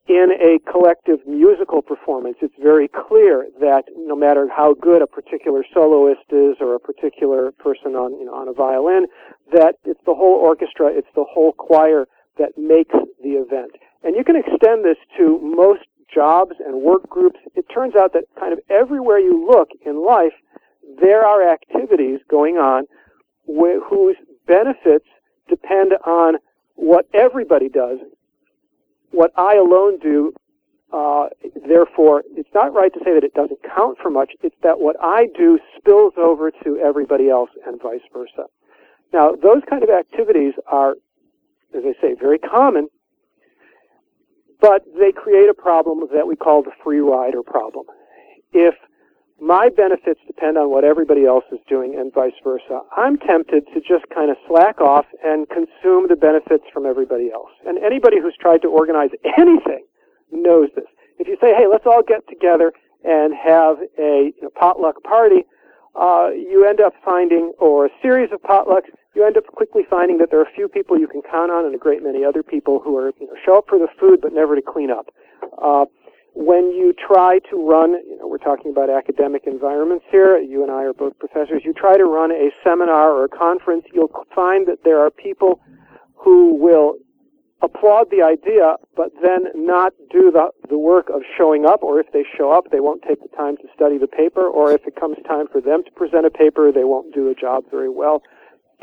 in 0.09 0.29
a 0.41 0.59
collective 0.71 1.19
musical 1.27 1.83
performance, 1.83 2.37
it's 2.41 2.55
very 2.63 2.89
clear 2.89 3.49
that 3.61 3.85
no 3.97 4.15
matter 4.15 4.49
how 4.49 4.75
good 4.75 5.03
a 5.03 5.07
particular 5.07 5.65
soloist 5.75 6.31
is 6.31 6.57
or 6.61 6.75
a 6.75 6.81
particular 6.81 7.51
person 7.53 7.95
on, 7.95 8.19
you 8.19 8.25
know, 8.25 8.35
on 8.35 8.49
a 8.49 8.53
violin, 8.53 9.07
that 9.53 9.77
it's 9.85 10.01
the 10.07 10.15
whole 10.15 10.39
orchestra, 10.39 10.87
it's 10.87 11.09
the 11.17 11.25
whole 11.25 11.53
choir 11.53 12.07
that 12.39 12.51
makes 12.57 12.95
the 13.23 13.31
event. 13.31 13.73
And 14.05 14.15
you 14.15 14.23
can 14.23 14.37
extend 14.37 14.85
this 14.85 14.99
to 15.17 15.41
most 15.43 15.83
jobs 16.15 16.55
and 16.65 16.83
work 16.83 17.09
groups. 17.09 17.39
It 17.55 17.65
turns 17.73 17.97
out 17.97 18.13
that 18.13 18.25
kind 18.39 18.53
of 18.53 18.61
everywhere 18.71 19.19
you 19.19 19.47
look 19.47 19.71
in 19.85 20.05
life, 20.05 20.35
there 21.01 21.25
are 21.25 21.49
activities 21.49 22.21
going 22.31 22.57
on 22.57 22.85
wh- 23.47 23.83
whose 23.89 24.17
benefits 24.47 25.07
depend 25.49 25.95
on 26.05 26.37
what 26.77 27.07
everybody 27.15 27.69
does, 27.69 27.99
what 29.17 29.33
I 29.37 29.57
alone 29.57 29.99
do, 29.99 30.35
uh, 30.93 31.29
therefore, 31.67 32.23
it's 32.37 32.53
not 32.55 32.75
right 32.75 32.93
to 32.93 33.01
say 33.03 33.14
that 33.14 33.25
it 33.25 33.33
doesn't 33.33 33.61
count 33.62 33.97
for 34.01 34.11
much. 34.11 34.33
It's 34.43 34.55
that 34.62 34.79
what 34.79 34.97
I 35.01 35.27
do 35.37 35.59
spills 35.77 36.12
over 36.19 36.51
to 36.64 36.77
everybody 36.77 37.31
else 37.31 37.51
and 37.67 37.81
vice 37.81 38.05
versa. 38.12 38.45
Now, 39.14 39.33
those 39.33 39.62
kind 39.69 39.83
of 39.83 39.89
activities 39.89 40.53
are, 40.67 40.93
as 41.75 41.83
I 41.85 41.95
say, 42.01 42.14
very 42.14 42.39
common, 42.39 42.89
but 44.61 44.85
they 44.99 45.12
create 45.12 45.49
a 45.49 45.55
problem 45.55 46.01
that 46.14 46.27
we 46.27 46.37
call 46.37 46.62
the 46.62 46.73
free 46.85 47.01
rider 47.01 47.43
problem. 47.43 47.87
If 48.53 48.75
my 49.41 49.68
benefits 49.68 50.20
depend 50.26 50.57
on 50.57 50.70
what 50.70 50.84
everybody 50.84 51.26
else 51.26 51.45
is 51.53 51.59
doing 51.68 51.95
and 51.99 52.12
vice 52.12 52.37
versa. 52.43 52.80
I'm 52.97 53.18
tempted 53.18 53.66
to 53.74 53.80
just 53.80 54.09
kind 54.14 54.30
of 54.30 54.37
slack 54.49 54.80
off 54.80 55.07
and 55.24 55.49
consume 55.49 56.09
the 56.09 56.16
benefits 56.16 56.64
from 56.72 56.87
everybody 56.87 57.30
else. 57.30 57.51
And 57.66 57.78
anybody 57.78 58.20
who's 58.20 58.37
tried 58.41 58.62
to 58.62 58.68
organize 58.68 59.11
anything 59.39 59.84
knows 60.32 60.70
this. 60.74 60.87
If 61.18 61.28
you 61.28 61.37
say, 61.41 61.55
hey, 61.55 61.66
let's 61.70 61.87
all 61.87 62.03
get 62.03 62.26
together 62.28 62.72
and 63.05 63.34
have 63.34 63.76
a 63.99 64.32
you 64.37 64.43
know, 64.43 64.51
potluck 64.55 65.03
party, 65.03 65.45
uh, 65.95 66.28
you 66.30 66.66
end 66.68 66.80
up 66.80 66.93
finding, 67.05 67.53
or 67.59 67.87
a 67.87 67.91
series 68.03 68.30
of 68.32 68.43
potlucks, 68.43 68.89
you 69.14 69.24
end 69.24 69.37
up 69.37 69.47
quickly 69.47 69.82
finding 69.89 70.18
that 70.18 70.30
there 70.30 70.41
are 70.41 70.45
a 70.45 70.55
few 70.55 70.68
people 70.68 70.99
you 70.99 71.09
can 71.09 71.22
count 71.22 71.51
on 71.51 71.64
and 71.64 71.74
a 71.74 71.78
great 71.78 72.03
many 72.03 72.24
other 72.24 72.43
people 72.43 72.80
who 72.80 72.97
are, 72.97 73.12
you 73.18 73.26
know, 73.26 73.34
show 73.45 73.57
up 73.59 73.64
for 73.68 73.78
the 73.78 73.89
food 73.99 74.20
but 74.20 74.32
never 74.32 74.55
to 74.57 74.62
clean 74.62 74.91
up. 74.91 75.09
Uh, 75.62 75.87
when 76.37 76.70
you 76.70 76.93
try 76.93 77.39
to 77.51 77.57
run, 77.57 77.93
you 77.93 78.18
know, 78.18 78.28
we're 78.28 78.37
talking 78.37 78.70
about 78.70 78.91
academic 78.91 79.45
environments 79.47 80.05
here. 80.11 80.39
You 80.39 80.62
and 80.62 80.70
I 80.70 80.84
are 80.84 80.93
both 80.93 81.18
professors. 81.18 81.62
You 81.64 81.72
try 81.72 81.97
to 81.97 82.05
run 82.05 82.30
a 82.30 82.51
seminar 82.62 83.11
or 83.11 83.24
a 83.24 83.28
conference, 83.28 83.87
you'll 83.93 84.12
find 84.34 84.68
that 84.68 84.84
there 84.84 85.01
are 85.01 85.11
people 85.11 85.61
who 86.14 86.55
will 86.55 86.97
applaud 87.62 88.11
the 88.11 88.20
idea, 88.20 88.76
but 88.95 89.12
then 89.22 89.47
not 89.55 89.95
do 90.11 90.30
the, 90.30 90.51
the 90.68 90.76
work 90.76 91.09
of 91.09 91.22
showing 91.39 91.64
up, 91.64 91.82
or 91.82 92.01
if 92.01 92.12
they 92.12 92.22
show 92.37 92.53
up, 92.53 92.70
they 92.70 92.80
won't 92.80 93.03
take 93.09 93.22
the 93.22 93.34
time 93.34 93.57
to 93.57 93.64
study 93.74 93.97
the 93.97 94.07
paper, 94.07 94.47
or 94.47 94.72
if 94.72 94.87
it 94.87 94.95
comes 94.95 95.16
time 95.26 95.47
for 95.51 95.62
them 95.62 95.82
to 95.84 95.91
present 95.93 96.26
a 96.26 96.30
paper, 96.30 96.70
they 96.70 96.84
won't 96.84 97.14
do 97.14 97.30
a 97.30 97.34
job 97.34 97.64
very 97.70 97.89
well. 97.89 98.22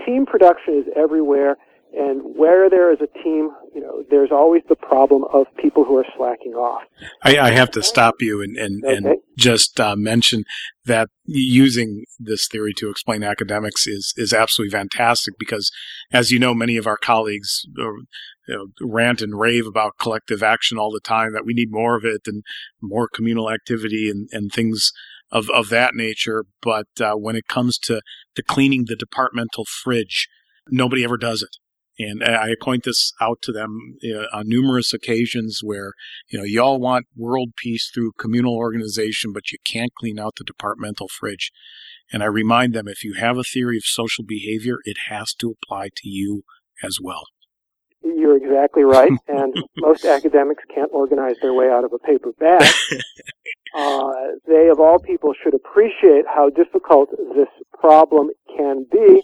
Team 0.03 0.25
production 0.25 0.73
is 0.73 0.85
everywhere. 0.95 1.57
And 1.95 2.21
where 2.35 2.71
there 2.71 2.91
is 2.91 2.99
a 3.01 3.23
team, 3.23 3.51
you 3.73 3.81
know, 3.81 4.03
there's 4.09 4.31
always 4.31 4.63
the 4.67 4.75
problem 4.75 5.25
of 5.31 5.45
people 5.61 5.83
who 5.83 5.95
are 5.97 6.05
slacking 6.17 6.53
off. 6.53 6.81
I, 7.21 7.37
I 7.37 7.51
have 7.51 7.69
to 7.71 7.83
stop 7.83 8.15
you 8.19 8.41
and, 8.41 8.57
and, 8.57 8.83
okay. 8.83 8.95
and 8.95 9.17
just 9.37 9.79
uh, 9.79 9.95
mention 9.95 10.43
that 10.85 11.09
using 11.25 12.05
this 12.19 12.47
theory 12.47 12.73
to 12.77 12.89
explain 12.89 13.23
academics 13.23 13.85
is, 13.85 14.11
is 14.17 14.33
absolutely 14.33 14.71
fantastic 14.71 15.35
because, 15.37 15.69
as 16.11 16.31
you 16.31 16.39
know, 16.39 16.55
many 16.55 16.77
of 16.77 16.87
our 16.87 16.97
colleagues 16.97 17.63
uh, 17.79 17.83
you 18.47 18.55
know, 18.55 18.65
rant 18.81 19.21
and 19.21 19.39
rave 19.39 19.67
about 19.67 19.99
collective 19.99 20.41
action 20.41 20.79
all 20.79 20.91
the 20.91 20.99
time, 20.99 21.33
that 21.33 21.45
we 21.45 21.53
need 21.53 21.71
more 21.71 21.95
of 21.95 22.03
it 22.03 22.21
and 22.25 22.43
more 22.81 23.07
communal 23.07 23.51
activity 23.51 24.09
and, 24.09 24.27
and 24.31 24.51
things 24.51 24.91
of, 25.31 25.49
of 25.51 25.69
that 25.69 25.93
nature. 25.93 26.45
But 26.61 26.87
uh, 26.99 27.13
when 27.13 27.35
it 27.35 27.47
comes 27.47 27.77
to, 27.79 28.01
to 28.35 28.43
cleaning 28.43 28.85
the 28.87 28.95
departmental 28.95 29.65
fridge, 29.65 30.27
nobody 30.69 31.03
ever 31.03 31.17
does 31.17 31.41
it. 31.41 31.57
And 31.99 32.23
I 32.23 32.55
point 32.59 32.85
this 32.85 33.13
out 33.21 33.41
to 33.43 33.51
them 33.51 33.97
on 34.33 34.47
numerous 34.47 34.93
occasions 34.93 35.59
where, 35.63 35.93
you 36.27 36.39
know, 36.39 36.45
you 36.45 36.61
all 36.61 36.79
want 36.79 37.05
world 37.15 37.51
peace 37.55 37.91
through 37.93 38.13
communal 38.17 38.55
organization, 38.55 39.31
but 39.31 39.51
you 39.51 39.59
can't 39.63 39.93
clean 39.99 40.17
out 40.17 40.35
the 40.37 40.43
departmental 40.43 41.07
fridge. 41.07 41.51
And 42.11 42.23
I 42.23 42.27
remind 42.27 42.73
them 42.73 42.87
if 42.87 43.03
you 43.03 43.13
have 43.13 43.37
a 43.37 43.43
theory 43.43 43.77
of 43.77 43.83
social 43.83 44.23
behavior, 44.23 44.77
it 44.85 44.97
has 45.09 45.33
to 45.35 45.53
apply 45.53 45.89
to 45.97 46.09
you 46.09 46.43
as 46.83 46.97
well. 47.01 47.25
You're 48.03 48.37
exactly 48.37 48.83
right. 48.83 49.11
and 49.27 49.53
most 49.77 50.03
academics 50.03 50.63
can't 50.73 50.89
organize 50.91 51.35
their 51.41 51.53
way 51.53 51.69
out 51.69 51.83
of 51.83 51.93
a 51.93 51.99
paper 51.99 52.31
bag. 52.39 52.71
Uh, 53.75 54.13
they, 54.47 54.69
of 54.71 54.79
all 54.79 54.99
people, 54.99 55.33
should 55.43 55.55
appreciate 55.55 56.25
how 56.27 56.47
difficult 56.47 57.09
this 57.35 57.47
problem 57.79 58.29
can 58.55 58.85
be 58.91 59.23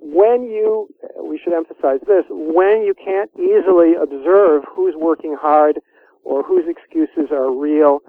when 0.00 0.44
you, 0.44 0.88
we 1.22 1.38
should 1.42 1.52
emphasize 1.52 2.00
this, 2.06 2.24
when 2.30 2.82
you 2.82 2.94
can't 2.94 3.30
easily 3.34 3.94
observe 3.94 4.62
who's 4.70 4.94
working 4.96 5.36
hard 5.38 5.80
or 6.24 6.42
whose 6.42 6.64
excuses 6.68 7.30
are 7.32 7.50
real, 7.50 8.00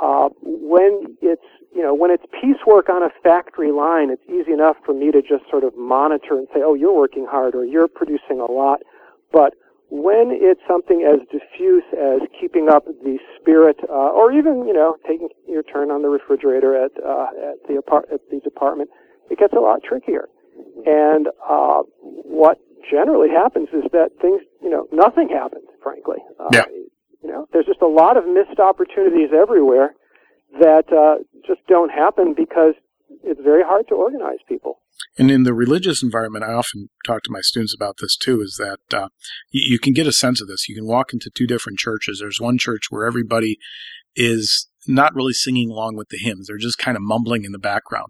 uh, 0.00 0.28
when 0.42 1.16
it's, 1.20 1.42
you 1.74 1.82
know, 1.82 1.94
when 1.94 2.10
it's 2.10 2.24
piecework 2.40 2.88
on 2.88 3.02
a 3.02 3.10
factory 3.22 3.72
line, 3.72 4.10
it's 4.10 4.22
easy 4.28 4.52
enough 4.52 4.76
for 4.84 4.94
me 4.94 5.10
to 5.10 5.20
just 5.22 5.48
sort 5.50 5.64
of 5.64 5.76
monitor 5.76 6.38
and 6.38 6.48
say, 6.54 6.60
oh, 6.64 6.74
you're 6.74 6.94
working 6.94 7.26
hard 7.28 7.54
or 7.54 7.64
you're 7.64 7.88
producing 7.88 8.40
a 8.40 8.50
lot. 8.50 8.80
But 9.32 9.54
when 9.90 10.30
it's 10.32 10.60
something 10.66 11.04
as 11.04 11.20
diffuse 11.30 11.84
as 11.92 12.20
keeping 12.40 12.68
up 12.68 12.86
the 12.86 13.18
spirit, 13.38 13.76
uh, 13.88 13.92
or 13.92 14.32
even, 14.32 14.66
you 14.66 14.72
know, 14.72 14.96
taking 15.06 15.28
your 15.46 15.62
turn 15.62 15.90
on 15.90 16.02
the 16.02 16.08
refrigerator 16.08 16.74
at, 16.74 16.92
uh, 17.04 17.26
at 17.50 17.68
the 17.68 17.76
apart- 17.76 18.08
at 18.10 18.20
the 18.30 18.40
department, 18.40 18.90
it 19.30 19.38
gets 19.38 19.52
a 19.52 19.60
lot 19.60 19.82
trickier. 19.82 20.28
And 20.86 21.28
uh, 21.48 21.82
what 22.00 22.58
generally 22.90 23.30
happens 23.30 23.68
is 23.72 23.84
that 23.92 24.10
things, 24.20 24.42
you 24.62 24.70
know, 24.70 24.86
nothing 24.92 25.28
happens, 25.28 25.64
frankly. 25.82 26.18
Uh, 26.38 26.48
yeah. 26.52 26.64
You 27.22 27.30
know, 27.30 27.46
there's 27.52 27.66
just 27.66 27.82
a 27.82 27.86
lot 27.86 28.16
of 28.16 28.24
missed 28.26 28.58
opportunities 28.58 29.30
everywhere 29.32 29.94
that 30.58 30.92
uh, 30.92 31.22
just 31.46 31.66
don't 31.68 31.90
happen 31.90 32.34
because 32.36 32.74
it's 33.22 33.40
very 33.40 33.62
hard 33.62 33.86
to 33.88 33.94
organize 33.94 34.38
people. 34.48 34.80
And 35.18 35.30
in 35.30 35.44
the 35.44 35.54
religious 35.54 36.02
environment, 36.02 36.44
I 36.44 36.52
often 36.52 36.88
talk 37.06 37.22
to 37.22 37.30
my 37.30 37.40
students 37.40 37.74
about 37.74 37.96
this 38.00 38.16
too, 38.16 38.40
is 38.40 38.56
that 38.58 38.96
uh, 38.96 39.08
you, 39.50 39.72
you 39.74 39.78
can 39.78 39.92
get 39.92 40.06
a 40.06 40.12
sense 40.12 40.40
of 40.40 40.48
this. 40.48 40.68
You 40.68 40.74
can 40.74 40.86
walk 40.86 41.12
into 41.12 41.30
two 41.34 41.46
different 41.46 41.78
churches. 41.78 42.18
There's 42.20 42.40
one 42.40 42.58
church 42.58 42.86
where 42.90 43.06
everybody 43.06 43.58
is 44.16 44.68
not 44.86 45.14
really 45.14 45.32
singing 45.32 45.70
along 45.70 45.96
with 45.96 46.08
the 46.08 46.18
hymns. 46.18 46.48
They're 46.48 46.58
just 46.58 46.78
kind 46.78 46.96
of 46.96 47.02
mumbling 47.02 47.44
in 47.44 47.52
the 47.52 47.58
background. 47.58 48.08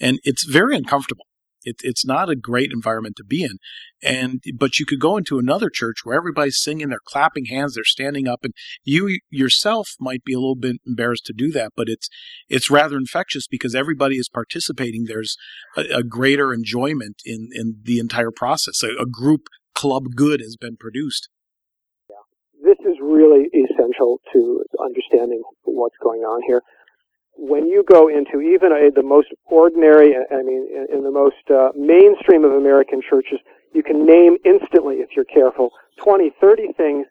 And 0.00 0.18
it's 0.24 0.44
very 0.44 0.76
uncomfortable. 0.76 1.26
It, 1.64 1.76
it's 1.82 2.04
not 2.04 2.30
a 2.30 2.36
great 2.36 2.70
environment 2.72 3.16
to 3.16 3.24
be 3.24 3.42
in. 3.42 3.58
And, 4.02 4.42
but 4.56 4.78
you 4.78 4.86
could 4.86 5.00
go 5.00 5.16
into 5.16 5.38
another 5.38 5.70
church 5.70 5.98
where 6.04 6.16
everybody's 6.16 6.62
singing, 6.62 6.88
they're 6.88 6.98
clapping 7.04 7.46
hands, 7.46 7.74
they're 7.74 7.84
standing 7.84 8.28
up, 8.28 8.40
and 8.44 8.52
you 8.84 9.18
yourself 9.30 9.94
might 9.98 10.24
be 10.24 10.34
a 10.34 10.38
little 10.38 10.56
bit 10.56 10.76
embarrassed 10.86 11.26
to 11.26 11.32
do 11.32 11.50
that, 11.52 11.72
but 11.76 11.88
it's, 11.88 12.08
it's 12.48 12.70
rather 12.70 12.96
infectious 12.96 13.46
because 13.46 13.74
everybody 13.74 14.16
is 14.16 14.28
participating. 14.28 15.04
There's 15.06 15.36
a, 15.76 15.82
a 15.98 16.02
greater 16.02 16.52
enjoyment 16.52 17.22
in, 17.24 17.48
in 17.52 17.80
the 17.82 17.98
entire 17.98 18.30
process. 18.30 18.82
A, 18.82 18.88
a 19.00 19.06
group 19.06 19.48
club 19.74 20.14
good 20.14 20.40
has 20.40 20.56
been 20.56 20.76
produced. 20.76 21.28
Yeah. 22.08 22.16
This 22.62 22.78
is 22.86 22.98
really 23.00 23.48
essential 23.52 24.20
to 24.32 24.64
understanding 24.84 25.42
what's 25.62 25.96
going 26.02 26.20
on 26.20 26.42
here 26.46 26.62
when 27.36 27.66
you 27.66 27.84
go 27.88 28.08
into 28.08 28.40
even 28.40 28.72
a, 28.72 28.90
the 28.90 29.02
most 29.02 29.28
ordinary, 29.46 30.14
I 30.16 30.42
mean, 30.42 30.68
in, 30.70 30.98
in 30.98 31.04
the 31.04 31.10
most 31.10 31.50
uh, 31.50 31.70
mainstream 31.76 32.44
of 32.44 32.52
American 32.52 33.02
churches, 33.02 33.38
you 33.72 33.82
can 33.82 34.06
name 34.06 34.36
instantly, 34.44 34.96
if 34.96 35.10
you're 35.16 35.24
careful, 35.24 35.70
20, 36.02 36.30
30 36.40 36.72
things 36.76 37.06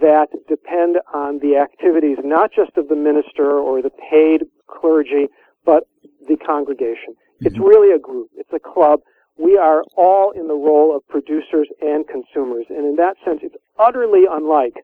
that 0.00 0.28
depend 0.48 0.98
on 1.12 1.38
the 1.38 1.56
activities 1.56 2.18
not 2.22 2.50
just 2.52 2.76
of 2.76 2.88
the 2.88 2.96
minister 2.96 3.58
or 3.58 3.82
the 3.82 3.90
paid 4.10 4.44
clergy, 4.66 5.28
but 5.64 5.84
the 6.28 6.36
congregation. 6.36 7.14
Mm-hmm. 7.14 7.46
It's 7.46 7.58
really 7.58 7.94
a 7.94 7.98
group. 7.98 8.30
It's 8.34 8.52
a 8.52 8.58
club. 8.58 9.00
We 9.38 9.56
are 9.58 9.82
all 9.96 10.30
in 10.30 10.48
the 10.48 10.54
role 10.54 10.96
of 10.96 11.06
producers 11.08 11.68
and 11.80 12.06
consumers. 12.08 12.66
And 12.70 12.86
in 12.86 12.96
that 12.96 13.16
sense, 13.24 13.40
it's 13.42 13.56
utterly 13.78 14.24
unlike 14.30 14.74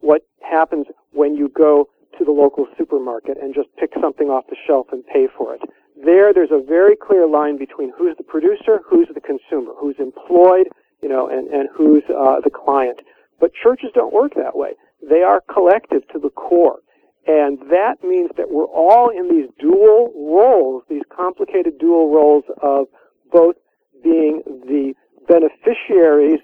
what 0.00 0.22
happens 0.40 0.86
when 1.12 1.34
you 1.34 1.48
go 1.48 1.88
to 2.16 2.24
the 2.24 2.32
local 2.32 2.66
supermarket 2.76 3.36
and 3.40 3.54
just 3.54 3.68
pick 3.76 3.92
something 4.00 4.28
off 4.28 4.46
the 4.48 4.56
shelf 4.66 4.86
and 4.92 5.06
pay 5.06 5.26
for 5.36 5.54
it. 5.54 5.62
There, 6.04 6.32
there's 6.32 6.52
a 6.52 6.62
very 6.62 6.96
clear 6.96 7.26
line 7.26 7.58
between 7.58 7.92
who's 7.96 8.16
the 8.16 8.24
producer, 8.24 8.80
who's 8.86 9.08
the 9.12 9.20
consumer, 9.20 9.72
who's 9.76 9.96
employed, 9.98 10.68
you 11.02 11.08
know, 11.08 11.28
and, 11.28 11.48
and 11.48 11.68
who's 11.74 12.04
uh, 12.08 12.40
the 12.42 12.50
client. 12.50 13.00
But 13.40 13.52
churches 13.52 13.90
don't 13.94 14.12
work 14.12 14.34
that 14.34 14.56
way. 14.56 14.74
They 15.02 15.22
are 15.22 15.42
collective 15.52 16.06
to 16.12 16.18
the 16.18 16.30
core. 16.30 16.80
And 17.26 17.58
that 17.70 18.02
means 18.02 18.30
that 18.36 18.50
we're 18.50 18.64
all 18.64 19.10
in 19.10 19.28
these 19.28 19.50
dual 19.58 20.12
roles, 20.16 20.82
these 20.88 21.02
complicated 21.14 21.78
dual 21.78 22.10
roles 22.12 22.44
of 22.62 22.86
both 23.30 23.56
being 24.02 24.42
the 24.46 24.94
beneficiaries 25.28 26.40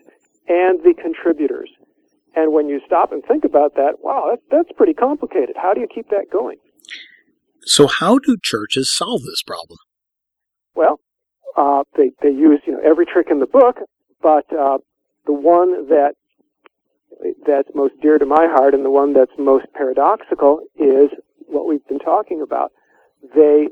and 0.46 0.80
the 0.84 0.94
contributors. 1.00 1.70
And 2.36 2.52
when 2.52 2.68
you 2.68 2.80
stop 2.84 3.12
and 3.12 3.22
think 3.24 3.44
about 3.44 3.74
that, 3.76 4.02
wow, 4.02 4.28
that's, 4.30 4.42
that's 4.50 4.76
pretty 4.76 4.94
complicated. 4.94 5.56
How 5.56 5.72
do 5.72 5.80
you 5.80 5.88
keep 5.92 6.10
that 6.10 6.26
going? 6.32 6.56
So, 7.62 7.86
how 7.86 8.18
do 8.18 8.36
churches 8.42 8.94
solve 8.94 9.22
this 9.22 9.42
problem? 9.42 9.78
Well, 10.74 11.00
uh, 11.56 11.84
they 11.96 12.10
they 12.20 12.30
use 12.30 12.60
you 12.66 12.72
know 12.72 12.80
every 12.84 13.06
trick 13.06 13.28
in 13.30 13.40
the 13.40 13.46
book, 13.46 13.76
but 14.20 14.44
uh, 14.52 14.78
the 15.26 15.32
one 15.32 15.88
that 15.88 16.14
that's 17.46 17.68
most 17.74 17.94
dear 18.02 18.18
to 18.18 18.26
my 18.26 18.46
heart 18.50 18.74
and 18.74 18.84
the 18.84 18.90
one 18.90 19.12
that's 19.14 19.32
most 19.38 19.66
paradoxical 19.72 20.60
is 20.76 21.10
what 21.46 21.66
we've 21.66 21.86
been 21.88 22.00
talking 22.00 22.42
about. 22.42 22.72
They 23.34 23.68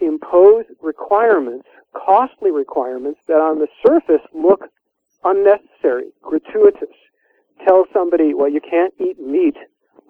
impose 0.00 0.64
requirements, 0.80 1.66
costly 1.92 2.50
requirements 2.50 3.20
that 3.28 3.40
on 3.40 3.58
the 3.58 3.68
surface 3.86 4.24
look 4.32 4.68
unnecessary, 5.24 6.12
gratuitous. 6.22 6.88
Tell 7.66 7.84
somebody, 7.92 8.34
well, 8.34 8.48
you 8.48 8.60
can't 8.60 8.94
eat 8.98 9.18
meat 9.20 9.56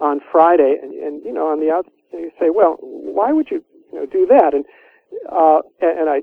on 0.01 0.21
Friday, 0.33 0.77
and, 0.83 0.95
and 0.95 1.25
you 1.25 1.33
know, 1.33 1.49
on 1.49 1.61
the 1.61 1.71
outside, 1.71 1.93
you 2.13 2.31
say, 2.39 2.51
well, 2.51 2.77
why 2.81 3.33
would 3.33 3.51
you, 3.51 3.63
you 3.93 4.01
know, 4.01 4.07
do 4.07 4.27
that? 4.27 4.55
And 4.55 4.65
uh, 5.31 5.61
and, 5.81 6.01
and 6.01 6.09
I, 6.09 6.23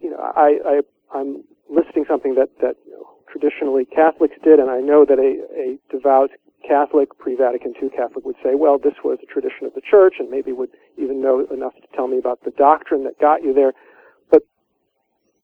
you 0.00 0.10
know, 0.10 0.18
I, 0.18 0.58
I 0.64 0.80
I'm 1.14 1.44
listing 1.68 2.04
something 2.08 2.34
that 2.36 2.50
that 2.60 2.76
you 2.86 2.92
know, 2.92 3.06
traditionally 3.30 3.84
Catholics 3.84 4.36
did, 4.42 4.58
and 4.58 4.70
I 4.70 4.80
know 4.80 5.04
that 5.04 5.18
a, 5.18 5.42
a 5.58 5.78
devout 5.90 6.30
Catholic, 6.66 7.16
pre-Vatican 7.18 7.74
II 7.80 7.90
Catholic 7.90 8.24
would 8.24 8.36
say, 8.42 8.54
well, 8.54 8.78
this 8.78 8.94
was 9.04 9.18
a 9.22 9.26
tradition 9.26 9.66
of 9.66 9.74
the 9.74 9.80
church, 9.80 10.14
and 10.18 10.30
maybe 10.30 10.52
would 10.52 10.70
even 10.96 11.22
know 11.22 11.46
enough 11.50 11.74
to 11.76 11.86
tell 11.94 12.08
me 12.08 12.18
about 12.18 12.44
the 12.44 12.50
doctrine 12.50 13.04
that 13.04 13.18
got 13.18 13.42
you 13.42 13.54
there. 13.54 13.72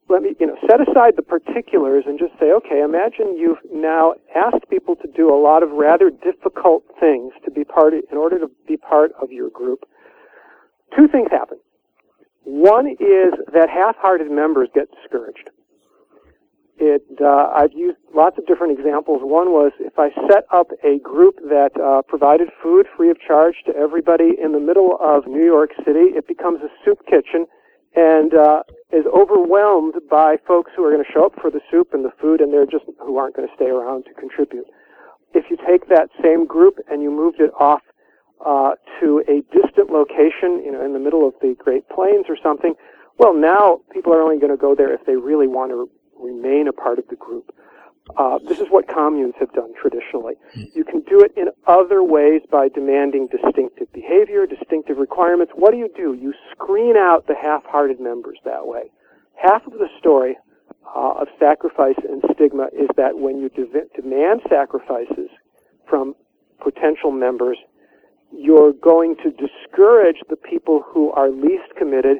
Let 0.08 0.22
me, 0.22 0.34
you 0.38 0.46
know, 0.46 0.56
set 0.68 0.80
aside 0.80 1.14
the 1.16 1.22
particulars 1.22 2.04
and 2.06 2.18
just 2.18 2.32
say, 2.38 2.52
okay, 2.52 2.82
imagine 2.82 3.38
you've 3.38 3.58
now 3.72 4.14
asked 4.36 4.68
people 4.68 4.96
to 4.96 5.08
do 5.16 5.32
a 5.32 5.38
lot 5.40 5.62
of 5.62 5.70
rather 5.70 6.10
difficult 6.10 6.84
things 7.00 7.32
to 7.44 7.50
be 7.50 7.64
part 7.64 7.94
of, 7.94 8.02
in 8.12 8.18
order 8.18 8.38
to 8.38 8.50
be 8.68 8.76
part 8.76 9.12
of 9.20 9.32
your 9.32 9.48
group. 9.48 9.88
Two 10.96 11.08
things 11.08 11.28
happen. 11.30 11.58
One 12.44 12.86
is 12.86 13.32
that 13.54 13.70
half-hearted 13.70 14.30
members 14.30 14.68
get 14.74 14.88
discouraged. 15.00 15.48
It, 16.76 17.02
uh, 17.22 17.48
I've 17.54 17.72
used 17.72 17.98
lots 18.14 18.36
of 18.36 18.46
different 18.46 18.78
examples. 18.78 19.20
One 19.22 19.52
was 19.52 19.72
if 19.78 19.98
I 19.98 20.10
set 20.28 20.44
up 20.52 20.68
a 20.82 20.98
group 20.98 21.36
that 21.48 21.70
uh, 21.80 22.02
provided 22.02 22.48
food 22.62 22.86
free 22.96 23.10
of 23.10 23.20
charge 23.20 23.54
to 23.66 23.74
everybody 23.74 24.32
in 24.42 24.52
the 24.52 24.60
middle 24.60 24.98
of 25.00 25.26
New 25.26 25.44
York 25.44 25.70
City, 25.86 26.12
it 26.12 26.26
becomes 26.26 26.60
a 26.62 26.68
soup 26.84 26.98
kitchen 27.06 27.46
and 27.96 28.34
uh, 28.34 28.62
is 28.92 29.04
overwhelmed 29.06 29.94
by 30.10 30.36
folks 30.46 30.72
who 30.76 30.84
are 30.84 30.90
going 30.90 31.04
to 31.04 31.12
show 31.12 31.26
up 31.26 31.34
for 31.40 31.50
the 31.50 31.60
soup 31.70 31.94
and 31.94 32.04
the 32.04 32.12
food, 32.20 32.40
and 32.40 32.52
they're 32.52 32.66
just 32.66 32.84
who 33.00 33.16
aren't 33.16 33.36
going 33.36 33.48
to 33.48 33.54
stay 33.54 33.66
around 33.66 34.04
to 34.04 34.14
contribute. 34.14 34.66
If 35.34 35.50
you 35.50 35.56
take 35.66 35.88
that 35.88 36.10
same 36.22 36.46
group 36.46 36.78
and 36.90 37.02
you 37.02 37.10
moved 37.10 37.40
it 37.40 37.50
off 37.58 37.82
uh, 38.44 38.72
to 39.00 39.22
a 39.28 39.42
distant 39.54 39.90
location, 39.90 40.62
you 40.64 40.70
know, 40.70 40.84
in 40.84 40.92
the 40.92 40.98
middle 40.98 41.26
of 41.26 41.34
the 41.40 41.56
Great 41.58 41.88
Plains 41.88 42.26
or 42.28 42.36
something, 42.42 42.74
well, 43.18 43.34
now 43.34 43.80
people 43.92 44.12
are 44.12 44.22
only 44.22 44.38
going 44.38 44.52
to 44.52 44.60
go 44.60 44.74
there 44.74 44.92
if 44.92 45.06
they 45.06 45.16
really 45.16 45.46
want 45.46 45.70
to 45.70 45.88
remain 46.18 46.68
a 46.68 46.72
part 46.72 46.98
of 46.98 47.06
the 47.08 47.16
group. 47.16 47.54
Uh, 48.16 48.38
this 48.46 48.60
is 48.60 48.66
what 48.68 48.86
communes 48.86 49.34
have 49.40 49.52
done 49.54 49.72
traditionally. 49.80 50.34
You 50.74 50.84
can 50.84 51.00
do 51.00 51.20
it 51.20 51.32
in 51.36 51.48
other 51.66 52.02
ways 52.02 52.42
by 52.50 52.68
demanding 52.68 53.28
distinctive 53.28 53.90
behavior, 53.92 54.46
distinctive 54.46 54.98
requirements. 54.98 55.52
What 55.56 55.72
do 55.72 55.78
you 55.78 55.88
do? 55.96 56.12
You 56.12 56.34
screen 56.52 56.96
out 56.96 57.26
the 57.26 57.34
half-hearted 57.34 58.00
members 58.00 58.38
that 58.44 58.66
way. 58.66 58.92
Half 59.36 59.66
of 59.66 59.72
the 59.72 59.88
story 59.98 60.36
uh, 60.94 61.14
of 61.20 61.28
sacrifice 61.40 61.96
and 62.08 62.22
stigma 62.34 62.68
is 62.78 62.88
that 62.96 63.18
when 63.18 63.38
you 63.38 63.48
de- 63.48 64.00
demand 64.00 64.42
sacrifices 64.50 65.30
from 65.88 66.14
potential 66.62 67.10
members, 67.10 67.56
you're 68.36 68.72
going 68.72 69.16
to 69.22 69.30
discourage 69.30 70.18
the 70.28 70.36
people 70.36 70.82
who 70.86 71.10
are 71.12 71.30
least 71.30 71.74
committed 71.78 72.18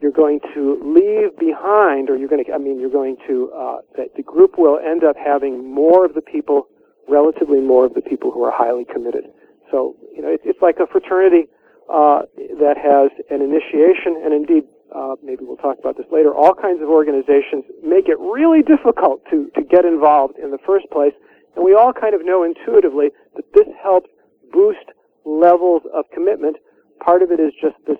you're 0.00 0.12
going 0.12 0.40
to 0.54 0.78
leave 0.84 1.36
behind, 1.38 2.10
or 2.10 2.16
you're 2.16 2.28
going 2.28 2.44
to, 2.44 2.52
I 2.52 2.58
mean, 2.58 2.78
you're 2.78 2.90
going 2.90 3.16
to, 3.26 3.50
uh, 3.56 3.78
that 3.96 4.14
the 4.16 4.22
group 4.22 4.58
will 4.58 4.78
end 4.78 5.04
up 5.04 5.16
having 5.16 5.72
more 5.72 6.04
of 6.04 6.14
the 6.14 6.20
people, 6.20 6.68
relatively 7.08 7.60
more 7.60 7.86
of 7.86 7.94
the 7.94 8.02
people 8.02 8.30
who 8.30 8.42
are 8.44 8.52
highly 8.52 8.84
committed. 8.84 9.24
So, 9.70 9.96
you 10.14 10.22
know, 10.22 10.28
it, 10.28 10.40
it's 10.44 10.60
like 10.60 10.76
a 10.78 10.86
fraternity 10.86 11.48
uh, 11.88 12.22
that 12.60 12.76
has 12.76 13.10
an 13.30 13.40
initiation, 13.40 14.20
and 14.22 14.34
indeed, 14.34 14.64
uh, 14.94 15.14
maybe 15.22 15.44
we'll 15.44 15.56
talk 15.56 15.78
about 15.78 15.96
this 15.96 16.06
later, 16.12 16.34
all 16.34 16.54
kinds 16.54 16.82
of 16.82 16.88
organizations 16.88 17.64
make 17.82 18.08
it 18.08 18.18
really 18.20 18.62
difficult 18.62 19.22
to, 19.30 19.50
to 19.56 19.62
get 19.62 19.84
involved 19.84 20.38
in 20.38 20.50
the 20.50 20.58
first 20.66 20.86
place, 20.90 21.14
and 21.56 21.64
we 21.64 21.74
all 21.74 21.92
kind 21.92 22.14
of 22.14 22.24
know 22.24 22.44
intuitively 22.44 23.08
that 23.34 23.44
this 23.54 23.66
helps 23.82 24.10
boost 24.52 24.92
levels 25.24 25.82
of 25.94 26.04
commitment. 26.12 26.56
Part 27.00 27.22
of 27.22 27.30
it 27.30 27.40
is 27.40 27.52
just 27.60 27.76
this 27.86 27.98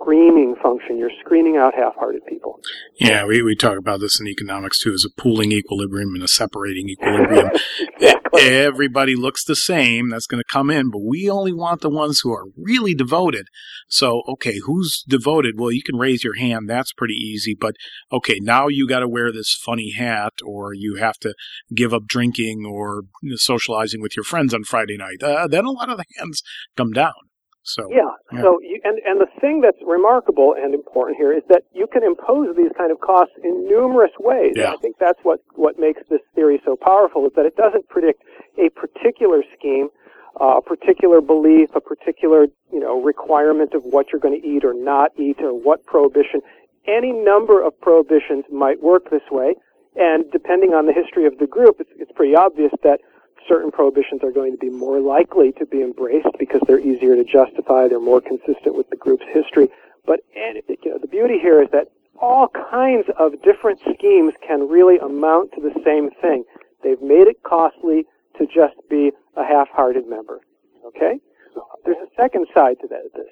screening 0.00 0.54
function. 0.62 0.98
You're 0.98 1.10
screening 1.24 1.56
out 1.56 1.74
half-hearted 1.74 2.22
people. 2.26 2.60
Yeah, 2.98 3.24
we, 3.24 3.42
we 3.42 3.54
talk 3.56 3.78
about 3.78 4.00
this 4.00 4.20
in 4.20 4.28
economics 4.28 4.80
too, 4.80 4.92
as 4.92 5.04
a 5.04 5.20
pooling 5.20 5.52
equilibrium 5.52 6.14
and 6.14 6.22
a 6.22 6.28
separating 6.28 6.88
equilibrium. 6.90 7.50
exactly. 7.80 8.40
Everybody 8.42 9.14
looks 9.14 9.44
the 9.44 9.56
same. 9.56 10.10
That's 10.10 10.26
going 10.26 10.42
to 10.42 10.52
come 10.52 10.70
in, 10.70 10.90
but 10.90 11.02
we 11.04 11.30
only 11.30 11.52
want 11.52 11.80
the 11.80 11.90
ones 11.90 12.20
who 12.20 12.32
are 12.32 12.46
really 12.56 12.94
devoted. 12.94 13.46
So, 13.88 14.22
okay, 14.28 14.58
who's 14.64 15.04
devoted? 15.08 15.54
Well, 15.56 15.72
you 15.72 15.82
can 15.82 15.96
raise 15.96 16.24
your 16.24 16.36
hand. 16.36 16.68
That's 16.68 16.92
pretty 16.92 17.14
easy. 17.14 17.56
But 17.58 17.74
okay, 18.12 18.38
now 18.40 18.68
you 18.68 18.88
got 18.88 19.00
to 19.00 19.08
wear 19.08 19.32
this 19.32 19.54
funny 19.64 19.92
hat, 19.92 20.32
or 20.44 20.74
you 20.74 20.96
have 20.96 21.18
to 21.18 21.34
give 21.74 21.94
up 21.94 22.06
drinking 22.06 22.64
or 22.66 23.02
socializing 23.36 24.02
with 24.02 24.16
your 24.16 24.24
friends 24.24 24.52
on 24.52 24.64
Friday 24.64 24.96
night. 24.96 25.22
Uh, 25.22 25.46
then 25.46 25.64
a 25.64 25.70
lot 25.70 25.90
of 25.90 25.96
the 25.96 26.04
hands 26.18 26.42
come 26.76 26.92
down. 26.92 27.12
So 27.64 27.88
yeah. 27.90 28.12
yeah. 28.30 28.42
So 28.42 28.60
you, 28.60 28.78
and 28.84 29.00
and 29.06 29.20
the 29.20 29.26
thing 29.40 29.62
that's 29.62 29.78
remarkable 29.84 30.54
and 30.56 30.74
important 30.74 31.16
here 31.16 31.32
is 31.32 31.42
that 31.48 31.62
you 31.72 31.86
can 31.86 32.04
impose 32.04 32.54
these 32.56 32.70
kind 32.76 32.92
of 32.92 33.00
costs 33.00 33.34
in 33.42 33.66
numerous 33.66 34.12
ways. 34.20 34.52
Yeah. 34.54 34.72
I 34.72 34.76
think 34.76 34.96
that's 35.00 35.18
what 35.22 35.40
what 35.54 35.78
makes 35.78 36.02
this 36.10 36.20
theory 36.34 36.60
so 36.64 36.76
powerful 36.76 37.26
is 37.26 37.32
that 37.36 37.46
it 37.46 37.56
doesn't 37.56 37.88
predict 37.88 38.22
a 38.58 38.68
particular 38.70 39.42
scheme, 39.56 39.88
uh, 40.40 40.58
a 40.58 40.62
particular 40.62 41.22
belief, 41.22 41.70
a 41.74 41.80
particular 41.80 42.46
you 42.70 42.80
know 42.80 43.02
requirement 43.02 43.72
of 43.72 43.82
what 43.82 44.12
you're 44.12 44.20
going 44.20 44.38
to 44.38 44.46
eat 44.46 44.62
or 44.62 44.74
not 44.74 45.12
eat 45.18 45.40
or 45.40 45.54
what 45.54 45.84
prohibition. 45.86 46.40
Any 46.86 47.12
number 47.12 47.64
of 47.64 47.72
prohibitions 47.80 48.44
might 48.52 48.82
work 48.82 49.08
this 49.10 49.24
way, 49.30 49.54
and 49.96 50.30
depending 50.32 50.74
on 50.74 50.84
the 50.84 50.92
history 50.92 51.24
of 51.24 51.38
the 51.38 51.46
group, 51.46 51.76
it's, 51.80 51.88
it's 51.96 52.12
pretty 52.12 52.36
obvious 52.36 52.72
that 52.82 53.00
certain 53.48 53.70
prohibitions 53.70 54.22
are 54.22 54.32
going 54.32 54.52
to 54.52 54.58
be 54.58 54.70
more 54.70 55.00
likely 55.00 55.52
to 55.52 55.66
be 55.66 55.82
embraced 55.82 56.28
because 56.38 56.60
they're 56.66 56.80
easier 56.80 57.16
to 57.16 57.24
justify, 57.24 57.88
they're 57.88 58.00
more 58.00 58.20
consistent 58.20 58.74
with 58.74 58.88
the 58.90 58.96
group's 58.96 59.26
history. 59.32 59.68
But 60.06 60.20
and, 60.36 60.60
you 60.68 60.90
know, 60.90 60.98
the 61.00 61.08
beauty 61.08 61.38
here 61.38 61.62
is 61.62 61.68
that 61.72 61.88
all 62.20 62.48
kinds 62.48 63.06
of 63.18 63.42
different 63.42 63.80
schemes 63.80 64.34
can 64.46 64.68
really 64.68 64.98
amount 64.98 65.52
to 65.52 65.60
the 65.60 65.74
same 65.84 66.10
thing. 66.20 66.44
They've 66.82 67.00
made 67.00 67.26
it 67.26 67.42
costly 67.42 68.04
to 68.38 68.46
just 68.46 68.76
be 68.88 69.12
a 69.36 69.44
half-hearted 69.44 70.08
member. 70.08 70.40
Okay? 70.86 71.18
There's 71.84 71.96
a 71.96 72.10
second 72.20 72.46
side 72.54 72.76
to 72.80 72.88
that. 72.88 73.10
This. 73.14 73.26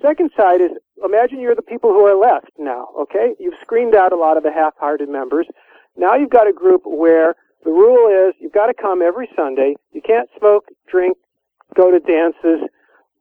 Second 0.00 0.30
side 0.36 0.60
is 0.60 0.70
imagine 1.04 1.40
you're 1.40 1.54
the 1.54 1.62
people 1.62 1.90
who 1.90 2.06
are 2.06 2.16
left 2.16 2.50
now. 2.58 2.88
Okay? 3.00 3.34
You've 3.38 3.58
screened 3.60 3.94
out 3.94 4.12
a 4.12 4.16
lot 4.16 4.36
of 4.36 4.42
the 4.42 4.52
half-hearted 4.52 5.08
members. 5.08 5.46
Now 5.96 6.14
you've 6.14 6.30
got 6.30 6.46
a 6.46 6.52
group 6.52 6.82
where 6.84 7.34
the 7.64 7.70
rule 7.70 8.28
is 8.28 8.34
you've 8.40 8.52
got 8.52 8.66
to 8.66 8.74
come 8.74 9.02
every 9.02 9.28
Sunday. 9.34 9.74
You 9.92 10.00
can't 10.00 10.28
smoke, 10.38 10.66
drink, 10.90 11.16
go 11.74 11.90
to 11.90 11.98
dances. 11.98 12.68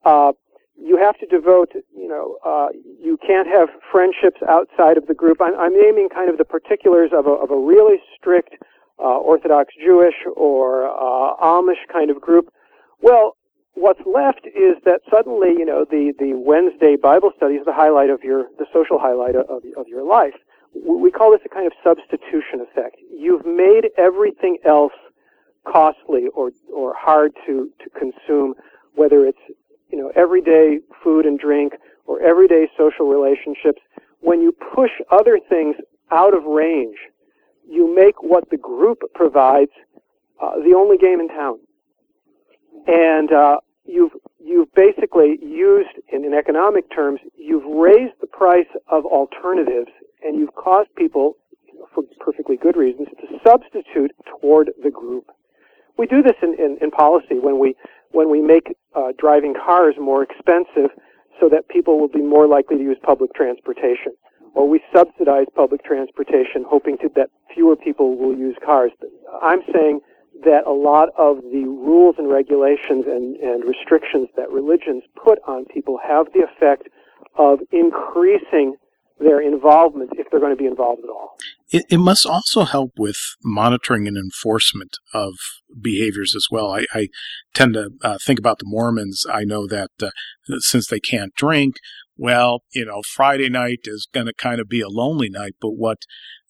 Uh, 0.06 0.34
you 0.80 0.98
have 0.98 1.18
to 1.20 1.26
devote, 1.26 1.72
you 1.96 2.08
know, 2.08 2.38
uh, 2.46 2.68
you 3.02 3.18
can't 3.26 3.48
have 3.48 3.70
friendships 3.92 4.40
outside 4.48 4.98
of 4.98 5.08
the 5.08 5.14
group. 5.14 5.42
I'm, 5.42 5.58
I'm 5.58 5.74
naming 5.74 6.08
kind 6.10 6.30
of 6.30 6.38
the 6.38 6.46
particulars 6.46 7.12
of 7.14 7.26
a, 7.26 7.32
of 7.32 7.50
a 7.50 7.58
really 7.58 7.98
strict 8.16 8.56
uh, 9.00 9.18
Orthodox 9.18 9.74
Jewish 9.84 10.16
or 10.36 10.86
uh, 10.86 11.36
Amish 11.44 11.82
kind 11.92 12.12
of 12.12 12.22
group. 12.22 12.54
Well, 13.02 13.38
what's 13.74 14.02
left 14.06 14.46
is 14.46 14.76
that 14.86 15.02
suddenly, 15.12 15.50
you 15.58 15.66
know, 15.66 15.86
the, 15.90 16.14
the 16.20 16.34
Wednesday 16.34 16.96
Bible 16.96 17.32
study 17.36 17.56
is 17.56 17.66
the 17.66 17.74
highlight 17.74 18.10
of 18.10 18.24
your, 18.24 18.46
the 18.58 18.66
social 18.72 19.00
highlight 19.00 19.36
of, 19.36 19.64
of 19.76 19.88
your 19.88 20.04
life 20.04 20.36
we 20.74 21.12
call 21.12 21.32
this 21.32 21.42
a 21.46 21.50
kind 21.50 21.68
of 21.68 21.74
substitution 21.84 22.62
effect. 22.62 22.98
You've 23.12 23.46
made 23.46 23.90
everything 23.98 24.58
else 24.66 24.94
costly 25.66 26.28
or, 26.34 26.52
or 26.74 26.94
hard 26.98 27.34
to, 27.46 27.70
to 27.84 27.90
consume, 27.92 28.56
whether 28.96 29.26
it's, 29.26 29.40
you 29.90 29.98
know, 29.98 30.12
everyday 30.16 30.80
food 31.04 31.26
and 31.26 31.40
drink 31.40 31.74
or 32.06 32.22
everyday 32.22 32.68
social 32.78 33.08
relationships. 33.08 33.82
When 34.22 34.42
you 34.42 34.52
push 34.76 34.92
other 35.12 35.40
things 35.50 35.76
out 36.12 36.36
of 36.36 36.44
range, 36.44 36.98
you 37.68 37.94
make 37.94 38.24
what 38.24 38.50
the 38.50 38.58
group 38.58 39.00
provides 39.14 39.72
uh, 40.42 40.56
the 40.64 40.74
only 40.76 40.98
game 40.98 41.20
in 41.20 41.28
town. 41.28 41.60
And 42.88 43.32
uh, 43.34 43.58
you've 43.86 44.12
you've 44.40 44.74
basically 44.74 45.38
used, 45.42 45.90
in, 46.12 46.24
in 46.24 46.34
economic 46.34 46.90
terms, 46.94 47.20
you've 47.38 47.66
raised 47.66 48.14
the 48.22 48.28
price 48.28 48.68
of 48.88 49.06
alternatives 49.06 49.92
and 50.24 50.38
you've 50.38 50.56
caused 50.56 50.94
people, 50.96 51.38
for 51.94 52.04
perfectly 52.20 52.58
good 52.58 52.76
reasons, 52.76 53.08
to 53.22 53.40
substitute 53.46 54.12
toward 54.40 54.72
the 54.84 54.92
group. 54.92 55.26
We 55.98 56.06
do 56.06 56.22
this 56.22 56.36
in, 56.42 56.54
in, 56.60 56.78
in 56.82 56.92
policy 56.92 57.40
when 57.40 57.60
we 57.60 57.76
when 58.12 58.30
we 58.30 58.42
make 58.42 58.76
uh, 58.96 59.12
driving 59.18 59.54
cars 59.54 59.96
more 60.00 60.24
expensive 60.24 60.92
so 61.40 61.50
that 61.50 61.68
people 61.68 62.00
will 62.00 62.08
be 62.08 62.22
more 62.22 62.48
likely 62.48 62.78
to 62.78 62.84
use 62.84 62.98
public 63.04 63.34
transportation. 63.34 64.14
Or 64.56 64.68
we 64.68 64.82
subsidize 64.96 65.46
public 65.56 65.84
transportation 65.84 66.66
hoping 66.68 66.98
to, 67.00 67.10
that 67.16 67.30
fewer 67.54 67.76
people 67.76 68.18
will 68.18 68.36
use 68.36 68.56
cars. 68.66 68.92
But 69.00 69.10
I'm 69.42 69.62
saying 69.74 70.00
that 70.46 70.66
a 70.66 70.72
lot 70.72 71.10
of 71.18 71.42
the 71.52 71.66
rules 71.66 72.16
and 72.18 72.30
regulations 72.30 73.06
and, 73.08 73.36
and 73.38 73.64
restrictions 73.66 74.30
that 74.36 74.52
religions 74.52 75.04
put 75.22 75.40
on 75.48 75.66
people 75.66 76.00
have 76.04 76.28
the 76.34 76.42
effect 76.42 76.88
of 77.38 77.60
increasing 77.72 78.76
their 79.20 79.42
involvement 79.42 80.12
if 80.14 80.28
they're 80.30 80.40
going 80.40 80.56
to 80.56 80.62
be 80.62 80.68
involved 80.68 81.02
at 81.04 81.10
all. 81.10 81.38
It, 81.70 81.86
it 81.90 81.98
must 81.98 82.26
also 82.26 82.64
help 82.64 82.92
with 82.98 83.18
monitoring 83.44 84.08
and 84.08 84.18
enforcement 84.18 84.98
of 85.14 85.34
behaviors 85.82 86.36
as 86.36 86.48
well. 86.52 86.72
I, 86.72 86.86
I 86.94 87.08
tend 87.54 87.74
to 87.74 87.90
uh, 88.04 88.18
think 88.26 88.40
about 88.40 88.60
the 88.60 88.66
Mormons. 88.68 89.26
I 89.32 89.44
know 89.44 89.68
that 89.68 89.90
uh, 90.02 90.10
since 90.60 90.88
they 90.88 91.00
can't 91.00 91.34
drink, 91.36 91.76
well, 92.16 92.64
you 92.74 92.86
know, 92.86 93.02
Friday 93.14 93.50
night 93.50 93.82
is 93.86 94.08
going 94.14 94.28
to 94.28 94.34
kind 94.34 94.60
of 94.60 94.68
be 94.68 94.82
a 94.82 94.90
lonely 94.90 95.30
night. 95.30 95.56
But 95.60 95.72
what 95.72 96.00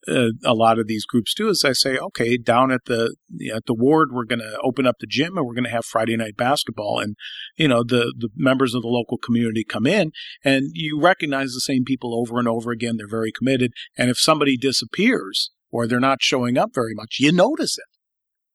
uh, 0.07 0.29
a 0.45 0.53
lot 0.53 0.79
of 0.79 0.87
these 0.87 1.05
groups 1.05 1.33
do 1.33 1.49
is 1.49 1.63
I 1.65 1.73
say, 1.73 1.97
okay, 1.97 2.37
down 2.37 2.71
at 2.71 2.85
the 2.85 3.15
at 3.53 3.65
the 3.65 3.73
ward, 3.73 4.09
we're 4.11 4.25
going 4.25 4.39
to 4.39 4.59
open 4.63 4.87
up 4.87 4.95
the 4.99 5.07
gym 5.07 5.37
and 5.37 5.45
we're 5.45 5.53
going 5.53 5.65
to 5.65 5.69
have 5.69 5.85
Friday 5.85 6.15
night 6.15 6.37
basketball, 6.37 6.99
and 6.99 7.15
you 7.55 7.67
know 7.67 7.83
the 7.83 8.13
the 8.17 8.29
members 8.35 8.73
of 8.73 8.81
the 8.81 8.87
local 8.87 9.17
community 9.17 9.63
come 9.63 9.85
in, 9.85 10.11
and 10.43 10.71
you 10.73 10.99
recognize 10.99 11.53
the 11.53 11.61
same 11.61 11.83
people 11.83 12.17
over 12.19 12.39
and 12.39 12.47
over 12.47 12.71
again. 12.71 12.95
They're 12.97 13.07
very 13.07 13.31
committed, 13.31 13.71
and 13.97 14.09
if 14.09 14.19
somebody 14.19 14.57
disappears 14.57 15.51
or 15.71 15.87
they're 15.87 15.99
not 15.99 16.19
showing 16.21 16.57
up 16.57 16.69
very 16.73 16.93
much, 16.93 17.17
you 17.19 17.31
notice 17.31 17.77
it. 17.77 17.85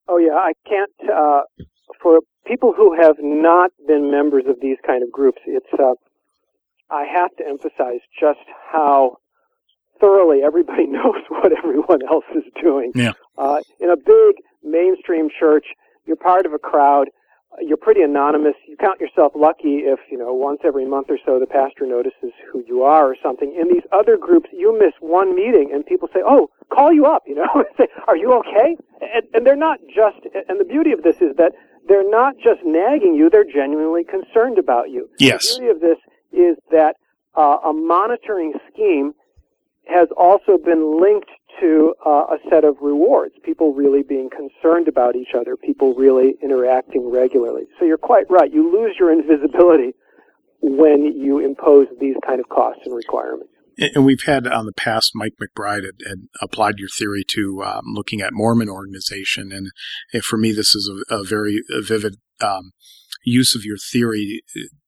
Oh 0.08 0.18
yeah, 0.18 0.34
I 0.34 0.52
can't. 0.66 1.10
Uh, 1.10 1.42
for 2.02 2.20
people 2.46 2.72
who 2.76 2.94
have 3.00 3.16
not 3.20 3.70
been 3.86 4.10
members 4.10 4.44
of 4.48 4.56
these 4.60 4.78
kind 4.86 5.02
of 5.02 5.10
groups, 5.12 5.40
it's. 5.46 5.66
Uh, 5.78 5.94
I 6.90 7.06
have 7.10 7.34
to 7.36 7.48
emphasize 7.48 8.00
just 8.20 8.44
how 8.70 9.16
thoroughly 10.02 10.42
everybody 10.44 10.86
knows 10.98 11.22
what 11.28 11.56
everyone 11.56 12.00
else 12.10 12.26
is 12.34 12.44
doing. 12.60 12.92
Yeah. 12.94 13.12
Uh, 13.38 13.62
in 13.80 13.88
a 13.88 13.96
big 13.96 14.42
mainstream 14.62 15.28
church, 15.30 15.66
you're 16.04 16.16
part 16.16 16.44
of 16.44 16.52
a 16.52 16.58
crowd. 16.58 17.08
You're 17.60 17.76
pretty 17.76 18.00
anonymous. 18.00 18.54
You 18.66 18.76
count 18.78 18.98
yourself 18.98 19.32
lucky 19.36 19.84
if, 19.84 20.00
you 20.10 20.16
know, 20.16 20.32
once 20.32 20.60
every 20.64 20.86
month 20.86 21.08
or 21.10 21.18
so 21.24 21.38
the 21.38 21.46
pastor 21.46 21.86
notices 21.86 22.32
who 22.50 22.64
you 22.66 22.82
are 22.82 23.10
or 23.10 23.16
something. 23.22 23.54
In 23.54 23.68
these 23.68 23.84
other 23.92 24.16
groups, 24.16 24.48
you 24.52 24.76
miss 24.78 24.94
one 25.00 25.34
meeting 25.34 25.70
and 25.72 25.84
people 25.84 26.08
say, 26.14 26.20
oh, 26.26 26.48
call 26.72 26.92
you 26.92 27.04
up, 27.04 27.22
you 27.26 27.34
know, 27.34 27.48
and 27.54 27.66
say, 27.76 27.88
are 28.08 28.16
you 28.16 28.32
okay? 28.40 28.76
And, 29.02 29.24
and 29.34 29.46
they're 29.46 29.54
not 29.54 29.78
just, 29.86 30.24
and 30.48 30.58
the 30.58 30.64
beauty 30.64 30.92
of 30.92 31.02
this 31.02 31.16
is 31.16 31.36
that 31.36 31.52
they're 31.88 32.08
not 32.08 32.36
just 32.36 32.60
nagging 32.64 33.14
you, 33.14 33.28
they're 33.28 33.44
genuinely 33.44 34.04
concerned 34.04 34.58
about 34.58 34.90
you. 34.90 35.08
Yes. 35.18 35.54
The 35.54 35.60
beauty 35.60 35.70
of 35.72 35.80
this 35.80 35.98
is 36.32 36.56
that 36.70 36.96
uh, 37.36 37.58
a 37.64 37.72
monitoring 37.72 38.54
scheme 38.72 39.12
has 39.86 40.08
also 40.16 40.58
been 40.58 41.00
linked 41.00 41.30
to 41.60 41.94
uh, 42.06 42.26
a 42.30 42.38
set 42.50 42.64
of 42.64 42.76
rewards. 42.80 43.34
People 43.44 43.74
really 43.74 44.02
being 44.02 44.30
concerned 44.30 44.88
about 44.88 45.16
each 45.16 45.34
other, 45.38 45.56
people 45.56 45.94
really 45.94 46.34
interacting 46.42 47.10
regularly. 47.10 47.64
So 47.78 47.84
you're 47.84 47.98
quite 47.98 48.24
right. 48.30 48.52
You 48.52 48.72
lose 48.72 48.96
your 48.98 49.12
invisibility 49.12 49.94
when 50.60 51.04
you 51.16 51.40
impose 51.40 51.88
these 52.00 52.16
kind 52.26 52.40
of 52.40 52.48
costs 52.48 52.82
and 52.84 52.94
requirements. 52.94 53.50
And 53.78 54.04
we've 54.04 54.22
had 54.26 54.46
on 54.46 54.66
the 54.66 54.72
past, 54.72 55.12
Mike 55.14 55.34
McBride 55.40 55.84
had, 55.84 56.06
had 56.06 56.18
applied 56.40 56.74
your 56.78 56.88
theory 56.88 57.24
to 57.28 57.62
um, 57.64 57.82
looking 57.94 58.20
at 58.20 58.32
Mormon 58.32 58.68
organization, 58.68 59.50
and, 59.50 59.68
and 60.12 60.22
for 60.22 60.36
me, 60.36 60.52
this 60.52 60.74
is 60.74 60.90
a, 61.10 61.14
a 61.14 61.24
very 61.24 61.62
a 61.70 61.80
vivid 61.80 62.16
um, 62.42 62.72
use 63.24 63.54
of 63.54 63.64
your 63.64 63.76
theory 63.76 64.42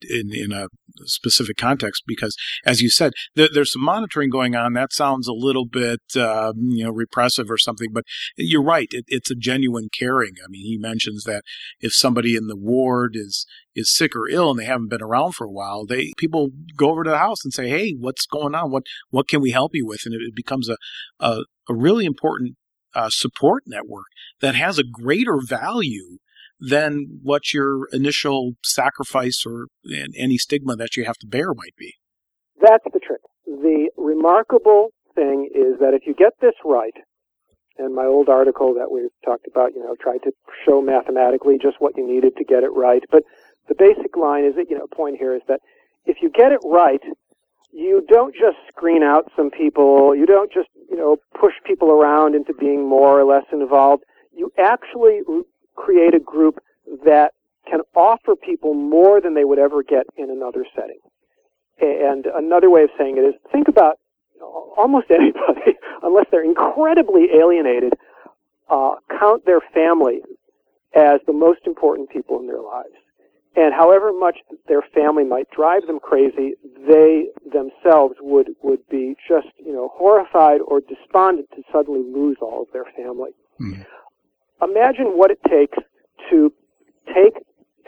in, 0.09 0.33
in 0.33 0.53
a 0.53 0.69
specific 1.07 1.57
context 1.57 2.05
because 2.07 2.37
as 2.65 2.81
you 2.81 2.89
said 2.89 3.13
there, 3.35 3.49
there's 3.53 3.73
some 3.73 3.83
monitoring 3.83 4.31
going 4.31 4.55
on. 4.55 4.75
That 4.75 4.93
sounds 4.93 5.27
a 5.27 5.33
little 5.33 5.67
bit 5.67 6.01
uh, 6.17 6.53
you 6.57 6.85
know 6.85 6.91
repressive 6.91 7.51
or 7.51 7.59
something 7.59 7.89
but 7.93 8.05
you're 8.37 8.63
right. 8.63 8.89
It, 8.91 9.05
it's 9.09 9.31
a 9.31 9.35
genuine 9.35 9.89
caring. 9.97 10.35
I 10.45 10.49
mean 10.49 10.65
he 10.65 10.79
mentions 10.79 11.25
that 11.25 11.43
if 11.81 11.93
somebody 11.95 12.37
in 12.37 12.47
the 12.47 12.57
ward 12.57 13.13
is 13.15 13.47
is 13.75 13.95
sick 13.95 14.15
or 14.15 14.29
ill 14.29 14.51
and 14.51 14.59
they 14.59 14.65
haven't 14.65 14.91
been 14.91 15.03
around 15.03 15.35
for 15.35 15.45
a 15.45 15.51
while 15.51 15.85
they 15.85 16.13
people 16.17 16.51
go 16.77 16.91
over 16.91 17.03
to 17.03 17.11
the 17.11 17.19
house 17.19 17.45
and 17.45 17.53
say 17.53 17.69
hey 17.69 17.93
what's 17.99 18.27
going 18.27 18.55
on? 18.55 18.71
What 18.71 18.85
what 19.11 19.29
can 19.29 19.41
we 19.41 19.51
help 19.51 19.73
you 19.75 19.87
with? 19.87 20.03
And 20.05 20.15
it, 20.15 20.21
it 20.23 20.35
becomes 20.35 20.69
a, 20.69 20.77
a, 21.19 21.41
a 21.69 21.75
really 21.75 22.05
important 22.05 22.57
uh, 22.95 23.11
support 23.11 23.65
network 23.67 24.07
that 24.41 24.55
has 24.55 24.79
a 24.79 24.85
greater 24.85 25.39
value 25.45 26.19
than 26.61 27.21
what 27.23 27.53
your 27.53 27.89
initial 27.93 28.53
sacrifice 28.63 29.45
or 29.47 29.67
any 30.17 30.39
stigma 30.39 30.77
that 30.77 30.97
you 30.97 31.05
have 31.05 31.17
to 31.17 31.27
bear 31.27 31.53
might 31.55 31.77
be. 31.77 31.95
That's 32.61 32.85
the 32.85 33.01
trick. 33.01 33.21
The 33.47 33.91
remarkable 33.97 34.91
thing 35.15 35.51
is 35.55 35.79
that 35.81 35.95
if 35.95 36.07
you 36.07 36.15
get 36.15 36.33
this 36.41 36.55
right, 36.65 36.95
and 37.77 37.95
my 37.95 38.05
old 38.05 38.29
article 38.29 38.75
that 38.75 38.91
we've 38.91 39.11
talked 39.25 39.47
about, 39.51 39.75
you 39.75 39.81
know, 39.81 39.97
tried 40.01 40.23
to 40.23 40.33
show 40.65 40.81
mathematically 40.81 41.59
just 41.61 41.77
what 41.81 41.97
you 41.97 42.07
needed 42.07 42.37
to 42.37 42.45
get 42.45 42.63
it 42.63 42.71
right. 42.71 43.03
But 43.11 43.25
the 43.69 43.75
basic 43.77 44.17
line 44.17 44.45
is 44.45 44.55
that, 44.55 44.67
you 44.71 44.79
know, 44.79 44.87
point 44.95 45.17
here 45.19 45.35
is 45.35 45.43
that 45.49 45.61
if 46.07 46.19
you 46.23 46.31
get 46.31 46.53
it 46.53 46.61
right, 46.65 47.01
you 47.73 48.05
don't 48.09 48.33
just 48.33 48.57
screen 48.69 49.03
out 49.03 49.31
some 49.37 49.51
people, 49.51 50.15
you 50.15 50.27
don't 50.27 50.53
just, 50.53 50.69
you 50.89 50.97
know, 50.97 51.17
push 51.39 51.55
people 51.67 51.91
around 51.91 52.37
into 52.37 52.55
being 52.55 52.89
more 52.89 53.19
or 53.19 53.25
less 53.25 53.45
involved. 53.53 54.05
You 54.33 54.53
actually 54.59 55.21
create 55.75 56.15
a 56.15 56.21
group 56.21 56.63
that 57.05 57.33
can 57.69 57.81
offer 57.95 58.37
people 58.37 58.75
more 58.75 59.21
than 59.21 59.35
they 59.35 59.45
would 59.45 59.59
ever 59.59 59.83
get 59.83 60.07
in 60.17 60.31
another 60.31 60.65
setting. 60.75 60.99
And 61.81 62.27
another 62.27 62.71
way 62.71 62.83
of 62.83 62.91
saying 62.99 63.17
it 63.17 63.23
is 63.23 63.35
think 63.51 63.69
about 63.69 63.99
almost 64.77 65.07
anybody, 65.11 65.77
unless 66.03 66.27
they're 66.31 66.45
incredibly 66.45 67.29
alienated, 67.35 67.95
uh, 68.69 68.95
count 69.19 69.45
their 69.47 69.61
family 69.73 70.21
as 70.95 71.21
the 71.27 71.33
most 71.33 71.61
important 71.67 72.11
people 72.11 72.39
in 72.39 72.47
their 72.47 72.61
lives. 72.61 72.95
And 73.57 73.73
however 73.73 74.13
much 74.13 74.39
their 74.67 74.83
family 74.83 75.25
might 75.25 75.49
drive 75.51 75.87
them 75.87 76.01
crazy, 76.01 76.55
they 76.89 77.29
themselves 77.53 78.17
would, 78.21 78.51
would 78.63 78.87
be 78.89 79.17
just, 79.29 79.47
you 79.65 79.73
know, 79.73 79.93
horrified 79.95 80.61
or 80.67 80.81
despondent 80.81 81.49
to 81.55 81.63
suddenly 81.73 82.03
lose 82.03 82.37
all 82.41 82.63
of 82.63 82.69
their 82.73 82.87
family. 82.97 83.31
Mm-hmm 83.61 83.83
imagine 84.65 85.17
what 85.17 85.31
it 85.31 85.39
takes 85.49 85.79
to 86.31 86.53
take 87.15 87.35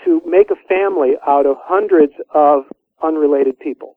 to 0.05 0.23
make 0.27 0.51
a 0.51 0.57
family 0.69 1.15
out 1.27 1.47
of 1.47 1.57
hundreds 1.61 2.13
of 2.35 2.65
unrelated 3.03 3.59
people. 3.59 3.97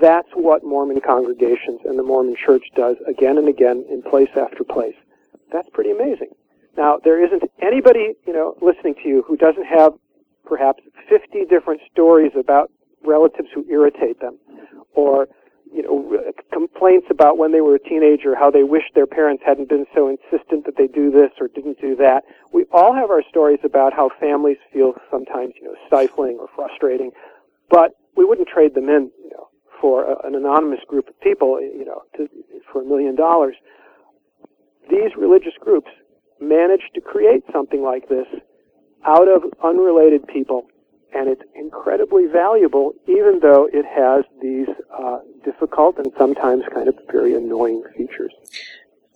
That's 0.00 0.28
what 0.34 0.64
Mormon 0.64 1.00
congregations 1.00 1.80
and 1.84 1.98
the 1.98 2.02
Mormon 2.02 2.36
church 2.36 2.64
does 2.74 2.96
again 3.08 3.38
and 3.38 3.48
again 3.48 3.84
in 3.90 4.02
place 4.02 4.30
after 4.36 4.64
place. 4.64 4.94
That's 5.52 5.68
pretty 5.70 5.90
amazing. 5.90 6.30
Now, 6.76 6.98
there 7.04 7.22
isn't 7.24 7.42
anybody, 7.60 8.14
you 8.26 8.32
know, 8.32 8.56
listening 8.62 8.94
to 9.02 9.08
you 9.08 9.22
who 9.26 9.36
doesn't 9.36 9.66
have 9.66 9.92
perhaps 10.46 10.82
50 11.08 11.44
different 11.50 11.80
stories 11.90 12.32
about 12.38 12.70
relatives 13.04 13.48
who 13.54 13.66
irritate 13.68 14.20
them 14.20 14.38
or 14.94 15.28
you 15.72 15.82
know, 15.82 16.14
uh, 16.14 16.32
complaints 16.52 17.06
about 17.10 17.38
when 17.38 17.52
they 17.52 17.60
were 17.60 17.74
a 17.74 17.78
teenager, 17.78 18.34
how 18.34 18.50
they 18.50 18.62
wished 18.62 18.94
their 18.94 19.06
parents 19.06 19.42
hadn't 19.44 19.68
been 19.68 19.86
so 19.94 20.08
insistent 20.08 20.66
that 20.66 20.76
they 20.76 20.86
do 20.86 21.10
this 21.10 21.30
or 21.40 21.48
didn't 21.48 21.80
do 21.80 21.96
that. 21.96 22.24
We 22.52 22.66
all 22.72 22.94
have 22.94 23.10
our 23.10 23.22
stories 23.28 23.60
about 23.64 23.92
how 23.92 24.10
families 24.20 24.58
feel 24.72 24.94
sometimes, 25.10 25.54
you 25.60 25.64
know, 25.64 25.74
stifling 25.86 26.36
or 26.38 26.48
frustrating, 26.54 27.10
but 27.70 27.92
we 28.16 28.24
wouldn't 28.24 28.48
trade 28.48 28.74
them 28.74 28.88
in, 28.88 29.10
you 29.22 29.30
know, 29.30 29.48
for 29.80 30.04
a, 30.04 30.26
an 30.26 30.34
anonymous 30.34 30.80
group 30.86 31.08
of 31.08 31.18
people, 31.20 31.60
you 31.60 31.84
know, 31.84 32.02
to, 32.16 32.28
for 32.70 32.82
a 32.82 32.84
million 32.84 33.16
dollars. 33.16 33.56
These 34.90 35.16
religious 35.16 35.54
groups 35.58 35.90
managed 36.40 36.90
to 36.94 37.00
create 37.00 37.44
something 37.52 37.82
like 37.82 38.08
this 38.08 38.26
out 39.06 39.28
of 39.28 39.42
unrelated 39.64 40.26
people 40.26 40.66
and 41.14 41.28
it's 41.28 41.42
incredibly 41.54 42.26
valuable, 42.26 42.92
even 43.06 43.40
though 43.40 43.68
it 43.72 43.84
has 43.84 44.24
these 44.40 44.68
uh, 44.96 45.18
difficult 45.44 45.98
and 45.98 46.12
sometimes 46.18 46.62
kind 46.72 46.88
of 46.88 46.94
very 47.10 47.34
annoying 47.34 47.82
features. 47.96 48.32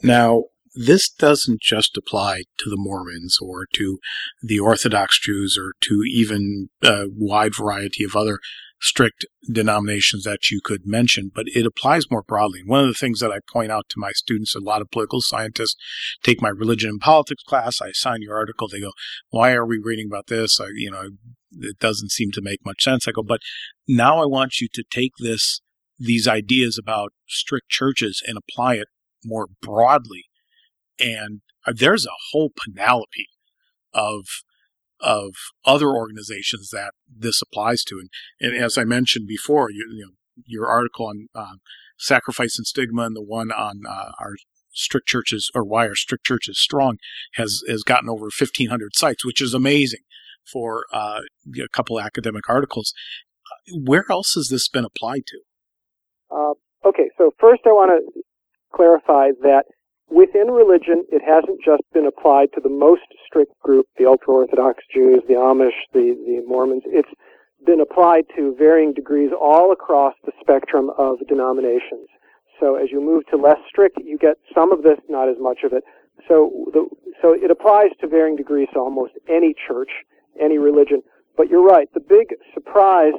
Now, 0.02 0.44
this 0.74 1.08
doesn't 1.08 1.60
just 1.62 1.96
apply 1.96 2.42
to 2.58 2.68
the 2.68 2.76
Mormons 2.76 3.38
or 3.40 3.66
to 3.74 3.98
the 4.42 4.60
Orthodox 4.60 5.18
Jews 5.18 5.58
or 5.58 5.72
to 5.82 6.02
even 6.12 6.68
a 6.82 7.04
wide 7.16 7.54
variety 7.54 8.04
of 8.04 8.14
other 8.14 8.38
strict 8.80 9.24
denominations 9.50 10.24
that 10.24 10.50
you 10.50 10.60
could 10.62 10.82
mention, 10.84 11.30
but 11.34 11.46
it 11.48 11.64
applies 11.64 12.10
more 12.10 12.22
broadly. 12.22 12.60
One 12.64 12.80
of 12.80 12.88
the 12.88 12.94
things 12.94 13.20
that 13.20 13.32
I 13.32 13.38
point 13.50 13.72
out 13.72 13.86
to 13.90 13.98
my 13.98 14.12
students, 14.12 14.54
a 14.54 14.60
lot 14.60 14.82
of 14.82 14.90
political 14.90 15.20
scientists 15.20 15.76
take 16.22 16.42
my 16.42 16.50
religion 16.50 16.90
and 16.90 17.00
politics 17.00 17.42
class. 17.42 17.80
I 17.80 17.88
assign 17.88 18.20
your 18.20 18.36
article. 18.36 18.68
They 18.68 18.80
go, 18.80 18.92
why 19.30 19.52
are 19.52 19.66
we 19.66 19.80
reading 19.82 20.08
about 20.10 20.26
this? 20.26 20.60
I, 20.60 20.66
you 20.74 20.90
know, 20.90 21.08
it 21.52 21.78
doesn't 21.78 22.10
seem 22.10 22.30
to 22.32 22.42
make 22.42 22.64
much 22.64 22.82
sense. 22.82 23.06
I 23.06 23.12
go, 23.12 23.22
but 23.22 23.40
now 23.86 24.22
I 24.22 24.26
want 24.26 24.60
you 24.60 24.68
to 24.72 24.84
take 24.90 25.12
this, 25.18 25.60
these 25.98 26.26
ideas 26.28 26.78
about 26.78 27.12
strict 27.28 27.68
churches 27.68 28.22
and 28.26 28.38
apply 28.38 28.74
it 28.74 28.88
more 29.24 29.46
broadly. 29.60 30.24
And 30.98 31.40
uh, 31.66 31.72
there's 31.76 32.06
a 32.06 32.20
whole 32.32 32.52
panoply 32.64 33.28
of 33.92 34.26
of 34.98 35.34
other 35.66 35.90
organizations 35.90 36.70
that 36.70 36.92
this 37.06 37.42
applies 37.42 37.84
to. 37.84 37.98
And, 37.98 38.08
and 38.40 38.64
as 38.64 38.78
I 38.78 38.84
mentioned 38.84 39.28
before, 39.28 39.70
you, 39.70 39.86
you 39.94 40.06
know, 40.06 40.12
your 40.46 40.66
article 40.66 41.06
on 41.06 41.28
um, 41.34 41.60
sacrifice 41.98 42.58
and 42.58 42.66
stigma 42.66 43.02
and 43.02 43.16
the 43.16 43.22
one 43.22 43.52
on 43.52 43.82
uh, 43.86 44.12
our 44.18 44.36
strict 44.72 45.06
churches 45.06 45.50
or 45.54 45.64
why 45.64 45.86
our 45.88 45.94
strict 45.94 46.24
churches 46.24 46.60
strong 46.60 46.98
has 47.34 47.62
has 47.66 47.82
gotten 47.82 48.10
over 48.10 48.24
1500 48.24 48.94
cites 48.94 49.24
which 49.24 49.40
is 49.40 49.54
amazing 49.54 50.00
for 50.52 50.84
uh, 50.92 51.20
a 51.56 51.68
couple 51.72 52.00
academic 52.00 52.48
articles 52.48 52.92
where 53.84 54.04
else 54.10 54.32
has 54.34 54.48
this 54.50 54.68
been 54.68 54.84
applied 54.84 55.22
to 55.26 55.38
uh, 56.30 56.54
Okay, 56.86 57.10
so 57.18 57.32
first 57.40 57.62
I 57.66 57.70
want 57.70 57.90
to 57.90 58.22
clarify 58.72 59.30
that 59.42 59.64
within 60.08 60.48
religion, 60.48 61.04
it 61.10 61.22
hasn't 61.26 61.58
just 61.64 61.82
been 61.92 62.06
applied 62.06 62.48
to 62.54 62.60
the 62.62 62.70
most 62.70 63.02
strict 63.26 63.58
group, 63.60 63.86
the 63.98 64.06
ultra-Orthodox 64.06 64.84
Jews, 64.94 65.20
the 65.26 65.34
Amish, 65.34 65.74
the, 65.92 66.14
the 66.14 66.42
Mormons. 66.46 66.84
It's 66.86 67.10
been 67.64 67.80
applied 67.80 68.24
to 68.36 68.54
varying 68.56 68.92
degrees 68.94 69.30
all 69.34 69.72
across 69.72 70.14
the 70.24 70.32
spectrum 70.40 70.90
of 70.96 71.16
denominations. 71.28 72.06
So 72.60 72.76
as 72.76 72.92
you 72.92 73.00
move 73.00 73.26
to 73.30 73.36
less 73.36 73.58
strict, 73.68 73.98
you 73.98 74.16
get 74.16 74.36
some 74.54 74.72
of 74.72 74.82
this, 74.82 74.98
not 75.08 75.28
as 75.28 75.36
much 75.40 75.58
of 75.64 75.72
it. 75.72 75.82
So 76.28 76.70
the, 76.72 76.86
so 77.20 77.34
it 77.34 77.50
applies 77.50 77.90
to 78.00 78.06
varying 78.06 78.36
degrees 78.36 78.68
to 78.74 78.78
almost 78.78 79.12
any 79.28 79.54
church, 79.66 79.90
any 80.40 80.58
religion. 80.58 81.02
But 81.36 81.48
you're 81.48 81.64
right. 81.64 81.88
The 81.92 82.00
big 82.00 82.34
surprise 82.54 83.14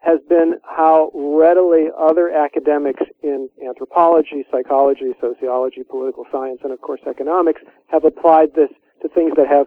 has 0.00 0.20
been 0.28 0.54
how 0.64 1.10
readily 1.12 1.86
other 1.98 2.30
academics 2.30 3.02
in 3.22 3.48
anthropology, 3.66 4.44
psychology, 4.50 5.12
sociology, 5.20 5.82
political 5.82 6.24
science, 6.30 6.60
and 6.62 6.72
of 6.72 6.80
course 6.80 7.00
economics 7.08 7.60
have 7.88 8.04
applied 8.04 8.54
this 8.54 8.70
to 9.02 9.08
things 9.08 9.32
that 9.36 9.48
have 9.48 9.66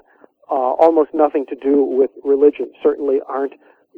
uh, 0.49 0.54
almost 0.54 1.12
nothing 1.14 1.45
to 1.47 1.56
do 1.56 1.84
with 1.84 2.12
religion. 2.24 2.72
Certainly 2.82 3.20
aren't 3.28 3.54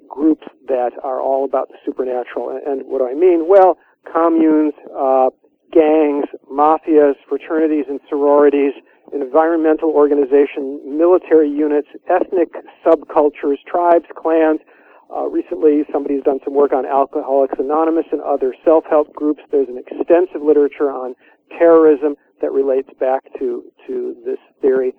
groups 0.10 0.46
that 0.68 0.92
are 1.04 1.22
all 1.22 1.46
about 1.46 1.70
the 1.70 1.76
supernatural. 1.86 2.60
And, 2.66 2.84
what 2.86 3.00
do 3.00 3.08
I 3.08 3.14
mean? 3.14 3.48
Well, 3.48 3.78
communes, 4.12 4.74
uh, 4.96 5.30
gangs, 5.72 6.26
mafias, 6.52 7.16
fraternities 7.28 7.86
and 7.90 8.00
sororities, 8.10 8.74
environmental 9.12 9.90
organization, 9.90 10.80
military 10.86 11.50
units, 11.50 11.88
ethnic 12.10 12.50
subcultures, 12.86 13.58
tribes, 13.68 14.06
clans. 14.16 14.60
Uh, 15.14 15.28
recently, 15.28 15.84
somebody's 15.92 16.24
done 16.24 16.40
some 16.44 16.54
work 16.54 16.74
on 16.74 16.86
Alcoholics 16.86 17.56
Anonymous 17.60 18.06
and 18.12 18.22
other 18.22 18.56
self-help 18.64 19.14
groups. 19.14 19.42
There's 19.52 19.68
an 19.68 19.78
extensive 19.78 20.42
literature 20.42 20.90
on 20.90 21.16
terrorism 21.60 22.16
that 22.42 22.52
relates 22.52 22.90
back 23.00 23.24
to 23.40 23.64
to 23.88 24.16
this 24.26 24.40
theory. 24.62 24.94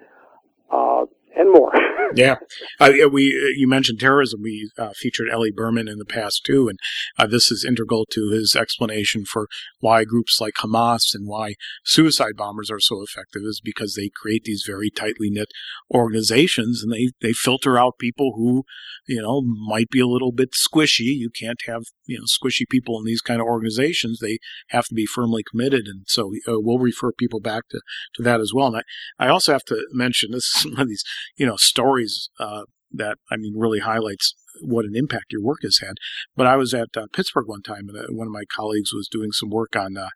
Uh, 0.71 1.07
and 1.37 1.53
more. 1.53 1.73
yeah, 2.15 2.37
uh, 2.81 2.93
we 3.11 3.29
uh, 3.29 3.53
you 3.57 3.69
mentioned 3.69 4.01
terrorism. 4.01 4.41
We 4.43 4.71
uh, 4.79 4.91
featured 4.97 5.29
Eli 5.33 5.51
Berman 5.55 5.89
in 5.89 5.99
the 5.99 6.05
past 6.05 6.45
too, 6.45 6.69
and 6.69 6.79
uh, 7.19 7.27
this 7.27 7.51
is 7.51 7.65
integral 7.65 8.07
to 8.13 8.31
his 8.31 8.57
explanation 8.57 9.25
for 9.25 9.49
why 9.81 10.05
groups 10.05 10.41
like 10.41 10.55
Hamas 10.55 11.15
and 11.15 11.27
why 11.27 11.55
suicide 11.85 12.35
bombers 12.37 12.71
are 12.71 12.81
so 12.81 13.03
effective 13.03 13.43
is 13.45 13.61
because 13.63 13.95
they 13.95 14.11
create 14.15 14.45
these 14.45 14.65
very 14.67 14.91
tightly 14.91 15.31
knit 15.31 15.49
organizations, 15.93 16.83
and 16.83 16.93
they 16.93 17.11
they 17.21 17.33
filter 17.33 17.79
out 17.79 17.99
people 17.99 18.33
who 18.37 18.65
you 19.07 19.23
know 19.23 19.43
might 19.43 19.91
be 19.91 20.01
a 20.01 20.07
little 20.07 20.33
bit 20.33 20.51
squishy. 20.53 21.17
You 21.17 21.31
can't 21.31 21.61
have 21.67 21.83
you 22.07 22.19
know 22.19 22.25
squishy 22.25 22.69
people 22.69 22.99
in 22.99 23.05
these 23.05 23.21
kind 23.21 23.41
of 23.41 23.47
organizations. 23.47 24.21
They 24.21 24.39
have 24.69 24.85
to 24.87 24.95
be 24.95 25.07
firmly 25.07 25.43
committed, 25.49 25.87
and 25.87 26.05
so 26.07 26.33
uh, 26.47 26.61
we'll 26.61 26.79
refer 26.79 27.13
people 27.13 27.41
back 27.41 27.69
to 27.71 27.81
to 28.15 28.23
that 28.23 28.41
as 28.41 28.53
well. 28.55 28.69
And 28.69 28.83
I, 29.19 29.27
I 29.27 29.29
also 29.29 29.53
have 29.53 29.65
to 29.65 29.87
mention 29.93 30.31
this 30.33 30.47
is 30.57 30.67
one 30.67 30.83
of 30.83 30.89
these 30.89 31.05
you 31.37 31.47
know, 31.47 31.57
stories 31.57 32.31
uh, 32.39 32.63
that 32.93 33.19
I 33.31 33.37
mean 33.37 33.55
really 33.57 33.81
highlights 33.81 34.35
what 34.61 34.85
an 34.85 34.95
impact 34.95 35.33
your 35.33 35.43
work 35.43 35.59
has 35.63 35.79
had. 35.79 35.95
But 36.37 36.47
I 36.47 36.57
was 36.57 36.73
at 36.75 36.89
uh, 36.97 37.07
Pittsburgh 37.13 37.49
one 37.49 37.63
time, 37.63 37.89
and 37.89 37.99
uh, 37.99 38.07
one 38.11 38.27
of 38.27 38.33
my 38.33 38.45
colleagues 38.55 38.93
was 38.93 39.09
doing 39.09 39.33
some 39.33 39.51
work 39.51 39.77
on 39.77 39.97
uh, 39.97 40.09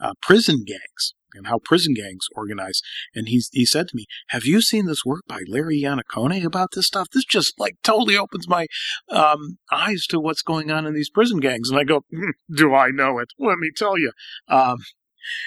uh, 0.00 0.14
prison 0.22 0.64
gangs 0.66 1.14
and 1.34 1.46
how 1.46 1.58
prison 1.58 1.94
gangs 1.94 2.26
organize. 2.34 2.80
And 3.14 3.28
he 3.28 3.42
he 3.52 3.64
said 3.64 3.88
to 3.88 3.96
me, 3.96 4.06
"Have 4.28 4.44
you 4.44 4.60
seen 4.60 4.86
this 4.86 5.04
work 5.04 5.22
by 5.26 5.40
Larry 5.46 5.82
Iannaccone 5.82 6.44
about 6.44 6.70
this 6.74 6.86
stuff? 6.86 7.08
This 7.10 7.24
just 7.24 7.58
like 7.58 7.76
totally 7.82 8.16
opens 8.16 8.48
my 8.48 8.66
um, 9.10 9.58
eyes 9.70 10.06
to 10.08 10.20
what's 10.20 10.42
going 10.42 10.70
on 10.70 10.86
in 10.86 10.94
these 10.94 11.10
prison 11.10 11.40
gangs." 11.40 11.70
And 11.70 11.78
I 11.78 11.84
go, 11.84 12.04
mm, 12.12 12.32
"Do 12.54 12.74
I 12.74 12.90
know 12.90 13.18
it? 13.18 13.28
Let 13.38 13.58
me 13.58 13.70
tell 13.74 13.98
you." 13.98 14.12
Um, 14.48 14.78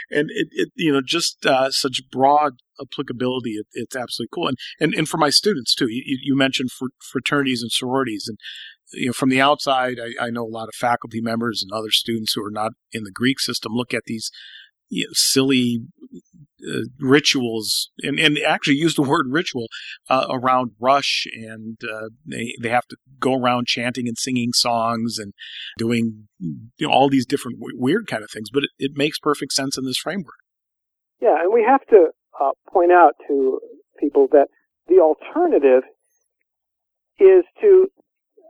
and 0.10 0.30
it, 0.32 0.48
it, 0.52 0.70
you 0.76 0.92
know 0.92 1.02
just 1.06 1.46
uh, 1.46 1.72
such 1.72 2.02
broad 2.12 2.54
applicability 2.82 3.52
it, 3.52 3.68
it's 3.74 3.96
absolutely 3.96 4.30
cool. 4.34 4.48
And, 4.48 4.58
and 4.80 4.94
and 4.94 5.08
for 5.08 5.18
my 5.18 5.30
students 5.30 5.76
too 5.76 5.88
you, 5.90 6.18
you 6.22 6.36
mentioned 6.36 6.70
fraternities 7.02 7.62
and 7.62 7.72
sororities. 7.72 8.26
And 8.28 8.38
you 8.94 9.08
know 9.08 9.14
from 9.14 9.30
the 9.30 9.42
outside 9.42 9.98
I, 10.00 10.26
I 10.26 10.30
know 10.30 10.44
a 10.44 10.48
lot 10.48 10.70
of 10.70 10.76
faculty 10.76 11.22
members 11.22 11.64
and 11.64 11.72
other 11.72 11.92
students 11.92 12.34
who 12.34 12.44
are 12.44 12.52
not 12.52 12.74
in 12.92 13.04
the 13.04 13.12
greek 13.12 13.40
system 13.40 13.74
look 13.74 13.94
at 13.94 14.04
these 14.06 14.32
you 14.94 15.06
know, 15.06 15.12
silly 15.14 15.80
uh, 16.66 16.82
rituals 17.00 17.89
and, 18.04 18.20
and 18.20 18.38
actually 18.39 18.76
use 18.76 18.96
the 18.96 19.02
word 19.02 19.26
ritual 19.30 19.68
uh, 20.10 20.28
around 20.30 20.72
rush 20.80 21.26
and 21.34 21.78
uh, 21.84 22.10
they, 22.26 22.54
they 22.62 22.70
have 22.70 22.86
to 22.88 22.96
go 23.20 23.34
around 23.34 23.68
chanting 23.68 24.08
and 24.08 24.18
singing 24.18 24.54
songs 24.54 25.18
and 25.18 25.34
doing 25.78 26.28
you 26.39 26.88
know, 26.88 26.94
all 26.94 27.10
these 27.10 27.26
different 27.26 27.60
w- 27.60 27.78
weird 27.78 28.08
kind 28.08 28.24
of 28.24 28.30
things 28.32 28.50
but 28.54 28.64
it, 28.64 28.70
it 28.78 28.91
makes 28.96 29.20
perfect 29.20 29.52
sense 29.52 29.78
in 29.78 29.86
this 29.86 29.98
framework. 29.98 30.36
Yeah 31.22 31.41
and 31.41 31.52
we 31.54 31.64
have 31.68 31.86
to 31.88 32.10
uh, 32.39 32.52
point 32.72 32.91
out 32.91 33.14
to 33.28 33.60
people 34.00 34.28
that 34.32 34.48
the 34.88 35.00
alternative 35.00 35.84
is 37.20 37.44
to 37.62 37.88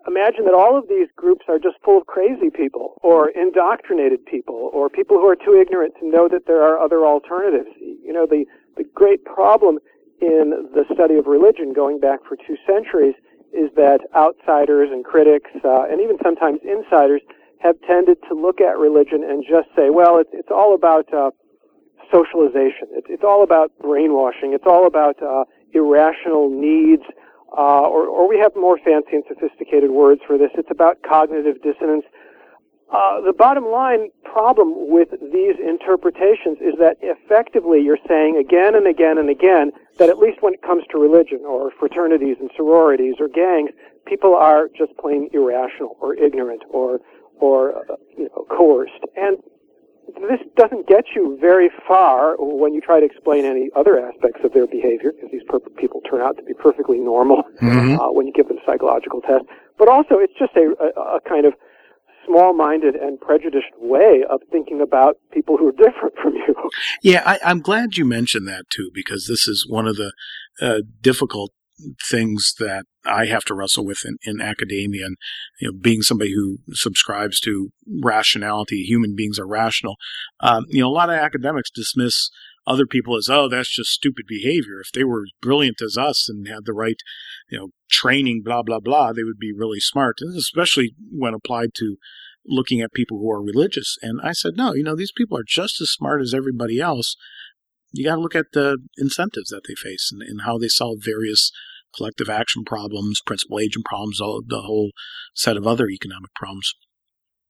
imagine 0.08 0.46
that 0.46 0.54
all 0.54 0.78
of 0.78 0.88
these 0.88 1.08
groups 1.16 1.46
are 1.48 1.60
just 1.60 1.76
full 1.84 1.98
of 1.98 2.08
crazy 2.08 2.50
people 2.50 3.00
or 3.02 3.30
indoctrinated 3.30 4.26
people 4.26 4.70
or 4.74 4.90
people 4.90 5.18
who 5.18 5.28
are 5.28 5.36
too 5.36 5.60
ignorant 5.60 5.94
to 6.00 6.08
know 6.08 6.28
that 6.28 6.46
there 6.46 6.62
are 6.62 6.80
other 6.80 7.06
alternatives. 7.06 7.70
You 7.80 8.14
know, 8.14 8.26
the, 8.26 8.46
the 8.78 8.84
great 8.84 9.24
problem 9.26 9.80
in 10.22 10.70
the 10.74 10.86
study 10.94 11.16
of 11.16 11.28
religion 11.28 11.74
going 11.74 12.00
back 12.00 12.20
for 12.28 12.36
two 12.36 12.58
centuries 12.66 13.16
is 13.54 13.70
that 13.76 14.00
outsiders 14.16 14.90
and 14.92 15.06
critics 15.06 15.52
uh, 15.64 15.84
and 15.84 16.02
even 16.02 16.18
sometimes 16.24 16.60
insiders 16.64 17.22
have 17.60 17.80
tended 17.88 18.18
to 18.28 18.34
look 18.34 18.60
at 18.60 18.78
religion 18.78 19.24
and 19.24 19.44
just 19.48 19.70
say, 19.76 19.90
well, 19.90 20.18
it's, 20.18 20.30
it's 20.34 20.52
all 20.52 20.74
about 20.76 21.12
uh, 21.14 21.32
socialization. 22.12 22.88
It's, 22.92 23.08
it's 23.10 23.24
all 23.24 23.44
about 23.44 23.72
brainwashing. 23.80 24.54
It's 24.54 24.66
all 24.68 24.86
about 24.86 25.22
uh, 25.22 25.46
irrational 25.74 26.50
needs 26.50 27.04
uh, 27.58 27.86
or, 27.86 28.08
or 28.08 28.28
we 28.28 28.40
have 28.40 28.56
more 28.56 28.78
fancy 28.78 29.14
and 29.14 29.24
sophisticated 29.28 29.92
words 29.92 30.22
for 30.26 30.38
this. 30.38 30.50
It's 30.56 30.72
about 30.72 30.98
cognitive 31.04 31.62
dissonance. 31.62 32.06
Uh, 32.92 33.22
the 33.22 33.34
bottom 33.34 33.66
line 33.66 34.10
problem 34.24 34.90
with 34.90 35.10
these 35.32 35.56
interpretations 35.58 36.58
is 36.62 36.74
that 36.78 36.98
effectively 37.02 37.82
you're 37.82 38.02
saying 38.08 38.38
again 38.38 38.76
and 38.76 38.88
again 38.88 39.18
and 39.18 39.30
again 39.30 39.72
that 39.98 40.10
at 40.10 40.18
least 40.18 40.42
when 40.42 40.54
it 40.54 40.62
comes 40.62 40.84
to 40.92 40.98
religion 40.98 41.42
or 41.46 41.72
fraternities 41.80 42.38
and 42.40 42.52
sororities 42.56 43.16
or 43.20 43.28
gangs, 43.28 43.72
people 44.06 44.36
are 44.36 44.70
just 44.78 44.96
plain 44.98 45.30
irrational 45.34 45.98
or 46.02 46.16
ignorant 46.16 46.62
or 46.70 47.00
or 47.40 47.92
uh, 47.92 47.96
you 48.18 48.30
know 48.30 48.46
coerced. 48.50 49.04
And 49.16 49.38
this 50.16 50.40
doesn't 50.56 50.88
get 50.88 51.06
you 51.16 51.38
very 51.40 51.70
far 51.88 52.36
when 52.38 52.74
you 52.74 52.82
try 52.82 53.00
to 53.00 53.06
explain 53.06 53.46
any 53.46 53.70
other 53.76 54.00
aspects 54.00 54.42
of 54.44 54.54
their 54.54 54.68
behavior, 54.68 55.12
because 55.12 55.32
these 55.32 55.44
per- 55.48 55.60
people 55.78 56.02
turn 56.10 56.22
out 56.22 56.38
to 56.38 56.44
be 56.44 56.54
perfectly 56.54 57.00
normal 57.00 57.44
mm-hmm. 57.62 58.00
uh, 58.00 58.12
when 58.12 58.28
you 58.28 58.34
give 58.34 58.48
them 58.48 58.58
psychological 58.66 59.22
tests. 59.22 59.48
But 59.78 59.88
also, 59.88 60.16
it's 60.20 60.34
just 60.38 60.56
a, 60.56 60.74
a, 60.80 61.18
a 61.18 61.20
kind 61.28 61.46
of 61.46 61.54
small-minded 62.26 62.96
and 62.96 63.20
prejudiced 63.20 63.74
way 63.80 64.24
of 64.30 64.42
thinking 64.52 64.82
about 64.82 65.18
people 65.32 65.58
who 65.58 65.68
are 65.68 65.72
different 65.72 66.16
from 66.22 66.34
you. 66.36 66.56
Yeah, 67.02 67.22
I, 67.26 67.52
am 67.52 67.60
glad 67.60 67.98
you 67.98 68.06
mentioned 68.06 68.48
that 68.48 68.66
too, 68.70 68.90
because 68.94 69.28
this 69.28 69.48
is 69.48 69.66
one 69.68 69.88
of 69.88 69.98
the 69.98 70.14
uh, 70.62 70.80
difficult 71.02 71.52
things 72.10 72.54
that 72.60 72.86
I 73.06 73.26
have 73.26 73.44
to 73.46 73.54
wrestle 73.54 73.86
with 73.86 74.06
in, 74.06 74.18
in 74.24 74.42
academia 74.42 75.06
and 75.06 75.18
you 75.60 75.72
know 75.72 75.78
being 75.80 76.02
somebody 76.02 76.34
who 76.34 76.60
subscribes 76.72 77.40
to 77.42 77.72
rationality 78.02 78.84
human 78.84 79.16
beings 79.16 79.40
are 79.40 79.48
rational 79.48 79.96
um, 80.40 80.66
you 80.70 80.82
know 80.82 80.88
a 80.88 80.92
lot 80.92 81.10
of 81.10 81.16
academics 81.16 81.72
dismiss 81.72 82.30
other 82.66 82.86
people 82.86 83.18
as 83.18 83.30
oh 83.30 83.50
that's 83.50 83.76
just 83.76 83.90
stupid 83.90 84.26
behavior. 84.28 84.80
If 84.80 84.92
they 84.94 85.04
were 85.04 85.26
brilliant 85.42 85.82
as 85.82 85.98
us 85.98 86.30
and 86.30 86.48
had 86.48 86.66
the 86.66 86.74
right 86.74 86.98
you 87.50 87.58
know 87.58 87.68
training 87.90 88.42
blah 88.44 88.64
blah 88.64 88.80
blah 88.80 89.12
they 89.12 89.24
would 89.24 89.40
be 89.40 89.54
really 89.54 89.80
smart. 89.80 90.18
And 90.22 90.36
especially 90.38 90.96
when 91.12 91.34
applied 91.34 91.72
to 91.76 91.98
looking 92.46 92.82
at 92.82 92.94
people 92.94 93.20
who 93.20 93.32
are 93.32 93.42
religious. 93.42 93.98
And 94.02 94.20
i 94.24 94.32
said 94.32 94.54
no 94.56 94.74
you 94.74 94.84
know 94.84 94.96
these 94.96 95.12
people 95.12 95.38
are 95.38 95.46
just 95.46 95.82
as 95.82 95.90
smart 95.92 96.22
as 96.22 96.34
everybody 96.34 96.80
else 96.80 97.16
you 97.94 98.04
got 98.04 98.16
to 98.16 98.22
look 98.22 98.36
at 98.36 98.52
the 98.54 98.78
incentives 98.98 99.50
that 99.50 99.62
they 99.68 99.76
face 99.76 100.12
and, 100.12 100.22
and, 100.22 100.42
how 100.42 100.58
they 100.58 100.68
solve 100.68 100.98
various 101.04 101.52
collective 101.96 102.28
action 102.28 102.64
problems, 102.66 103.22
principal 103.26 103.60
agent 103.60 103.86
problems, 103.86 104.20
all, 104.20 104.42
the 104.46 104.62
whole 104.62 104.92
set 105.36 105.56
of 105.56 105.68
other 105.68 105.88
economic 105.88 106.34
problems. 106.36 106.74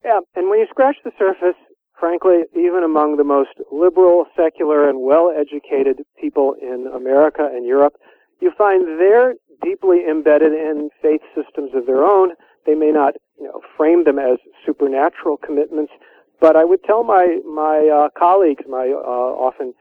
Yeah, 0.04 0.20
and 0.36 0.50
when 0.50 0.60
you 0.60 0.68
scratch 0.70 0.98
the 1.04 1.12
surface, 1.18 1.56
frankly, 1.98 2.44
even 2.54 2.84
among 2.84 3.16
the 3.16 3.24
most 3.24 3.56
liberal, 3.72 4.26
secular, 4.36 4.90
and 4.90 5.00
well-educated 5.02 6.02
people 6.20 6.56
in 6.62 6.92
America 6.94 7.50
and 7.50 7.66
Europe, 7.66 7.94
you 8.42 8.52
find 8.58 9.00
they're 9.00 9.36
deeply 9.64 10.02
embedded 10.10 10.52
in 10.52 10.90
faith 11.02 11.22
systems 11.34 11.72
of 11.74 11.86
their 11.86 12.04
own. 12.04 12.32
They 12.66 12.76
may 12.76 12.92
not, 12.92 13.14
you 13.40 13.46
know, 13.46 13.62
frame 13.78 14.04
them 14.04 14.20
as 14.20 14.38
supernatural 14.66 15.38
commitments, 15.38 15.94
but 16.42 16.58
I 16.58 16.66
would 16.66 16.84
tell 16.84 17.06
my 17.06 17.40
my 17.46 17.88
uh, 17.88 18.10
colleagues, 18.20 18.64
my 18.68 18.92
uh, 18.92 19.32
often 19.40 19.74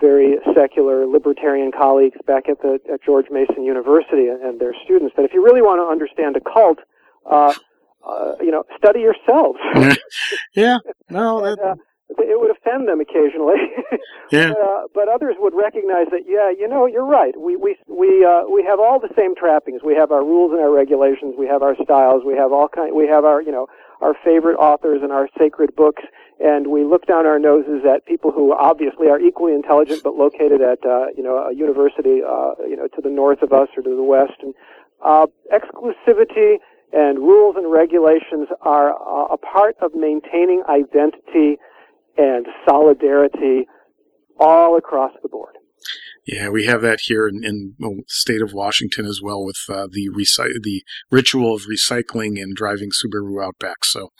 very 0.00 0.36
secular 0.54 1.06
libertarian 1.06 1.72
colleagues 1.72 2.16
back 2.26 2.48
at 2.48 2.60
the 2.62 2.80
at 2.92 3.02
George 3.02 3.26
Mason 3.30 3.64
University 3.64 4.28
and, 4.28 4.60
their 4.60 4.74
students 4.84 5.14
that 5.16 5.24
if 5.24 5.32
you 5.32 5.44
really 5.44 5.62
want 5.62 5.78
to 5.80 5.86
understand 5.86 6.36
a 6.36 6.40
cult, 6.40 6.78
uh, 7.30 7.54
uh, 8.06 8.34
you 8.40 8.50
know, 8.50 8.64
study 8.76 9.00
yourselves. 9.00 9.58
yeah, 10.54 10.78
no, 11.10 11.42
that... 11.42 11.58
and, 11.58 11.60
uh, 11.60 11.74
it 12.10 12.40
would 12.40 12.50
offend 12.50 12.88
them 12.88 13.00
occasionally. 13.00 13.60
yeah. 14.32 14.52
uh, 14.52 14.88
but 14.94 15.08
others 15.08 15.36
would 15.38 15.54
recognize 15.54 16.06
that, 16.10 16.24
yeah, 16.26 16.50
you 16.50 16.66
know, 16.66 16.86
you're 16.86 17.06
right. 17.06 17.38
We 17.38 17.56
we 17.56 17.76
we 17.86 18.24
uh, 18.24 18.48
we 18.48 18.64
have 18.64 18.80
all 18.80 18.98
the 18.98 19.12
same 19.16 19.34
trappings. 19.36 19.82
We 19.84 19.94
have 19.94 20.10
our 20.10 20.24
rules 20.24 20.52
and 20.52 20.60
our 20.60 20.70
regulations. 20.72 21.34
We 21.38 21.46
have 21.46 21.62
our 21.62 21.76
styles. 21.82 22.24
We 22.24 22.34
have 22.34 22.52
all 22.52 22.68
kind. 22.68 22.94
We 22.94 23.06
have 23.08 23.24
our 23.24 23.42
you 23.42 23.52
know 23.52 23.68
our 24.00 24.14
favorite 24.24 24.56
authors 24.56 25.00
and 25.02 25.12
our 25.12 25.28
sacred 25.38 25.74
books. 25.76 26.02
And 26.40 26.68
we 26.68 26.84
look 26.84 27.06
down 27.06 27.26
our 27.26 27.38
noses 27.38 27.82
at 27.84 28.06
people 28.06 28.30
who 28.30 28.54
obviously 28.54 29.08
are 29.08 29.18
equally 29.18 29.54
intelligent, 29.54 30.02
but 30.04 30.14
located 30.14 30.62
at 30.62 30.84
uh, 30.86 31.06
you 31.16 31.22
know 31.22 31.36
a 31.36 31.54
university 31.54 32.22
uh, 32.24 32.54
you 32.66 32.76
know 32.76 32.88
to 32.88 33.00
the 33.02 33.10
north 33.10 33.42
of 33.42 33.52
us 33.52 33.68
or 33.76 33.82
to 33.82 33.96
the 33.96 34.02
west. 34.02 34.40
And 34.40 34.54
uh, 35.04 35.26
exclusivity 35.52 36.56
and 36.92 37.18
rules 37.18 37.56
and 37.56 37.70
regulations 37.70 38.48
are 38.62 38.94
uh, 38.94 39.34
a 39.34 39.36
part 39.36 39.76
of 39.82 39.94
maintaining 39.94 40.62
identity 40.68 41.58
and 42.18 42.46
solidarity 42.68 43.66
all 44.38 44.76
across 44.76 45.12
the 45.22 45.28
board. 45.28 45.54
Yeah, 46.26 46.50
we 46.50 46.66
have 46.66 46.82
that 46.82 46.98
here 47.04 47.26
in, 47.26 47.42
in 47.42 47.74
the 47.78 48.02
state 48.08 48.42
of 48.42 48.52
Washington 48.52 49.06
as 49.06 49.20
well 49.22 49.42
with 49.42 49.56
uh, 49.70 49.86
the 49.90 50.10
recy- 50.10 50.62
the 50.62 50.82
ritual 51.10 51.54
of 51.54 51.62
recycling 51.62 52.40
and 52.40 52.54
driving 52.54 52.90
Subaru 52.90 53.42
Outback. 53.42 53.84
So, 53.84 54.10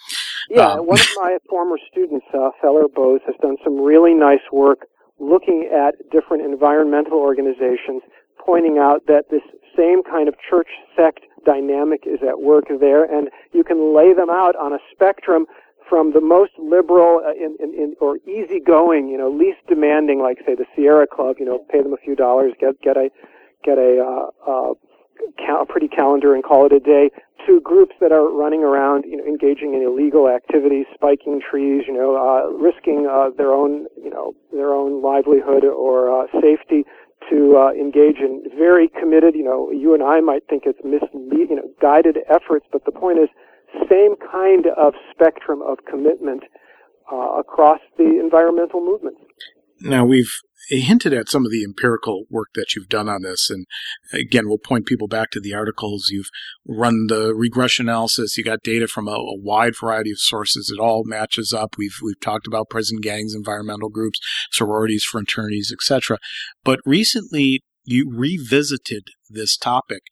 yeah, 0.48 0.72
um, 0.72 0.86
one 0.86 0.98
of 0.98 1.06
my 1.16 1.36
former 1.50 1.76
students, 1.90 2.24
uh, 2.32 2.48
Feller 2.62 2.88
Bose, 2.88 3.20
has 3.26 3.34
done 3.42 3.56
some 3.62 3.78
really 3.78 4.14
nice 4.14 4.40
work 4.50 4.86
looking 5.18 5.68
at 5.70 5.96
different 6.10 6.44
environmental 6.44 7.18
organizations, 7.18 8.00
pointing 8.38 8.78
out 8.78 9.04
that 9.06 9.24
this 9.30 9.42
same 9.76 10.02
kind 10.02 10.28
of 10.28 10.34
church 10.48 10.68
sect 10.96 11.20
dynamic 11.44 12.04
is 12.06 12.20
at 12.26 12.40
work 12.40 12.64
there, 12.80 13.04
and 13.04 13.28
you 13.52 13.64
can 13.64 13.94
lay 13.94 14.14
them 14.14 14.30
out 14.30 14.56
on 14.56 14.72
a 14.72 14.78
spectrum 14.92 15.44
from 15.88 16.12
the 16.12 16.20
most 16.20 16.52
liberal 16.58 17.20
uh, 17.24 17.32
in, 17.32 17.56
in, 17.60 17.74
in, 17.74 17.94
or 18.00 18.18
easygoing, 18.28 19.08
you 19.08 19.18
know, 19.18 19.30
least 19.30 19.58
demanding, 19.68 20.20
like 20.20 20.38
say 20.46 20.54
the 20.54 20.66
Sierra 20.74 21.06
Club, 21.06 21.36
you 21.38 21.44
know, 21.44 21.64
pay 21.70 21.82
them 21.82 21.92
a 21.92 21.96
few 21.96 22.14
dollars, 22.14 22.52
get 22.60 22.80
get 22.80 22.96
a 22.96 23.10
get 23.64 23.78
a, 23.78 23.98
uh, 23.98 24.50
uh, 24.50 24.74
a 25.60 25.66
pretty 25.66 25.88
calendar 25.88 26.34
and 26.34 26.44
call 26.44 26.66
it 26.66 26.72
a 26.72 26.80
day, 26.80 27.10
to 27.46 27.60
groups 27.60 27.94
that 28.00 28.12
are 28.12 28.28
running 28.30 28.62
around, 28.62 29.04
you 29.04 29.16
know, 29.16 29.24
engaging 29.24 29.74
in 29.74 29.82
illegal 29.82 30.28
activities, 30.28 30.86
spiking 30.94 31.40
trees, 31.40 31.84
you 31.86 31.94
know, 31.94 32.16
uh, 32.16 32.50
risking 32.50 33.08
uh, 33.10 33.30
their 33.36 33.52
own, 33.52 33.86
you 33.96 34.10
know, 34.10 34.34
their 34.52 34.74
own 34.74 35.02
livelihood 35.02 35.64
or 35.64 36.22
uh, 36.22 36.26
safety 36.40 36.84
to 37.30 37.56
uh, 37.56 37.72
engage 37.72 38.18
in 38.18 38.44
very 38.56 38.88
committed, 38.88 39.34
you 39.34 39.44
know, 39.44 39.70
you 39.70 39.94
and 39.94 40.02
I 40.02 40.20
might 40.20 40.46
think 40.48 40.64
it's 40.66 40.78
mislead, 40.84 41.50
you 41.50 41.56
know, 41.56 41.68
guided 41.80 42.18
efforts, 42.28 42.66
but 42.70 42.84
the 42.84 42.92
point 42.92 43.18
is 43.18 43.28
same 43.90 44.14
kind 44.30 44.66
of 44.76 44.94
spectrum 45.10 45.62
of 45.62 45.78
commitment 45.90 46.42
uh, 47.12 47.38
across 47.38 47.80
the 47.96 48.20
environmental 48.20 48.84
movement. 48.84 49.16
Now, 49.80 50.04
we've 50.04 50.32
hinted 50.68 51.14
at 51.14 51.28
some 51.28 51.44
of 51.44 51.50
the 51.50 51.64
empirical 51.64 52.24
work 52.28 52.48
that 52.54 52.74
you've 52.74 52.88
done 52.88 53.08
on 53.08 53.22
this. 53.22 53.48
And 53.48 53.66
again, 54.12 54.48
we'll 54.48 54.58
point 54.58 54.86
people 54.86 55.08
back 55.08 55.30
to 55.30 55.40
the 55.40 55.54
articles. 55.54 56.08
You've 56.10 56.28
run 56.66 57.06
the 57.08 57.34
regression 57.34 57.88
analysis. 57.88 58.36
You 58.36 58.44
got 58.44 58.62
data 58.62 58.88
from 58.88 59.08
a, 59.08 59.12
a, 59.12 59.38
wide 59.40 59.74
variety 59.80 60.10
of 60.10 60.18
sources. 60.18 60.72
It 60.74 60.80
all 60.80 61.04
matches 61.06 61.52
up. 61.52 61.76
We've, 61.78 61.96
we've 62.02 62.20
talked 62.20 62.46
about 62.46 62.68
prison 62.68 62.98
gangs, 63.00 63.34
environmental 63.34 63.88
groups, 63.88 64.18
sororities, 64.50 65.04
fraternities, 65.04 65.72
etc. 65.72 66.18
But 66.64 66.80
recently 66.84 67.62
you 67.84 68.12
revisited 68.14 69.08
this 69.30 69.56
topic 69.56 70.02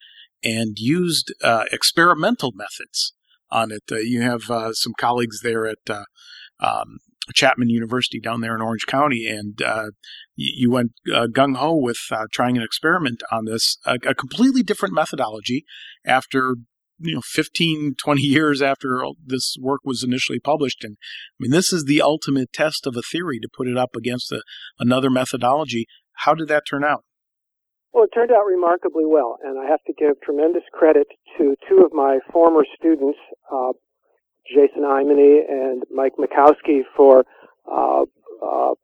and 0.42 0.78
used 0.78 1.34
uh, 1.42 1.64
experimental 1.72 2.52
methods 2.54 3.12
on 3.50 3.70
it. 3.70 3.82
Uh, 3.90 3.96
you 3.96 4.22
have 4.22 4.50
uh, 4.50 4.72
some 4.72 4.92
colleagues 4.98 5.40
there 5.42 5.66
at 5.66 5.78
uh, 5.88 6.04
um, 6.60 6.98
Chapman 7.34 7.70
University 7.70 8.20
down 8.20 8.40
there 8.40 8.54
in 8.54 8.62
Orange 8.62 8.86
County, 8.86 9.26
and 9.26 9.60
uh, 9.62 9.90
you 10.34 10.70
went 10.70 10.92
uh, 11.12 11.26
gung 11.26 11.56
ho 11.56 11.74
with 11.74 11.98
uh, 12.10 12.26
trying 12.32 12.56
an 12.56 12.62
experiment 12.62 13.22
on 13.32 13.46
this, 13.46 13.78
a, 13.84 13.98
a, 14.06 14.14
completely 14.14 14.62
different 14.62 14.94
methodology 14.94 15.64
after 16.04 16.56
you 16.98 17.14
know 17.14 17.20
15 17.22 17.94
20 17.98 18.22
years 18.22 18.62
after 18.62 19.02
this 19.24 19.56
work 19.60 19.80
was 19.84 20.02
initially 20.02 20.38
published. 20.38 20.84
And 20.84 20.96
i 21.00 21.36
mean 21.40 21.50
this 21.50 21.72
is 21.72 21.84
the 21.84 22.00
ultimate 22.00 22.52
test 22.52 22.86
of 22.86 22.96
a 22.96 23.02
theory 23.02 23.38
to 23.40 23.48
put 23.54 23.68
it 23.68 23.76
up 23.76 23.96
against 23.96 24.30
a, 24.32 24.42
another 24.78 25.10
methodology. 25.10 25.86
How 26.20 26.34
did 26.34 26.48
that 26.48 26.64
turn 26.68 26.84
out 26.84 27.04
well, 27.96 28.04
it 28.04 28.10
turned 28.12 28.30
out 28.30 28.44
remarkably 28.44 29.06
well, 29.06 29.38
and 29.42 29.58
I 29.58 29.64
have 29.64 29.82
to 29.86 29.94
give 29.94 30.20
tremendous 30.20 30.64
credit 30.70 31.06
to 31.38 31.56
two 31.66 31.82
of 31.82 31.94
my 31.94 32.18
former 32.30 32.62
students, 32.76 33.18
uh, 33.50 33.72
Jason 34.46 34.82
Aimone 34.82 35.48
and 35.48 35.82
Mike 35.90 36.12
Makowsky, 36.18 36.82
for 36.94 37.24
uh, 37.64 38.02
uh, 38.44 38.74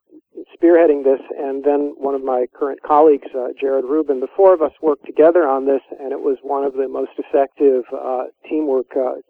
spearheading 0.57 1.05
this, 1.05 1.21
and 1.39 1.63
then 1.63 1.93
one 1.99 2.15
of 2.15 2.25
my 2.25 2.47
current 2.55 2.81
colleagues, 2.83 3.29
uh, 3.37 3.49
Jared 3.61 3.85
Rubin. 3.85 4.21
The 4.21 4.33
four 4.35 4.55
of 4.55 4.63
us 4.63 4.73
worked 4.81 5.05
together 5.05 5.47
on 5.47 5.67
this, 5.67 5.83
and 6.01 6.11
it 6.11 6.21
was 6.21 6.39
one 6.43 6.65
of 6.65 6.73
the 6.73 6.89
most 6.89 7.13
effective 7.19 7.85
uh, 7.93 8.33
teamwork 8.49 8.97
uh, 8.97 9.21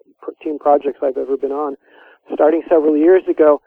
team 0.44 0.60
projects 0.60 1.00
I've 1.02 1.18
ever 1.18 1.36
been 1.36 1.50
on. 1.50 1.74
Starting 2.32 2.62
several 2.70 2.96
years 2.96 3.24
ago, 3.28 3.60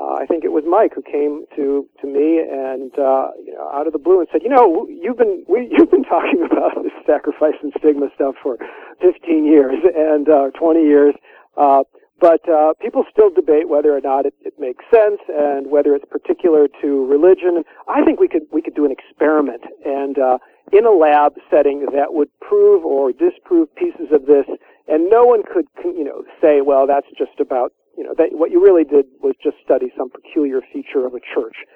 uh, 0.00 0.16
I 0.16 0.24
think 0.24 0.44
it 0.44 0.52
was 0.52 0.64
Mike 0.66 0.94
who 0.94 1.02
came 1.02 1.44
to 1.56 1.86
to 2.00 2.06
me 2.06 2.40
and 2.40 2.88
uh, 2.96 3.36
you 3.44 3.52
know 3.52 3.68
out 3.68 3.86
of 3.86 3.92
the 3.92 3.98
blue 3.98 4.20
and 4.20 4.28
said, 4.32 4.40
you 4.42 4.48
know, 4.48 4.88
you've 4.88 5.18
been 5.18 5.44
we, 5.46 5.68
you've 5.76 5.90
been 5.90 6.04
talking 6.04 6.40
about 6.40 6.82
this 6.82 6.96
sacrifice 7.06 7.58
and 7.62 7.72
stigma 7.78 8.08
stuff 8.14 8.34
for 8.42 8.56
15 9.02 9.44
years 9.44 9.76
and 9.94 10.28
uh, 10.28 10.50
20 10.58 10.80
years, 10.80 11.14
uh, 11.56 11.84
but 12.18 12.40
uh, 12.48 12.72
people 12.80 13.04
still 13.10 13.28
debate 13.28 13.68
whether 13.68 13.94
or 13.96 14.00
not 14.00 14.24
it, 14.24 14.34
it 14.40 14.54
makes 14.58 14.84
sense 14.92 15.20
and 15.28 15.70
whether 15.70 15.94
it's 15.94 16.04
particular 16.08 16.68
to 16.80 17.04
religion. 17.06 17.62
I 17.86 18.02
think 18.02 18.20
we 18.20 18.28
could 18.28 18.48
we 18.50 18.62
could 18.62 18.74
do 18.74 18.86
an 18.86 18.92
experiment 18.92 19.64
and 19.84 20.18
uh, 20.18 20.38
in 20.72 20.86
a 20.86 20.92
lab 20.92 21.34
setting 21.50 21.84
that 21.92 22.14
would 22.14 22.30
prove 22.40 22.86
or 22.86 23.12
disprove 23.12 23.74
pieces 23.74 24.08
of 24.12 24.24
this, 24.24 24.46
and 24.88 25.10
no 25.10 25.24
one 25.26 25.42
could 25.42 25.66
you 25.84 26.04
know 26.04 26.24
say, 26.40 26.62
well, 26.62 26.86
that's 26.86 27.08
just 27.18 27.38
about 27.38 27.72
you 28.00 28.06
know, 28.06 28.14
that, 28.16 28.32
what 28.32 28.50
you 28.50 28.64
really 28.64 28.84
did 28.84 29.04
was 29.20 29.34
just 29.44 29.58
study 29.62 29.92
some 29.94 30.08
peculiar 30.08 30.62
feature 30.72 31.04
of 31.04 31.12
a 31.12 31.20
church. 31.20 31.68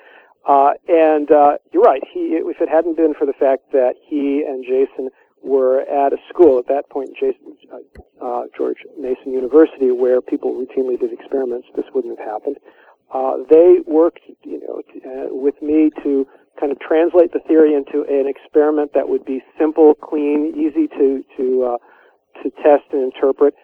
Uh, 0.49 0.73
and 0.89 1.31
uh, 1.31 1.59
you're 1.71 1.83
right. 1.83 2.01
He, 2.11 2.41
if 2.41 2.63
it 2.63 2.69
hadn't 2.71 2.97
been 2.97 3.13
for 3.13 3.27
the 3.27 3.35
fact 3.35 3.73
that 3.73 3.93
he 4.01 4.41
and 4.41 4.65
Jason 4.65 5.11
were 5.43 5.83
at 5.83 6.15
a 6.15 6.17
school 6.33 6.59
at 6.59 6.67
that 6.69 6.89
point, 6.89 7.11
Jason, 7.13 7.61
uh, 7.69 8.25
uh 8.25 8.43
George 8.57 8.79
Mason 8.99 9.33
University, 9.33 9.93
where 9.93 10.23
people 10.23 10.57
routinely 10.57 10.99
did 10.99 11.13
experiments, 11.13 11.69
this 11.77 11.85
wouldn't 11.95 12.19
have 12.19 12.27
happened. 12.27 12.57
Uh, 13.13 13.45
they 13.51 13.85
worked, 13.87 14.25
you 14.45 14.61
know, 14.65 14.81
uh, 14.81 15.29
with 15.29 15.61
me 15.61 15.91
to 16.03 16.27
kind 16.59 16.73
of 16.73 16.81
translate 16.81 17.35
the 17.35 17.41
theory 17.41 17.75
into 17.75 18.01
an 18.09 18.25
experiment 18.27 18.93
that 18.95 19.11
would 19.11 19.27
be 19.27 19.43
simple, 19.59 19.93
clean, 19.93 20.55
easy 20.57 20.89
to 20.89 21.23
to 21.37 21.77
to 22.43 22.51
test 22.65 22.89
and 22.93 23.13
interpret. 23.13 23.55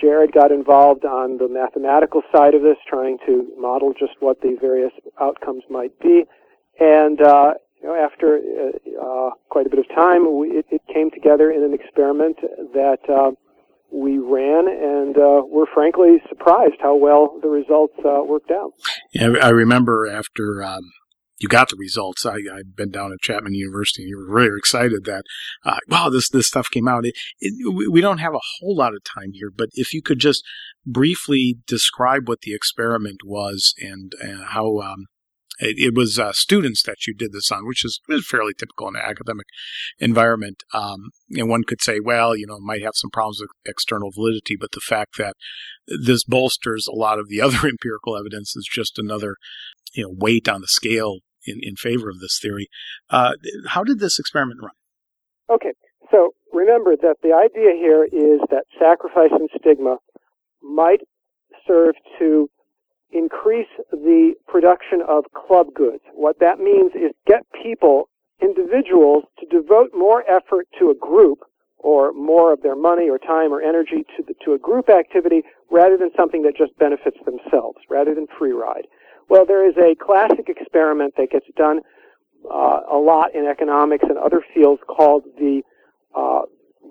Jared 0.00 0.32
got 0.32 0.50
involved 0.50 1.04
on 1.04 1.38
the 1.38 1.48
mathematical 1.48 2.22
side 2.34 2.54
of 2.54 2.62
this, 2.62 2.76
trying 2.88 3.18
to 3.26 3.46
model 3.58 3.92
just 3.98 4.12
what 4.20 4.40
the 4.40 4.56
various 4.60 4.92
outcomes 5.20 5.62
might 5.70 5.98
be. 6.00 6.24
And 6.80 7.20
uh, 7.20 7.54
you 7.80 7.88
know, 7.88 7.94
after 7.94 8.36
uh, 8.38 9.00
uh, 9.00 9.30
quite 9.50 9.66
a 9.66 9.70
bit 9.70 9.78
of 9.78 9.88
time, 9.94 10.38
we, 10.38 10.48
it, 10.48 10.66
it, 10.70 10.80
came 10.92 11.10
together 11.10 11.50
in 11.50 11.62
an 11.62 11.74
experiment 11.74 12.36
that 12.72 12.98
uh, 13.08 13.32
we 13.92 14.18
ran, 14.18 14.66
and 14.68 15.16
uh, 15.16 15.42
we're 15.46 15.72
frankly 15.72 16.16
surprised 16.28 16.76
how 16.80 16.96
well 16.96 17.38
the 17.42 17.48
results 17.48 17.94
worked 18.02 18.50
out. 18.50 18.72
Yeah, 19.12 19.34
I 19.40 19.50
remember 19.50 20.08
after 20.10 20.62
um, 20.62 20.90
you 21.38 21.48
got 21.48 21.68
the 21.68 21.76
results. 21.76 22.24
I, 22.24 22.36
I'd 22.36 22.76
been 22.76 22.90
down 22.90 23.12
at 23.12 23.20
Chapman 23.20 23.54
University, 23.54 24.02
and 24.02 24.10
you 24.10 24.18
were 24.18 24.32
really 24.32 24.58
excited 24.58 25.04
that, 25.04 25.24
uh, 25.64 25.78
wow, 25.88 26.08
this 26.08 26.28
this 26.28 26.46
stuff 26.46 26.70
came 26.70 26.88
out. 26.88 27.04
It, 27.04 27.14
it, 27.40 27.90
we 27.90 28.00
don't 28.00 28.18
have 28.18 28.34
a 28.34 28.40
whole 28.58 28.76
lot 28.76 28.94
of 28.94 29.02
time 29.04 29.32
here, 29.32 29.50
but 29.54 29.68
if 29.72 29.92
you 29.92 30.02
could 30.02 30.18
just 30.18 30.44
briefly 30.86 31.58
describe 31.66 32.28
what 32.28 32.42
the 32.42 32.54
experiment 32.54 33.20
was 33.24 33.74
and 33.80 34.12
how 34.48 34.80
um, 34.80 35.06
it, 35.58 35.76
it, 35.78 35.94
was 35.94 36.18
uh, 36.18 36.32
students 36.32 36.82
that 36.82 37.06
you 37.06 37.14
did 37.14 37.32
this 37.32 37.50
on, 37.50 37.66
which 37.66 37.84
is, 37.84 38.00
is 38.08 38.26
fairly 38.28 38.52
typical 38.56 38.88
in 38.88 38.96
an 38.96 39.02
academic 39.02 39.46
environment. 39.98 40.62
Um, 40.72 41.10
and 41.30 41.48
one 41.48 41.64
could 41.64 41.80
say, 41.80 42.00
well, 42.00 42.36
you 42.36 42.46
know, 42.46 42.58
might 42.60 42.82
have 42.82 42.94
some 42.94 43.10
problems 43.10 43.40
with 43.40 43.50
external 43.64 44.10
validity, 44.10 44.56
but 44.58 44.72
the 44.72 44.80
fact 44.80 45.16
that 45.18 45.34
this 45.86 46.24
bolsters 46.24 46.86
a 46.86 46.94
lot 46.94 47.18
of 47.18 47.28
the 47.28 47.40
other 47.42 47.66
empirical 47.68 48.16
evidence 48.16 48.56
is 48.56 48.68
just 48.70 48.98
another 48.98 49.36
you 49.94 50.04
know 50.04 50.14
weight 50.16 50.48
on 50.48 50.60
the 50.60 50.68
scale 50.68 51.18
in, 51.46 51.58
in 51.62 51.76
favor 51.76 52.08
of 52.08 52.20
this 52.20 52.38
theory. 52.40 52.68
Uh, 53.10 53.32
how 53.68 53.84
did 53.84 53.98
this 53.98 54.18
experiment 54.18 54.60
run? 54.60 54.72
Okay, 55.50 55.72
so 56.10 56.30
remember 56.52 56.96
that 56.96 57.16
the 57.22 57.32
idea 57.32 57.72
here 57.76 58.04
is 58.04 58.40
that 58.50 58.64
sacrifice 58.78 59.30
and 59.32 59.48
stigma 59.58 59.98
might 60.62 61.00
serve 61.66 61.94
to 62.18 62.48
increase 63.14 63.68
the 63.90 64.34
production 64.48 65.00
of 65.08 65.24
club 65.32 65.68
goods. 65.74 66.02
What 66.12 66.40
that 66.40 66.58
means 66.58 66.92
is 66.94 67.12
get 67.26 67.46
people, 67.62 68.08
individuals, 68.42 69.24
to 69.38 69.46
devote 69.46 69.90
more 69.94 70.24
effort 70.28 70.66
to 70.78 70.90
a 70.90 70.94
group 70.94 71.38
or 71.78 72.12
more 72.12 72.52
of 72.52 72.62
their 72.62 72.76
money 72.76 73.08
or 73.08 73.18
time 73.18 73.52
or 73.52 73.62
energy 73.62 74.04
to, 74.16 74.22
the, 74.26 74.34
to 74.44 74.54
a 74.54 74.58
group 74.58 74.88
activity 74.88 75.42
rather 75.70 75.96
than 75.96 76.10
something 76.16 76.42
that 76.42 76.56
just 76.56 76.76
benefits 76.78 77.18
themselves, 77.24 77.78
rather 77.88 78.14
than 78.14 78.26
free 78.38 78.52
ride. 78.52 78.86
Well, 79.28 79.46
there 79.46 79.68
is 79.68 79.76
a 79.76 79.94
classic 79.94 80.48
experiment 80.48 81.14
that 81.16 81.30
gets 81.30 81.46
done 81.56 81.80
uh, 82.50 82.80
a 82.90 82.96
lot 82.96 83.34
in 83.34 83.46
economics 83.46 84.04
and 84.08 84.18
other 84.18 84.42
fields 84.54 84.82
called 84.86 85.24
the 85.38 85.62
uh, 86.14 86.42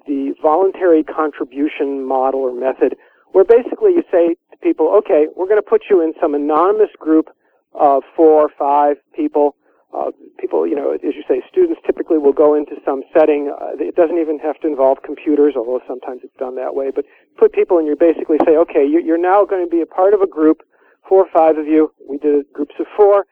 the 0.05 0.33
voluntary 0.41 1.03
contribution 1.03 2.05
model 2.05 2.41
or 2.41 2.53
method, 2.53 2.95
where 3.31 3.45
basically 3.45 3.91
you 3.91 4.03
say 4.11 4.35
to 4.53 4.57
people, 4.59 4.93
okay, 5.03 5.27
we're 5.35 5.47
going 5.47 5.61
to 5.61 5.69
put 5.69 5.83
you 5.89 6.01
in 6.01 6.13
some 6.21 6.33
anonymous 6.33 6.89
group 6.99 7.27
of 7.73 8.03
four 8.15 8.41
or 8.45 8.49
five 8.57 8.97
people. 9.15 9.55
Uh, 9.93 10.09
people, 10.39 10.65
you 10.65 10.75
know, 10.75 10.91
as 10.93 11.01
you 11.03 11.23
say, 11.27 11.43
students 11.51 11.79
typically 11.85 12.17
will 12.17 12.33
go 12.33 12.55
into 12.55 12.73
some 12.83 13.03
setting. 13.13 13.53
Uh, 13.53 13.77
it 13.77 13.95
doesn't 13.95 14.17
even 14.17 14.39
have 14.39 14.59
to 14.59 14.67
involve 14.67 14.97
computers, 15.03 15.53
although 15.55 15.81
sometimes 15.87 16.21
it's 16.23 16.35
done 16.37 16.55
that 16.55 16.73
way. 16.73 16.89
But 16.89 17.05
put 17.37 17.53
people 17.53 17.77
and 17.77 17.85
you 17.85 17.95
basically 17.95 18.37
say, 18.45 18.57
okay, 18.57 18.85
you're 18.85 19.21
now 19.21 19.45
going 19.45 19.63
to 19.63 19.69
be 19.69 19.81
a 19.81 19.85
part 19.85 20.15
of 20.15 20.21
a 20.21 20.27
group, 20.27 20.63
four 21.07 21.21
or 21.21 21.29
five 21.31 21.57
of 21.57 21.67
you. 21.67 21.93
We 22.09 22.17
did 22.17 22.45
groups 22.53 22.73
of 22.79 22.87
four, 22.97 23.25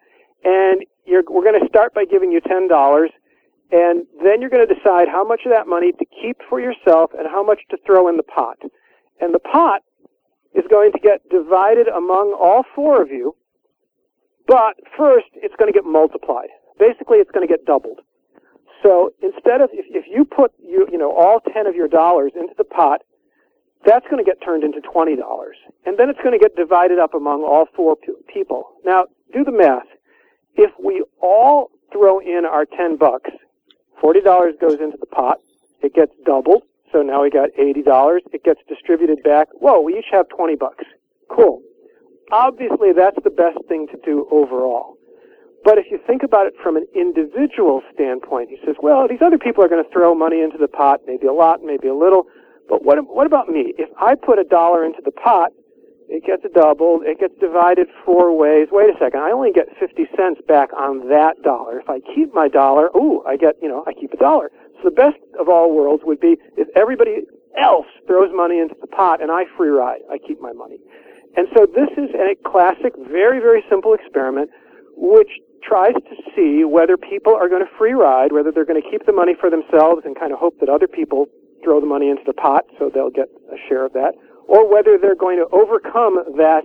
and 0.43 0.85
you're 1.05 1.23
we're 1.27 1.43
going 1.43 1.59
to 1.59 1.67
start 1.67 1.95
by 1.95 2.05
giving 2.05 2.31
you 2.31 2.41
ten 2.41 2.67
dollars, 2.67 3.09
and 3.71 4.05
then 4.23 4.39
you're 4.39 4.53
going 4.53 4.67
to 4.67 4.73
decide 4.73 5.07
how 5.07 5.23
much 5.23 5.41
of 5.45 5.51
that 5.51 5.65
money 5.65 5.91
to 5.93 6.05
keep 6.21 6.37
for 6.47 6.61
yourself 6.61 7.09
and 7.17 7.27
how 7.27 7.43
much 7.43 7.61
to 7.71 7.77
throw 7.87 8.07
in 8.07 8.17
the 8.17 8.23
pot. 8.23 8.57
And 9.19 9.33
the 9.33 9.39
pot 9.39 9.81
is 10.53 10.65
going 10.69 10.91
to 10.91 10.99
get 10.99 11.27
divided 11.29 11.87
among 11.87 12.35
all 12.39 12.63
four 12.75 13.01
of 13.01 13.09
you 13.09 13.35
but 14.51 14.75
first, 14.97 15.27
it's 15.35 15.55
going 15.55 15.71
to 15.71 15.73
get 15.73 15.85
multiplied. 15.85 16.49
Basically, 16.79 17.19
it's 17.19 17.31
going 17.31 17.47
to 17.47 17.51
get 17.51 17.65
doubled. 17.65 18.01
So 18.83 19.13
instead 19.21 19.61
of, 19.61 19.69
if, 19.71 19.85
if 19.87 20.05
you 20.09 20.25
put, 20.25 20.51
you, 20.59 20.87
you 20.91 20.97
know, 20.97 21.15
all 21.15 21.39
10 21.39 21.67
of 21.67 21.75
your 21.75 21.87
dollars 21.87 22.33
into 22.35 22.53
the 22.57 22.65
pot, 22.65 23.01
that's 23.85 24.05
going 24.09 24.23
to 24.23 24.29
get 24.29 24.43
turned 24.43 24.63
into 24.63 24.81
$20. 24.81 25.17
And 25.85 25.97
then 25.97 26.09
it's 26.09 26.19
going 26.19 26.37
to 26.37 26.39
get 26.39 26.55
divided 26.57 26.99
up 26.99 27.13
among 27.13 27.43
all 27.43 27.67
four 27.75 27.95
people. 28.27 28.73
Now, 28.83 29.05
do 29.33 29.45
the 29.45 29.53
math. 29.53 29.87
If 30.55 30.71
we 30.83 31.03
all 31.21 31.71
throw 31.93 32.19
in 32.19 32.43
our 32.45 32.65
10 32.65 32.97
bucks, 32.97 33.29
$40 34.03 34.59
goes 34.59 34.79
into 34.81 34.97
the 34.99 35.05
pot. 35.05 35.37
It 35.81 35.93
gets 35.93 36.11
doubled. 36.25 36.63
So 36.91 37.01
now 37.01 37.23
we 37.23 37.29
got 37.29 37.49
$80. 37.59 38.19
It 38.33 38.43
gets 38.43 38.59
distributed 38.67 39.23
back. 39.23 39.47
Whoa, 39.53 39.79
we 39.81 39.97
each 39.97 40.11
have 40.11 40.27
20 40.29 40.55
bucks. 40.55 40.83
Cool 41.29 41.61
obviously 42.31 42.93
that's 42.95 43.17
the 43.23 43.29
best 43.29 43.59
thing 43.67 43.87
to 43.91 43.97
do 44.03 44.27
overall. 44.31 44.97
But 45.63 45.77
if 45.77 45.85
you 45.91 45.99
think 46.07 46.23
about 46.23 46.47
it 46.47 46.53
from 46.63 46.75
an 46.75 46.87
individual 46.95 47.83
standpoint, 47.93 48.49
he 48.49 48.57
says, 48.65 48.75
well, 48.81 49.07
these 49.07 49.21
other 49.21 49.37
people 49.37 49.63
are 49.63 49.69
going 49.69 49.83
to 49.83 49.91
throw 49.91 50.15
money 50.15 50.41
into 50.41 50.57
the 50.57 50.67
pot, 50.67 51.01
maybe 51.05 51.27
a 51.27 51.33
lot, 51.33 51.61
maybe 51.61 51.87
a 51.87 51.93
little. 51.93 52.25
But 52.67 52.83
what, 52.83 52.97
what 53.05 53.27
about 53.27 53.47
me? 53.47 53.73
If 53.77 53.89
I 53.99 54.15
put 54.15 54.39
a 54.39 54.43
dollar 54.43 54.83
into 54.83 55.01
the 55.05 55.11
pot, 55.11 55.51
it 56.09 56.25
gets 56.25 56.43
doubled, 56.55 57.03
it 57.05 57.19
gets 57.19 57.35
divided 57.39 57.87
four 58.03 58.35
ways. 58.35 58.67
Wait 58.71 58.89
a 58.89 58.97
second, 58.97 59.21
I 59.21 59.31
only 59.31 59.51
get 59.51 59.67
50 59.79 60.07
cents 60.17 60.41
back 60.47 60.73
on 60.73 61.07
that 61.09 61.41
dollar. 61.43 61.79
If 61.79 61.89
I 61.89 61.99
keep 61.99 62.33
my 62.33 62.47
dollar, 62.47 62.89
ooh, 62.97 63.23
I 63.27 63.37
get, 63.37 63.55
you 63.61 63.69
know, 63.69 63.83
I 63.85 63.93
keep 63.93 64.13
a 64.13 64.17
dollar. 64.17 64.49
So 64.81 64.89
the 64.89 64.95
best 64.95 65.17
of 65.39 65.49
all 65.49 65.73
worlds 65.73 66.03
would 66.05 66.19
be 66.19 66.37
if 66.57 66.67
everybody 66.75 67.21
else 67.59 67.87
throws 68.07 68.29
money 68.33 68.59
into 68.59 68.75
the 68.81 68.87
pot 68.87 69.21
and 69.21 69.31
I 69.31 69.43
free 69.57 69.69
ride, 69.69 70.01
I 70.11 70.17
keep 70.17 70.41
my 70.41 70.53
money. 70.53 70.77
And 71.37 71.47
so 71.55 71.65
this 71.65 71.89
is 71.97 72.09
a 72.15 72.35
classic, 72.49 72.93
very, 73.09 73.39
very 73.39 73.63
simple 73.69 73.93
experiment 73.93 74.49
which 74.95 75.29
tries 75.63 75.93
to 75.93 76.15
see 76.35 76.65
whether 76.65 76.97
people 76.97 77.33
are 77.33 77.47
going 77.47 77.63
to 77.63 77.71
free 77.77 77.93
ride, 77.93 78.31
whether 78.31 78.51
they're 78.51 78.65
going 78.65 78.81
to 78.81 78.89
keep 78.89 79.05
the 79.05 79.13
money 79.13 79.33
for 79.39 79.49
themselves 79.49 80.01
and 80.05 80.17
kind 80.19 80.33
of 80.33 80.39
hope 80.39 80.59
that 80.59 80.69
other 80.69 80.87
people 80.87 81.27
throw 81.63 81.79
the 81.79 81.85
money 81.85 82.09
into 82.09 82.23
the 82.25 82.33
pot 82.33 82.65
so 82.79 82.89
they'll 82.93 83.13
get 83.13 83.29
a 83.53 83.57
share 83.69 83.85
of 83.85 83.93
that, 83.93 84.13
or 84.47 84.69
whether 84.69 84.97
they're 84.97 85.15
going 85.15 85.37
to 85.37 85.47
overcome 85.53 86.17
that 86.35 86.63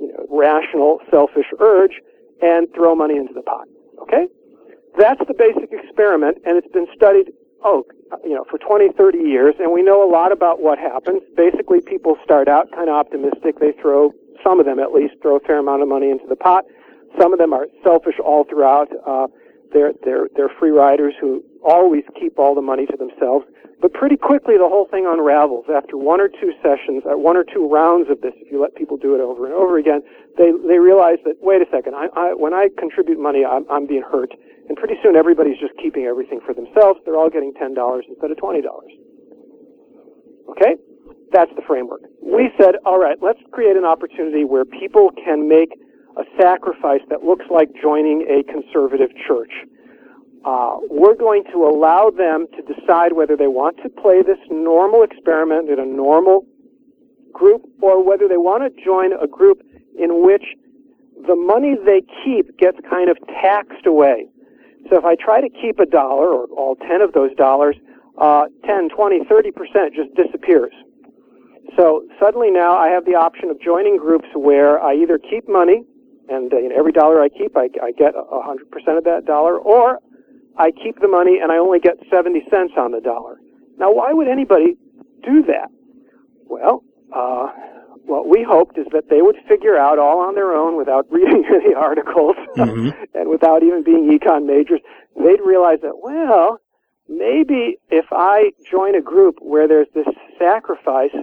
you 0.00 0.08
know, 0.08 0.26
rational, 0.30 0.98
selfish 1.10 1.46
urge 1.60 2.00
and 2.40 2.66
throw 2.74 2.94
money 2.94 3.16
into 3.16 3.34
the 3.34 3.42
pot. 3.42 3.68
Okay? 4.00 4.26
That's 4.98 5.20
the 5.28 5.34
basic 5.34 5.70
experiment, 5.70 6.38
and 6.44 6.56
it's 6.56 6.72
been 6.72 6.86
studied 6.96 7.30
oh, 7.64 7.84
you 8.24 8.34
know, 8.34 8.44
for 8.50 8.58
20, 8.58 8.92
30 8.96 9.18
years, 9.18 9.54
and 9.58 9.72
we 9.72 9.82
know 9.82 10.06
a 10.06 10.10
lot 10.10 10.32
about 10.32 10.60
what 10.60 10.78
happens. 10.78 11.22
Basically, 11.36 11.80
people 11.80 12.16
start 12.24 12.48
out 12.48 12.70
kind 12.72 12.88
of 12.88 12.94
optimistic. 12.94 13.58
They 13.58 13.72
throw, 13.80 14.12
some 14.44 14.60
of 14.60 14.66
them 14.66 14.78
at 14.78 14.92
least, 14.92 15.14
throw 15.22 15.36
a 15.36 15.40
fair 15.40 15.58
amount 15.58 15.82
of 15.82 15.88
money 15.88 16.10
into 16.10 16.26
the 16.28 16.36
pot. 16.36 16.64
Some 17.18 17.32
of 17.32 17.38
them 17.38 17.52
are 17.52 17.66
selfish 17.82 18.16
all 18.22 18.44
throughout. 18.44 18.88
Uh, 19.06 19.28
they're, 19.72 19.92
they're, 20.04 20.28
they're 20.36 20.52
free 20.58 20.70
riders 20.70 21.14
who 21.20 21.42
always 21.64 22.04
keep 22.18 22.38
all 22.38 22.54
the 22.54 22.62
money 22.62 22.86
to 22.86 22.96
themselves. 22.96 23.46
But 23.80 23.94
pretty 23.94 24.16
quickly, 24.16 24.54
the 24.56 24.68
whole 24.68 24.86
thing 24.86 25.06
unravels. 25.08 25.64
After 25.74 25.96
one 25.96 26.20
or 26.20 26.28
two 26.28 26.52
sessions, 26.62 27.02
uh, 27.04 27.18
one 27.18 27.36
or 27.36 27.42
two 27.42 27.66
rounds 27.68 28.10
of 28.10 28.20
this, 28.20 28.32
if 28.36 28.52
you 28.52 28.62
let 28.62 28.76
people 28.76 28.96
do 28.96 29.14
it 29.14 29.20
over 29.20 29.44
and 29.44 29.54
over 29.54 29.76
again, 29.76 30.02
they, 30.38 30.52
they 30.68 30.78
realize 30.78 31.18
that, 31.24 31.34
wait 31.40 31.62
a 31.62 31.66
second, 31.72 31.94
I, 31.96 32.06
I, 32.14 32.34
when 32.34 32.54
I 32.54 32.68
contribute 32.78 33.18
money, 33.18 33.44
I'm, 33.44 33.66
I'm 33.68 33.86
being 33.86 34.02
hurt 34.02 34.32
and 34.72 34.78
pretty 34.78 34.94
soon 35.02 35.16
everybody's 35.16 35.60
just 35.60 35.76
keeping 35.76 36.04
everything 36.04 36.40
for 36.40 36.54
themselves. 36.54 36.98
They're 37.04 37.16
all 37.16 37.28
getting 37.28 37.52
$10 37.52 37.76
instead 38.08 38.30
of 38.30 38.38
$20. 38.38 38.64
Okay? 40.48 40.80
That's 41.30 41.50
the 41.56 41.62
framework. 41.68 42.00
We 42.22 42.48
said, 42.58 42.76
all 42.86 42.98
right, 42.98 43.18
let's 43.20 43.38
create 43.52 43.76
an 43.76 43.84
opportunity 43.84 44.44
where 44.44 44.64
people 44.64 45.10
can 45.22 45.46
make 45.46 45.76
a 46.16 46.24
sacrifice 46.40 47.02
that 47.10 47.22
looks 47.22 47.44
like 47.50 47.68
joining 47.82 48.24
a 48.32 48.50
conservative 48.50 49.10
church. 49.28 49.52
Uh, 50.46 50.78
we're 50.88 51.16
going 51.16 51.44
to 51.52 51.68
allow 51.68 52.08
them 52.08 52.46
to 52.56 52.62
decide 52.64 53.12
whether 53.12 53.36
they 53.36 53.48
want 53.48 53.76
to 53.82 53.90
play 53.90 54.22
this 54.22 54.40
normal 54.50 55.02
experiment 55.02 55.68
in 55.68 55.80
a 55.80 55.84
normal 55.84 56.46
group 57.30 57.60
or 57.82 58.02
whether 58.02 58.26
they 58.26 58.38
want 58.38 58.64
to 58.64 58.70
join 58.82 59.12
a 59.12 59.26
group 59.26 59.60
in 59.98 60.24
which 60.24 60.44
the 61.28 61.36
money 61.36 61.76
they 61.84 62.00
keep 62.24 62.56
gets 62.56 62.78
kind 62.88 63.10
of 63.10 63.18
taxed 63.28 63.84
away. 63.84 64.31
So 64.90 64.98
if 64.98 65.04
I 65.04 65.14
try 65.16 65.40
to 65.40 65.48
keep 65.48 65.78
a 65.78 65.86
dollar 65.86 66.28
or 66.32 66.46
all 66.56 66.76
10 66.76 67.00
of 67.00 67.12
those 67.12 67.34
dollars, 67.36 67.76
uh, 68.18 68.46
10, 68.66 68.90
20, 68.90 69.20
30% 69.20 69.94
just 69.94 70.14
disappears. 70.14 70.74
So 71.76 72.04
suddenly 72.20 72.50
now 72.50 72.76
I 72.76 72.88
have 72.88 73.04
the 73.04 73.14
option 73.14 73.48
of 73.48 73.60
joining 73.60 73.96
groups 73.96 74.28
where 74.34 74.80
I 74.80 74.94
either 74.94 75.18
keep 75.18 75.48
money, 75.48 75.84
and 76.28 76.52
uh, 76.52 76.58
you 76.58 76.68
know, 76.68 76.76
every 76.76 76.92
dollar 76.92 77.22
I 77.22 77.28
keep, 77.28 77.56
I, 77.56 77.68
I 77.82 77.92
get 77.92 78.14
100% 78.14 78.98
of 78.98 79.04
that 79.04 79.24
dollar, 79.24 79.58
or 79.58 79.98
I 80.58 80.70
keep 80.70 81.00
the 81.00 81.08
money 81.08 81.38
and 81.42 81.50
I 81.50 81.56
only 81.56 81.80
get 81.80 81.96
70 82.10 82.42
cents 82.50 82.72
on 82.76 82.92
the 82.92 83.00
dollar. 83.00 83.40
Now, 83.78 83.92
why 83.92 84.12
would 84.12 84.28
anybody 84.28 84.76
do 85.24 85.42
that? 85.44 85.68
Well, 86.44 86.84
uh, 87.14 87.48
what 88.04 88.28
we 88.28 88.42
hoped 88.42 88.78
is 88.78 88.86
that 88.92 89.08
they 89.08 89.22
would 89.22 89.36
figure 89.48 89.76
out 89.76 89.98
all 89.98 90.20
on 90.20 90.34
their 90.34 90.52
own 90.52 90.76
without 90.76 91.06
reading 91.10 91.44
any 91.46 91.74
articles 91.74 92.36
mm-hmm. 92.56 92.90
and 93.14 93.28
without 93.28 93.62
even 93.62 93.82
being 93.82 94.18
econ 94.18 94.46
majors. 94.46 94.80
They'd 95.16 95.40
realize 95.44 95.78
that, 95.82 95.98
well, 96.02 96.60
maybe 97.08 97.78
if 97.90 98.06
I 98.10 98.52
join 98.70 98.94
a 98.94 99.02
group 99.02 99.36
where 99.40 99.68
there's 99.68 99.88
this 99.94 100.06
sacrifice, 100.38 101.14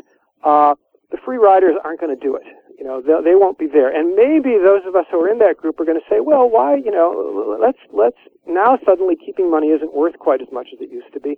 uh, 0.44 0.76
the 1.12 1.18
free 1.26 1.38
riders 1.38 1.76
aren't 1.84 2.00
going 2.00 2.16
to 2.16 2.22
do 2.22 2.36
it. 2.36 2.44
You 2.78 2.86
know, 2.86 3.02
they, 3.02 3.32
they 3.32 3.36
won't 3.36 3.58
be 3.58 3.68
there. 3.68 3.90
And 3.90 4.16
maybe 4.16 4.58
those 4.58 4.82
of 4.88 4.96
us 4.96 5.06
who 5.12 5.20
are 5.22 5.30
in 5.30 5.40
that 5.40 5.58
group 5.58 5.80
are 5.80 5.86
going 5.86 6.00
to 6.00 6.06
say, 6.10 6.22
well, 6.22 6.50
why, 6.50 6.76
you 6.76 6.92
know, 6.92 7.58
let's, 7.60 7.80
let's, 7.92 8.18
now 8.48 8.78
suddenly 8.86 9.18
keeping 9.18 9.52
money 9.52 9.68
isn't 9.68 9.94
worth 9.94 10.18
quite 10.18 10.42
as 10.42 10.48
much 10.52 10.68
as 10.74 10.80
it 10.80 10.90
used 10.90 11.12
to 11.14 11.20
be. 11.20 11.38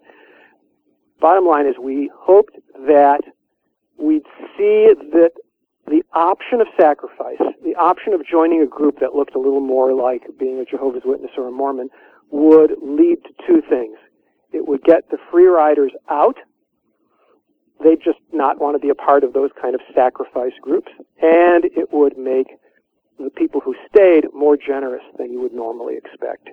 Bottom 1.20 1.46
line 1.46 1.66
is 1.66 1.76
we 1.80 2.12
hoped 2.16 2.56
that 2.88 3.22
we'd 4.02 4.26
see 4.58 4.94
that 5.14 5.32
the 5.88 6.04
option 6.14 6.62
of 6.62 6.68
sacrifice, 6.80 7.42
the 7.64 7.76
option 7.76 8.14
of 8.14 8.26
joining 8.26 8.62
a 8.62 8.68
group 8.68 9.00
that 9.00 9.16
looked 9.16 9.36
a 9.36 9.40
little 9.40 9.60
more 9.62 9.94
like 9.94 10.24
being 10.40 10.60
a 10.60 10.66
Jehovah's 10.66 11.04
Witness 11.06 11.32
or 11.38 11.48
a 11.48 11.52
Mormon, 11.52 11.90
would 12.32 12.72
lead 12.82 13.18
to 13.24 13.30
two 13.46 13.62
things. 13.70 13.98
It 14.54 14.68
would 14.68 14.84
get 14.84 15.10
the 15.10 15.18
free 15.30 15.46
riders 15.46 15.92
out. 16.10 16.38
They'd 17.84 18.02
just 18.04 18.20
not 18.32 18.60
want 18.60 18.76
to 18.76 18.80
be 18.80 18.90
a 18.90 18.96
part 18.96 19.24
of 19.24 19.34
those 19.34 19.50
kind 19.60 19.76
of 19.76 19.82
sacrifice 19.94 20.54
groups. 20.62 20.92
And 21.22 21.66
it 21.66 21.92
would 21.92 22.18
make 22.18 22.48
the 23.18 23.30
people 23.30 23.62
who 23.62 23.76
stayed 23.90 24.26
more 24.34 24.58
generous 24.58 25.04
than 25.18 25.32
you 25.32 25.42
would 25.42 25.54
normally 25.54 25.96
expect. 25.98 26.50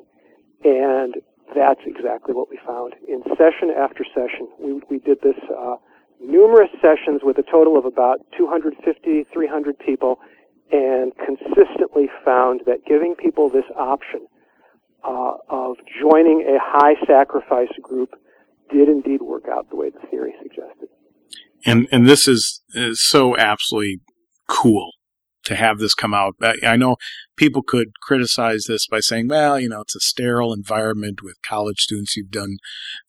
And 0.64 1.14
that's 1.54 1.80
exactly 1.86 2.34
what 2.34 2.50
we 2.50 2.58
found. 2.66 2.94
In 3.06 3.22
session 3.36 3.70
after 3.76 4.04
session, 4.14 4.48
we, 4.58 4.80
we 4.90 4.98
did 4.98 5.20
this 5.22 5.38
uh, 5.56 5.76
numerous 6.20 6.70
sessions 6.80 7.20
with 7.22 7.38
a 7.38 7.42
total 7.42 7.76
of 7.78 7.84
about 7.84 8.20
250, 8.36 9.24
300 9.32 9.78
people, 9.78 10.18
and 10.70 11.12
consistently 11.16 12.08
found 12.24 12.60
that 12.66 12.84
giving 12.86 13.14
people 13.14 13.48
this 13.48 13.64
option 13.76 14.26
uh, 15.04 15.34
of 15.48 15.76
joining 16.00 16.42
a 16.42 16.58
high 16.60 16.94
sacrifice 17.06 17.72
group 17.82 18.10
did 18.70 18.88
indeed 18.88 19.22
work 19.22 19.44
out 19.50 19.70
the 19.70 19.76
way 19.76 19.90
the 19.90 20.06
theory 20.10 20.34
suggested. 20.42 20.88
And 21.64 21.88
and 21.90 22.06
this 22.06 22.28
is, 22.28 22.62
is 22.74 23.00
so 23.02 23.36
absolutely 23.36 24.00
cool 24.46 24.92
to 25.44 25.56
have 25.56 25.78
this 25.78 25.94
come 25.94 26.14
out. 26.14 26.34
I, 26.42 26.54
I 26.62 26.76
know 26.76 26.96
people 27.36 27.62
could 27.62 27.98
criticize 28.02 28.64
this 28.68 28.86
by 28.86 29.00
saying, 29.00 29.28
well, 29.28 29.58
you 29.58 29.68
know, 29.68 29.80
it's 29.80 29.96
a 29.96 30.00
sterile 30.00 30.52
environment 30.52 31.22
with 31.22 31.40
college 31.42 31.80
students 31.80 32.16
you've 32.16 32.30
done 32.30 32.58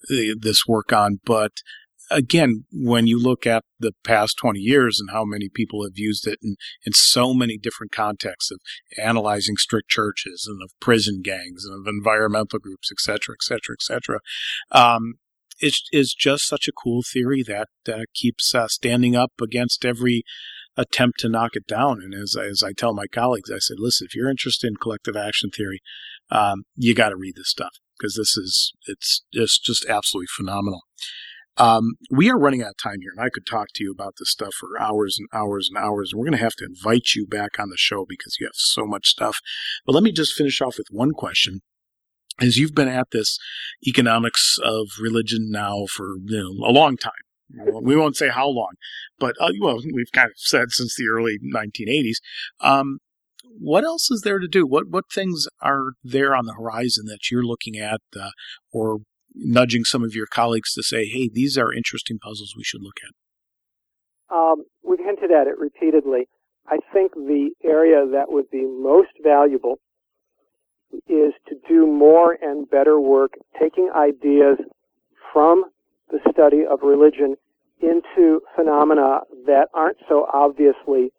uh, 0.10 0.36
this 0.40 0.66
work 0.66 0.94
on, 0.94 1.20
but 1.26 1.62
again, 2.10 2.66
when 2.72 3.08
you 3.08 3.22
look 3.22 3.46
at 3.46 3.64
the 3.80 3.92
past 4.04 4.38
20 4.42 4.60
years 4.60 5.00
and 5.00 5.10
how 5.12 5.24
many 5.24 5.50
people 5.50 5.84
have 5.84 5.98
used 5.98 6.28
it 6.28 6.40
in, 6.42 6.56
in 6.86 6.94
so 6.94 7.34
many 7.34 7.58
different 7.58 7.92
contexts 7.92 8.52
of 8.52 8.60
analyzing 9.02 9.58
strict 9.58 9.90
churches 9.90 10.48
and 10.50 10.62
of 10.64 10.72
prison 10.80 11.22
gangs 11.24 11.66
and 11.66 11.80
of 11.80 11.88
environmental 11.88 12.60
groups, 12.60 12.90
et 12.92 13.00
cetera, 13.00 13.36
et 13.36 13.44
cetera, 13.44 13.76
et 13.78 13.82
cetera, 13.82 14.20
um, 14.72 15.16
is 15.62 16.14
just 16.14 16.48
such 16.48 16.68
a 16.68 16.72
cool 16.72 17.02
theory 17.04 17.44
that 17.44 17.68
uh, 17.88 18.04
keeps 18.14 18.56
uh, 18.56 18.68
standing 18.68 19.16
up 19.16 19.34
against 19.42 19.84
every 19.84 20.24
attempt 20.78 21.20
to 21.20 21.30
knock 21.30 21.52
it 21.56 21.68
down. 21.68 22.00
And 22.02 22.14
as, 22.14 22.36
as 22.36 22.64
I 22.64 22.72
tell 22.72 22.94
my 22.94 23.08
colleagues, 23.08 23.52
I 23.52 23.60
said, 23.60 23.78
listen, 23.80 24.08
if 24.10 24.16
you're 24.16 24.30
interested 24.30 24.68
in 24.68 24.78
collective 24.78 25.18
action 25.18 25.50
theory, 25.50 25.82
um, 26.32 26.64
you 26.76 26.96
got 26.96 27.10
to 27.10 27.18
read 27.18 27.36
this 27.36 27.50
stuff 27.50 27.72
because 27.98 28.16
this 28.16 28.38
is, 28.38 28.72
it's 28.86 29.26
just, 29.34 29.64
just 29.66 29.86
absolutely 29.90 30.28
phenomenal. 30.38 30.82
Um, 31.58 31.96
we 32.10 32.30
are 32.30 32.40
running 32.40 32.62
out 32.62 32.70
of 32.70 32.78
time 32.78 33.02
here, 33.02 33.12
and 33.16 33.26
I 33.26 33.30
could 33.30 33.46
talk 33.46 33.68
to 33.76 33.84
you 33.84 33.92
about 33.92 34.16
this 34.18 34.32
stuff 34.32 34.54
for 34.54 34.80
hours 34.80 35.18
and 35.20 35.28
hours 35.34 35.70
and 35.70 35.84
hours. 35.84 36.12
And 36.12 36.20
we're 36.20 36.26
going 36.26 36.38
to 36.38 36.44
have 36.44 36.56
to 36.56 36.66
invite 36.66 37.16
you 37.16 37.28
back 37.28 37.60
on 37.60 37.70
the 37.70 37.78
show 37.78 38.06
because 38.08 38.38
you 38.40 38.48
have 38.48 38.56
so 38.56 38.86
much 38.86 39.08
stuff. 39.08 39.40
But 39.86 39.94
let 39.94 40.04
me 40.04 40.12
just 40.12 40.34
finish 40.34 40.62
off 40.62 40.78
with 40.78 40.88
one 40.90 41.12
question. 41.12 41.62
As 42.40 42.58
you've 42.58 42.76
been 42.76 42.88
at 42.88 43.12
this 43.12 43.38
economics 43.86 44.58
of 44.64 44.88
religion 45.02 45.52
now 45.52 45.86
for 45.92 46.16
you 46.24 46.58
know, 46.58 46.68
a 46.68 46.72
long 46.72 46.96
time, 46.96 47.12
we 47.82 47.96
won't 47.96 48.16
say 48.16 48.30
how 48.30 48.48
long, 48.48 48.74
but 49.20 49.36
uh, 49.40 49.52
well, 49.60 49.80
we've 49.94 50.12
kind 50.14 50.28
of 50.28 50.38
said 50.38 50.72
since 50.72 50.96
the 50.96 51.08
early 51.08 51.38
1980s. 51.44 52.18
Um, 52.62 53.00
what 53.60 53.84
else 53.84 54.12
is 54.12 54.22
there 54.22 54.40
to 54.40 54.48
do? 54.48 54.66
What 54.68 54.90
what 54.90 55.12
things 55.12 55.48
are 55.62 55.94
there 56.04 56.36
on 56.36 56.46
the 56.46 56.54
horizon 56.54 57.06
that 57.08 57.32
you're 57.32 57.44
looking 57.44 57.78
at, 57.78 58.02
uh, 58.18 58.30
or 58.72 59.00
nudging 59.40 59.84
some 59.84 60.04
of 60.04 60.14
your 60.14 60.28
colleagues 60.28 60.74
to 60.74 60.84
say, 60.84 61.06
hey, 61.06 61.30
these 61.32 61.58
are 61.58 61.74
interesting 61.74 62.20
puzzles 62.20 62.54
we 62.56 62.64
should 62.64 62.82
look 62.82 62.98
at? 63.04 64.36
Um, 64.36 64.64
we've 64.84 65.00
hinted 65.00 65.32
at 65.32 65.48
it 65.48 65.58
repeatedly. 65.58 66.28
I 66.68 66.78
think 66.94 67.14
the 67.14 67.50
area 67.64 68.06
that 68.12 68.32
would 68.32 68.50
be 68.52 68.66
most 68.66 69.10
valuable 69.24 69.80
is 71.08 71.34
to 71.48 71.56
do 71.68 71.88
more 71.88 72.38
and 72.42 72.70
better 72.70 73.00
work 73.00 73.32
taking 73.60 73.90
ideas 73.96 74.58
from 75.34 75.66
the 76.12 76.20
study 76.32 76.62
of 76.70 76.80
religion 76.84 77.36
into 77.82 78.42
phenomena 78.56 79.22
that 79.46 79.70
aren't 79.74 79.98
so 80.08 80.28
obviously 80.34 81.12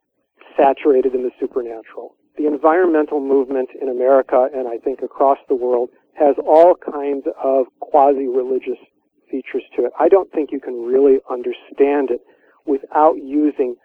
saturated 0.56 1.14
in 1.14 1.22
the 1.22 1.30
supernatural. 1.40 2.16
The 2.36 2.46
environmental 2.46 3.20
movement 3.20 3.70
in 3.80 3.88
America 3.88 4.48
and 4.54 4.68
I 4.68 4.78
think 4.78 5.00
across 5.02 5.38
the 5.48 5.54
world 5.54 5.90
has 6.20 6.36
all 6.46 6.74
kinds 6.76 7.24
of 7.42 7.66
quasi-religious 7.80 8.78
features 9.30 9.62
to 9.76 9.86
it. 9.86 9.92
I 9.98 10.08
don't 10.08 10.30
think 10.32 10.50
you 10.52 10.60
can 10.60 10.74
really 10.84 11.18
understand 11.30 12.10
it 12.10 12.20
without 12.66 13.16
using 13.16 13.76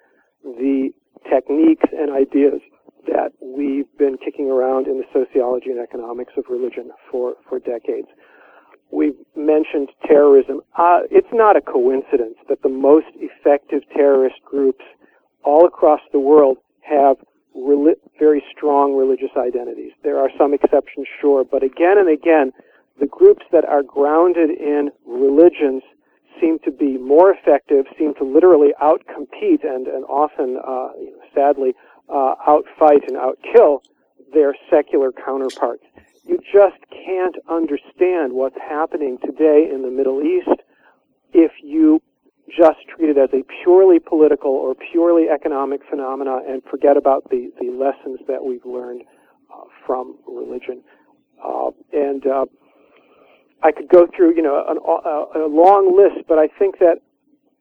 the 0.44 0.90
techniques 1.30 1.88
and 1.92 2.12
ideas 2.12 2.60
that 3.08 3.32
we've 3.40 3.88
been 3.98 4.18
kicking 4.18 4.50
around 4.50 4.88
in 4.88 4.98
the 4.98 5.06
sociology 5.14 5.70
and 5.70 5.80
economics 5.80 6.34
of 6.38 6.46
religion 6.50 6.92
for, 7.10 7.36
for 7.48 7.60
decades. 7.60 8.08
We've 8.92 9.18
mentioned 9.36 9.90
terrorism. 10.06 10.62
Uh, 10.78 11.02
it's 11.10 11.32
not 11.32 11.56
a 11.56 11.62
coincidence 11.62 12.38
that 12.50 12.62
the 12.64 12.70
most 12.70 13.08
effective 13.16 13.82
terrorist 13.96 14.36
groups 14.44 14.84
all 15.44 15.66
across 15.66 16.02
the 16.12 16.20
world 16.20 16.58
have 16.82 17.18
very 18.20 18.44
strong 18.56 18.96
religious 18.96 19.32
identities. 19.38 19.92
There 20.04 20.20
are 20.20 20.30
some 20.38 20.54
exceptions, 20.54 21.08
sure, 21.22 21.44
but 21.44 21.64
again 21.64 21.98
and 21.98 22.10
again, 22.10 22.52
the 23.00 23.08
groups 23.08 23.46
that 23.52 23.66
are 23.66 23.84
grounded 23.84 24.50
in 24.50 24.92
religions 25.06 25.84
seem 26.40 26.60
to 26.60 26.72
be 26.72 26.98
more 26.98 27.32
effective, 27.32 27.86
seem 27.98 28.14
to 28.16 28.24
literally 28.24 28.74
outcompete 28.82 29.64
and, 29.64 29.88
and 29.88 30.04
often, 30.06 30.58
uh, 30.58 30.90
you 31.00 31.12
know, 31.12 31.24
sadly, 31.34 31.74
uh, 32.10 32.36
outfight 32.48 33.08
and 33.08 33.18
outkill 33.18 33.80
their 34.34 34.54
secular 34.70 35.12
counterparts. 35.12 35.84
You 36.26 36.40
just 36.52 36.78
can't 36.92 37.36
understand 37.50 38.34
what's 38.34 38.58
happening 38.58 39.18
today 39.24 39.70
in 39.72 39.82
the 39.82 39.92
Middle 39.92 40.22
East 40.22 40.62
if 41.34 41.52
you 41.64 42.02
just 42.50 42.78
treat 42.88 43.10
it 43.10 43.18
as 43.18 43.30
a 43.34 43.44
purely 43.64 44.00
political 44.00 44.52
or 44.52 44.76
purely 44.92 45.30
economic 45.30 45.82
phenomena 45.90 46.40
and 46.48 46.62
forget 46.70 46.98
about 46.98 47.30
the, 47.30 47.52
the 47.60 47.72
lessons 47.72 48.20
that 48.28 48.44
we've 48.44 48.66
learned 48.66 49.04
uh, 49.54 49.64
from 49.86 50.18
religion. 50.28 50.84
Uh, 51.44 51.72
and 51.92 52.26
uh, 52.28 52.46
I 53.64 53.72
could 53.72 53.90
go 53.90 54.08
through, 54.16 54.36
you 54.36 54.44
know, 54.44 54.64
an, 54.68 54.78
a, 54.78 55.46
a 55.46 55.50
long 55.50 55.96
list, 55.98 56.28
but 56.28 56.38
I 56.38 56.48
think 56.48 56.80
that 56.80 57.02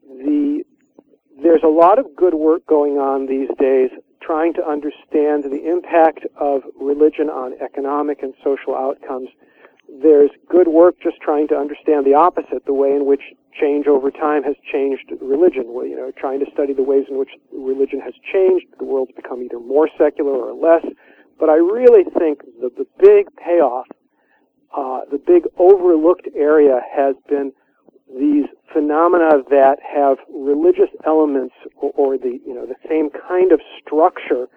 the 0.07 0.63
there's 1.41 1.63
a 1.63 1.67
lot 1.67 1.99
of 1.99 2.15
good 2.15 2.33
work 2.33 2.65
going 2.65 2.93
on 2.97 3.25
these 3.27 3.49
days 3.59 3.89
trying 4.21 4.53
to 4.53 4.65
understand 4.65 5.43
the 5.43 5.69
impact 5.69 6.25
of 6.39 6.61
religion 6.79 7.29
on 7.29 7.53
economic 7.61 8.23
and 8.23 8.33
social 8.43 8.73
outcomes 8.73 9.29
there's 10.01 10.31
good 10.49 10.67
work 10.67 10.95
just 11.01 11.17
trying 11.21 11.47
to 11.49 11.55
understand 11.55 12.05
the 12.05 12.13
opposite, 12.13 12.65
the 12.65 12.73
way 12.73 12.91
in 12.91 13.05
which 13.05 13.21
change 13.59 13.87
over 13.87 14.11
time 14.11 14.43
has 14.43 14.55
changed 14.71 15.11
religion. 15.21 15.65
Well, 15.67 15.85
you 15.85 15.95
know, 15.95 16.11
trying 16.17 16.39
to 16.43 16.51
study 16.51 16.73
the 16.73 16.83
ways 16.83 17.05
in 17.09 17.17
which 17.17 17.31
religion 17.53 18.01
has 18.01 18.13
changed, 18.31 18.65
the 18.79 18.85
world's 18.85 19.13
become 19.15 19.41
either 19.43 19.59
more 19.59 19.89
secular 19.97 20.33
or 20.33 20.53
less. 20.53 20.85
But 21.39 21.49
I 21.49 21.55
really 21.55 22.03
think 22.17 22.41
the, 22.59 22.69
the 22.75 22.87
big 22.99 23.27
payoff, 23.35 23.87
uh, 24.75 25.01
the 25.11 25.17
big 25.17 25.43
overlooked 25.57 26.27
area 26.35 26.81
has 26.93 27.15
been 27.29 27.51
these 28.17 28.45
phenomena 28.71 29.43
that 29.49 29.79
have 29.81 30.17
religious 30.29 30.89
elements 31.05 31.55
or, 31.77 31.91
or 31.95 32.17
the, 32.17 32.39
you 32.45 32.53
know, 32.53 32.65
the 32.65 32.75
same 32.87 33.09
kind 33.09 33.51
of 33.51 33.59
structure, 33.81 34.47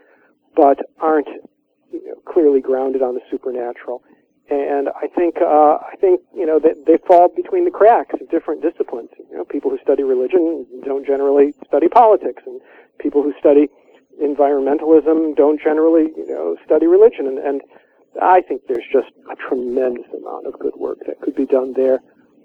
but 0.56 0.78
aren't 1.00 1.28
you 1.92 2.04
know, 2.06 2.32
clearly 2.32 2.60
grounded 2.60 3.02
on 3.02 3.14
the 3.14 3.20
supernatural 3.30 4.02
and 4.50 4.88
I 4.88 5.06
think 5.08 5.36
uh, 5.40 5.76
I 5.84 5.94
think 6.00 6.20
you 6.34 6.46
know 6.46 6.58
that 6.58 6.86
they 6.86 6.96
fall 7.06 7.28
between 7.28 7.64
the 7.64 7.70
cracks 7.70 8.14
of 8.20 8.28
different 8.30 8.62
disciplines. 8.62 9.10
You 9.30 9.36
know, 9.36 9.44
people 9.44 9.70
who 9.70 9.78
study 9.82 10.02
religion 10.02 10.66
don't 10.84 11.06
generally 11.06 11.52
study 11.66 11.88
politics, 11.88 12.42
and 12.46 12.60
people 12.98 13.22
who 13.22 13.34
study 13.38 13.68
environmentalism 14.22 15.36
don't 15.36 15.60
generally 15.60 16.12
you 16.16 16.26
know 16.26 16.56
study 16.64 16.86
religion. 16.86 17.26
And, 17.26 17.38
and 17.38 17.60
I 18.22 18.40
think 18.40 18.62
there's 18.68 18.88
just 18.90 19.12
a 19.30 19.36
tremendous 19.36 20.08
amount 20.16 20.46
of 20.46 20.58
good 20.58 20.74
work 20.76 20.98
that 21.06 21.20
could 21.20 21.34
be 21.34 21.46
done 21.46 21.74
there. 21.74 22.00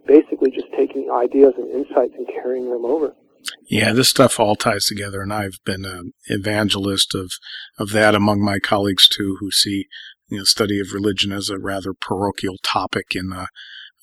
Basically, 0.05 0.51
just 0.51 0.67
taking 0.75 1.09
ideas 1.09 1.53
and 1.57 1.71
insights 1.71 2.15
and 2.17 2.27
carrying 2.27 2.69
them 2.69 2.84
over. 2.84 3.15
Yeah, 3.69 3.93
this 3.93 4.09
stuff 4.09 4.39
all 4.39 4.55
ties 4.55 4.85
together, 4.85 5.21
and 5.21 5.34
I've 5.34 5.59
been 5.65 5.85
an 5.85 6.13
evangelist 6.25 7.15
of 7.15 7.31
of 7.77 7.91
that 7.91 8.15
among 8.15 8.41
my 8.41 8.59
colleagues 8.59 9.07
too, 9.07 9.38
who 9.39 9.51
see 9.51 9.88
you 10.34 10.39
know, 10.39 10.45
study 10.45 10.80
of 10.80 10.93
religion 10.93 11.31
as 11.31 11.49
a 11.49 11.60
rather 11.60 11.93
parochial 11.93 12.57
topic 12.64 13.14
in 13.14 13.31
a, 13.31 13.47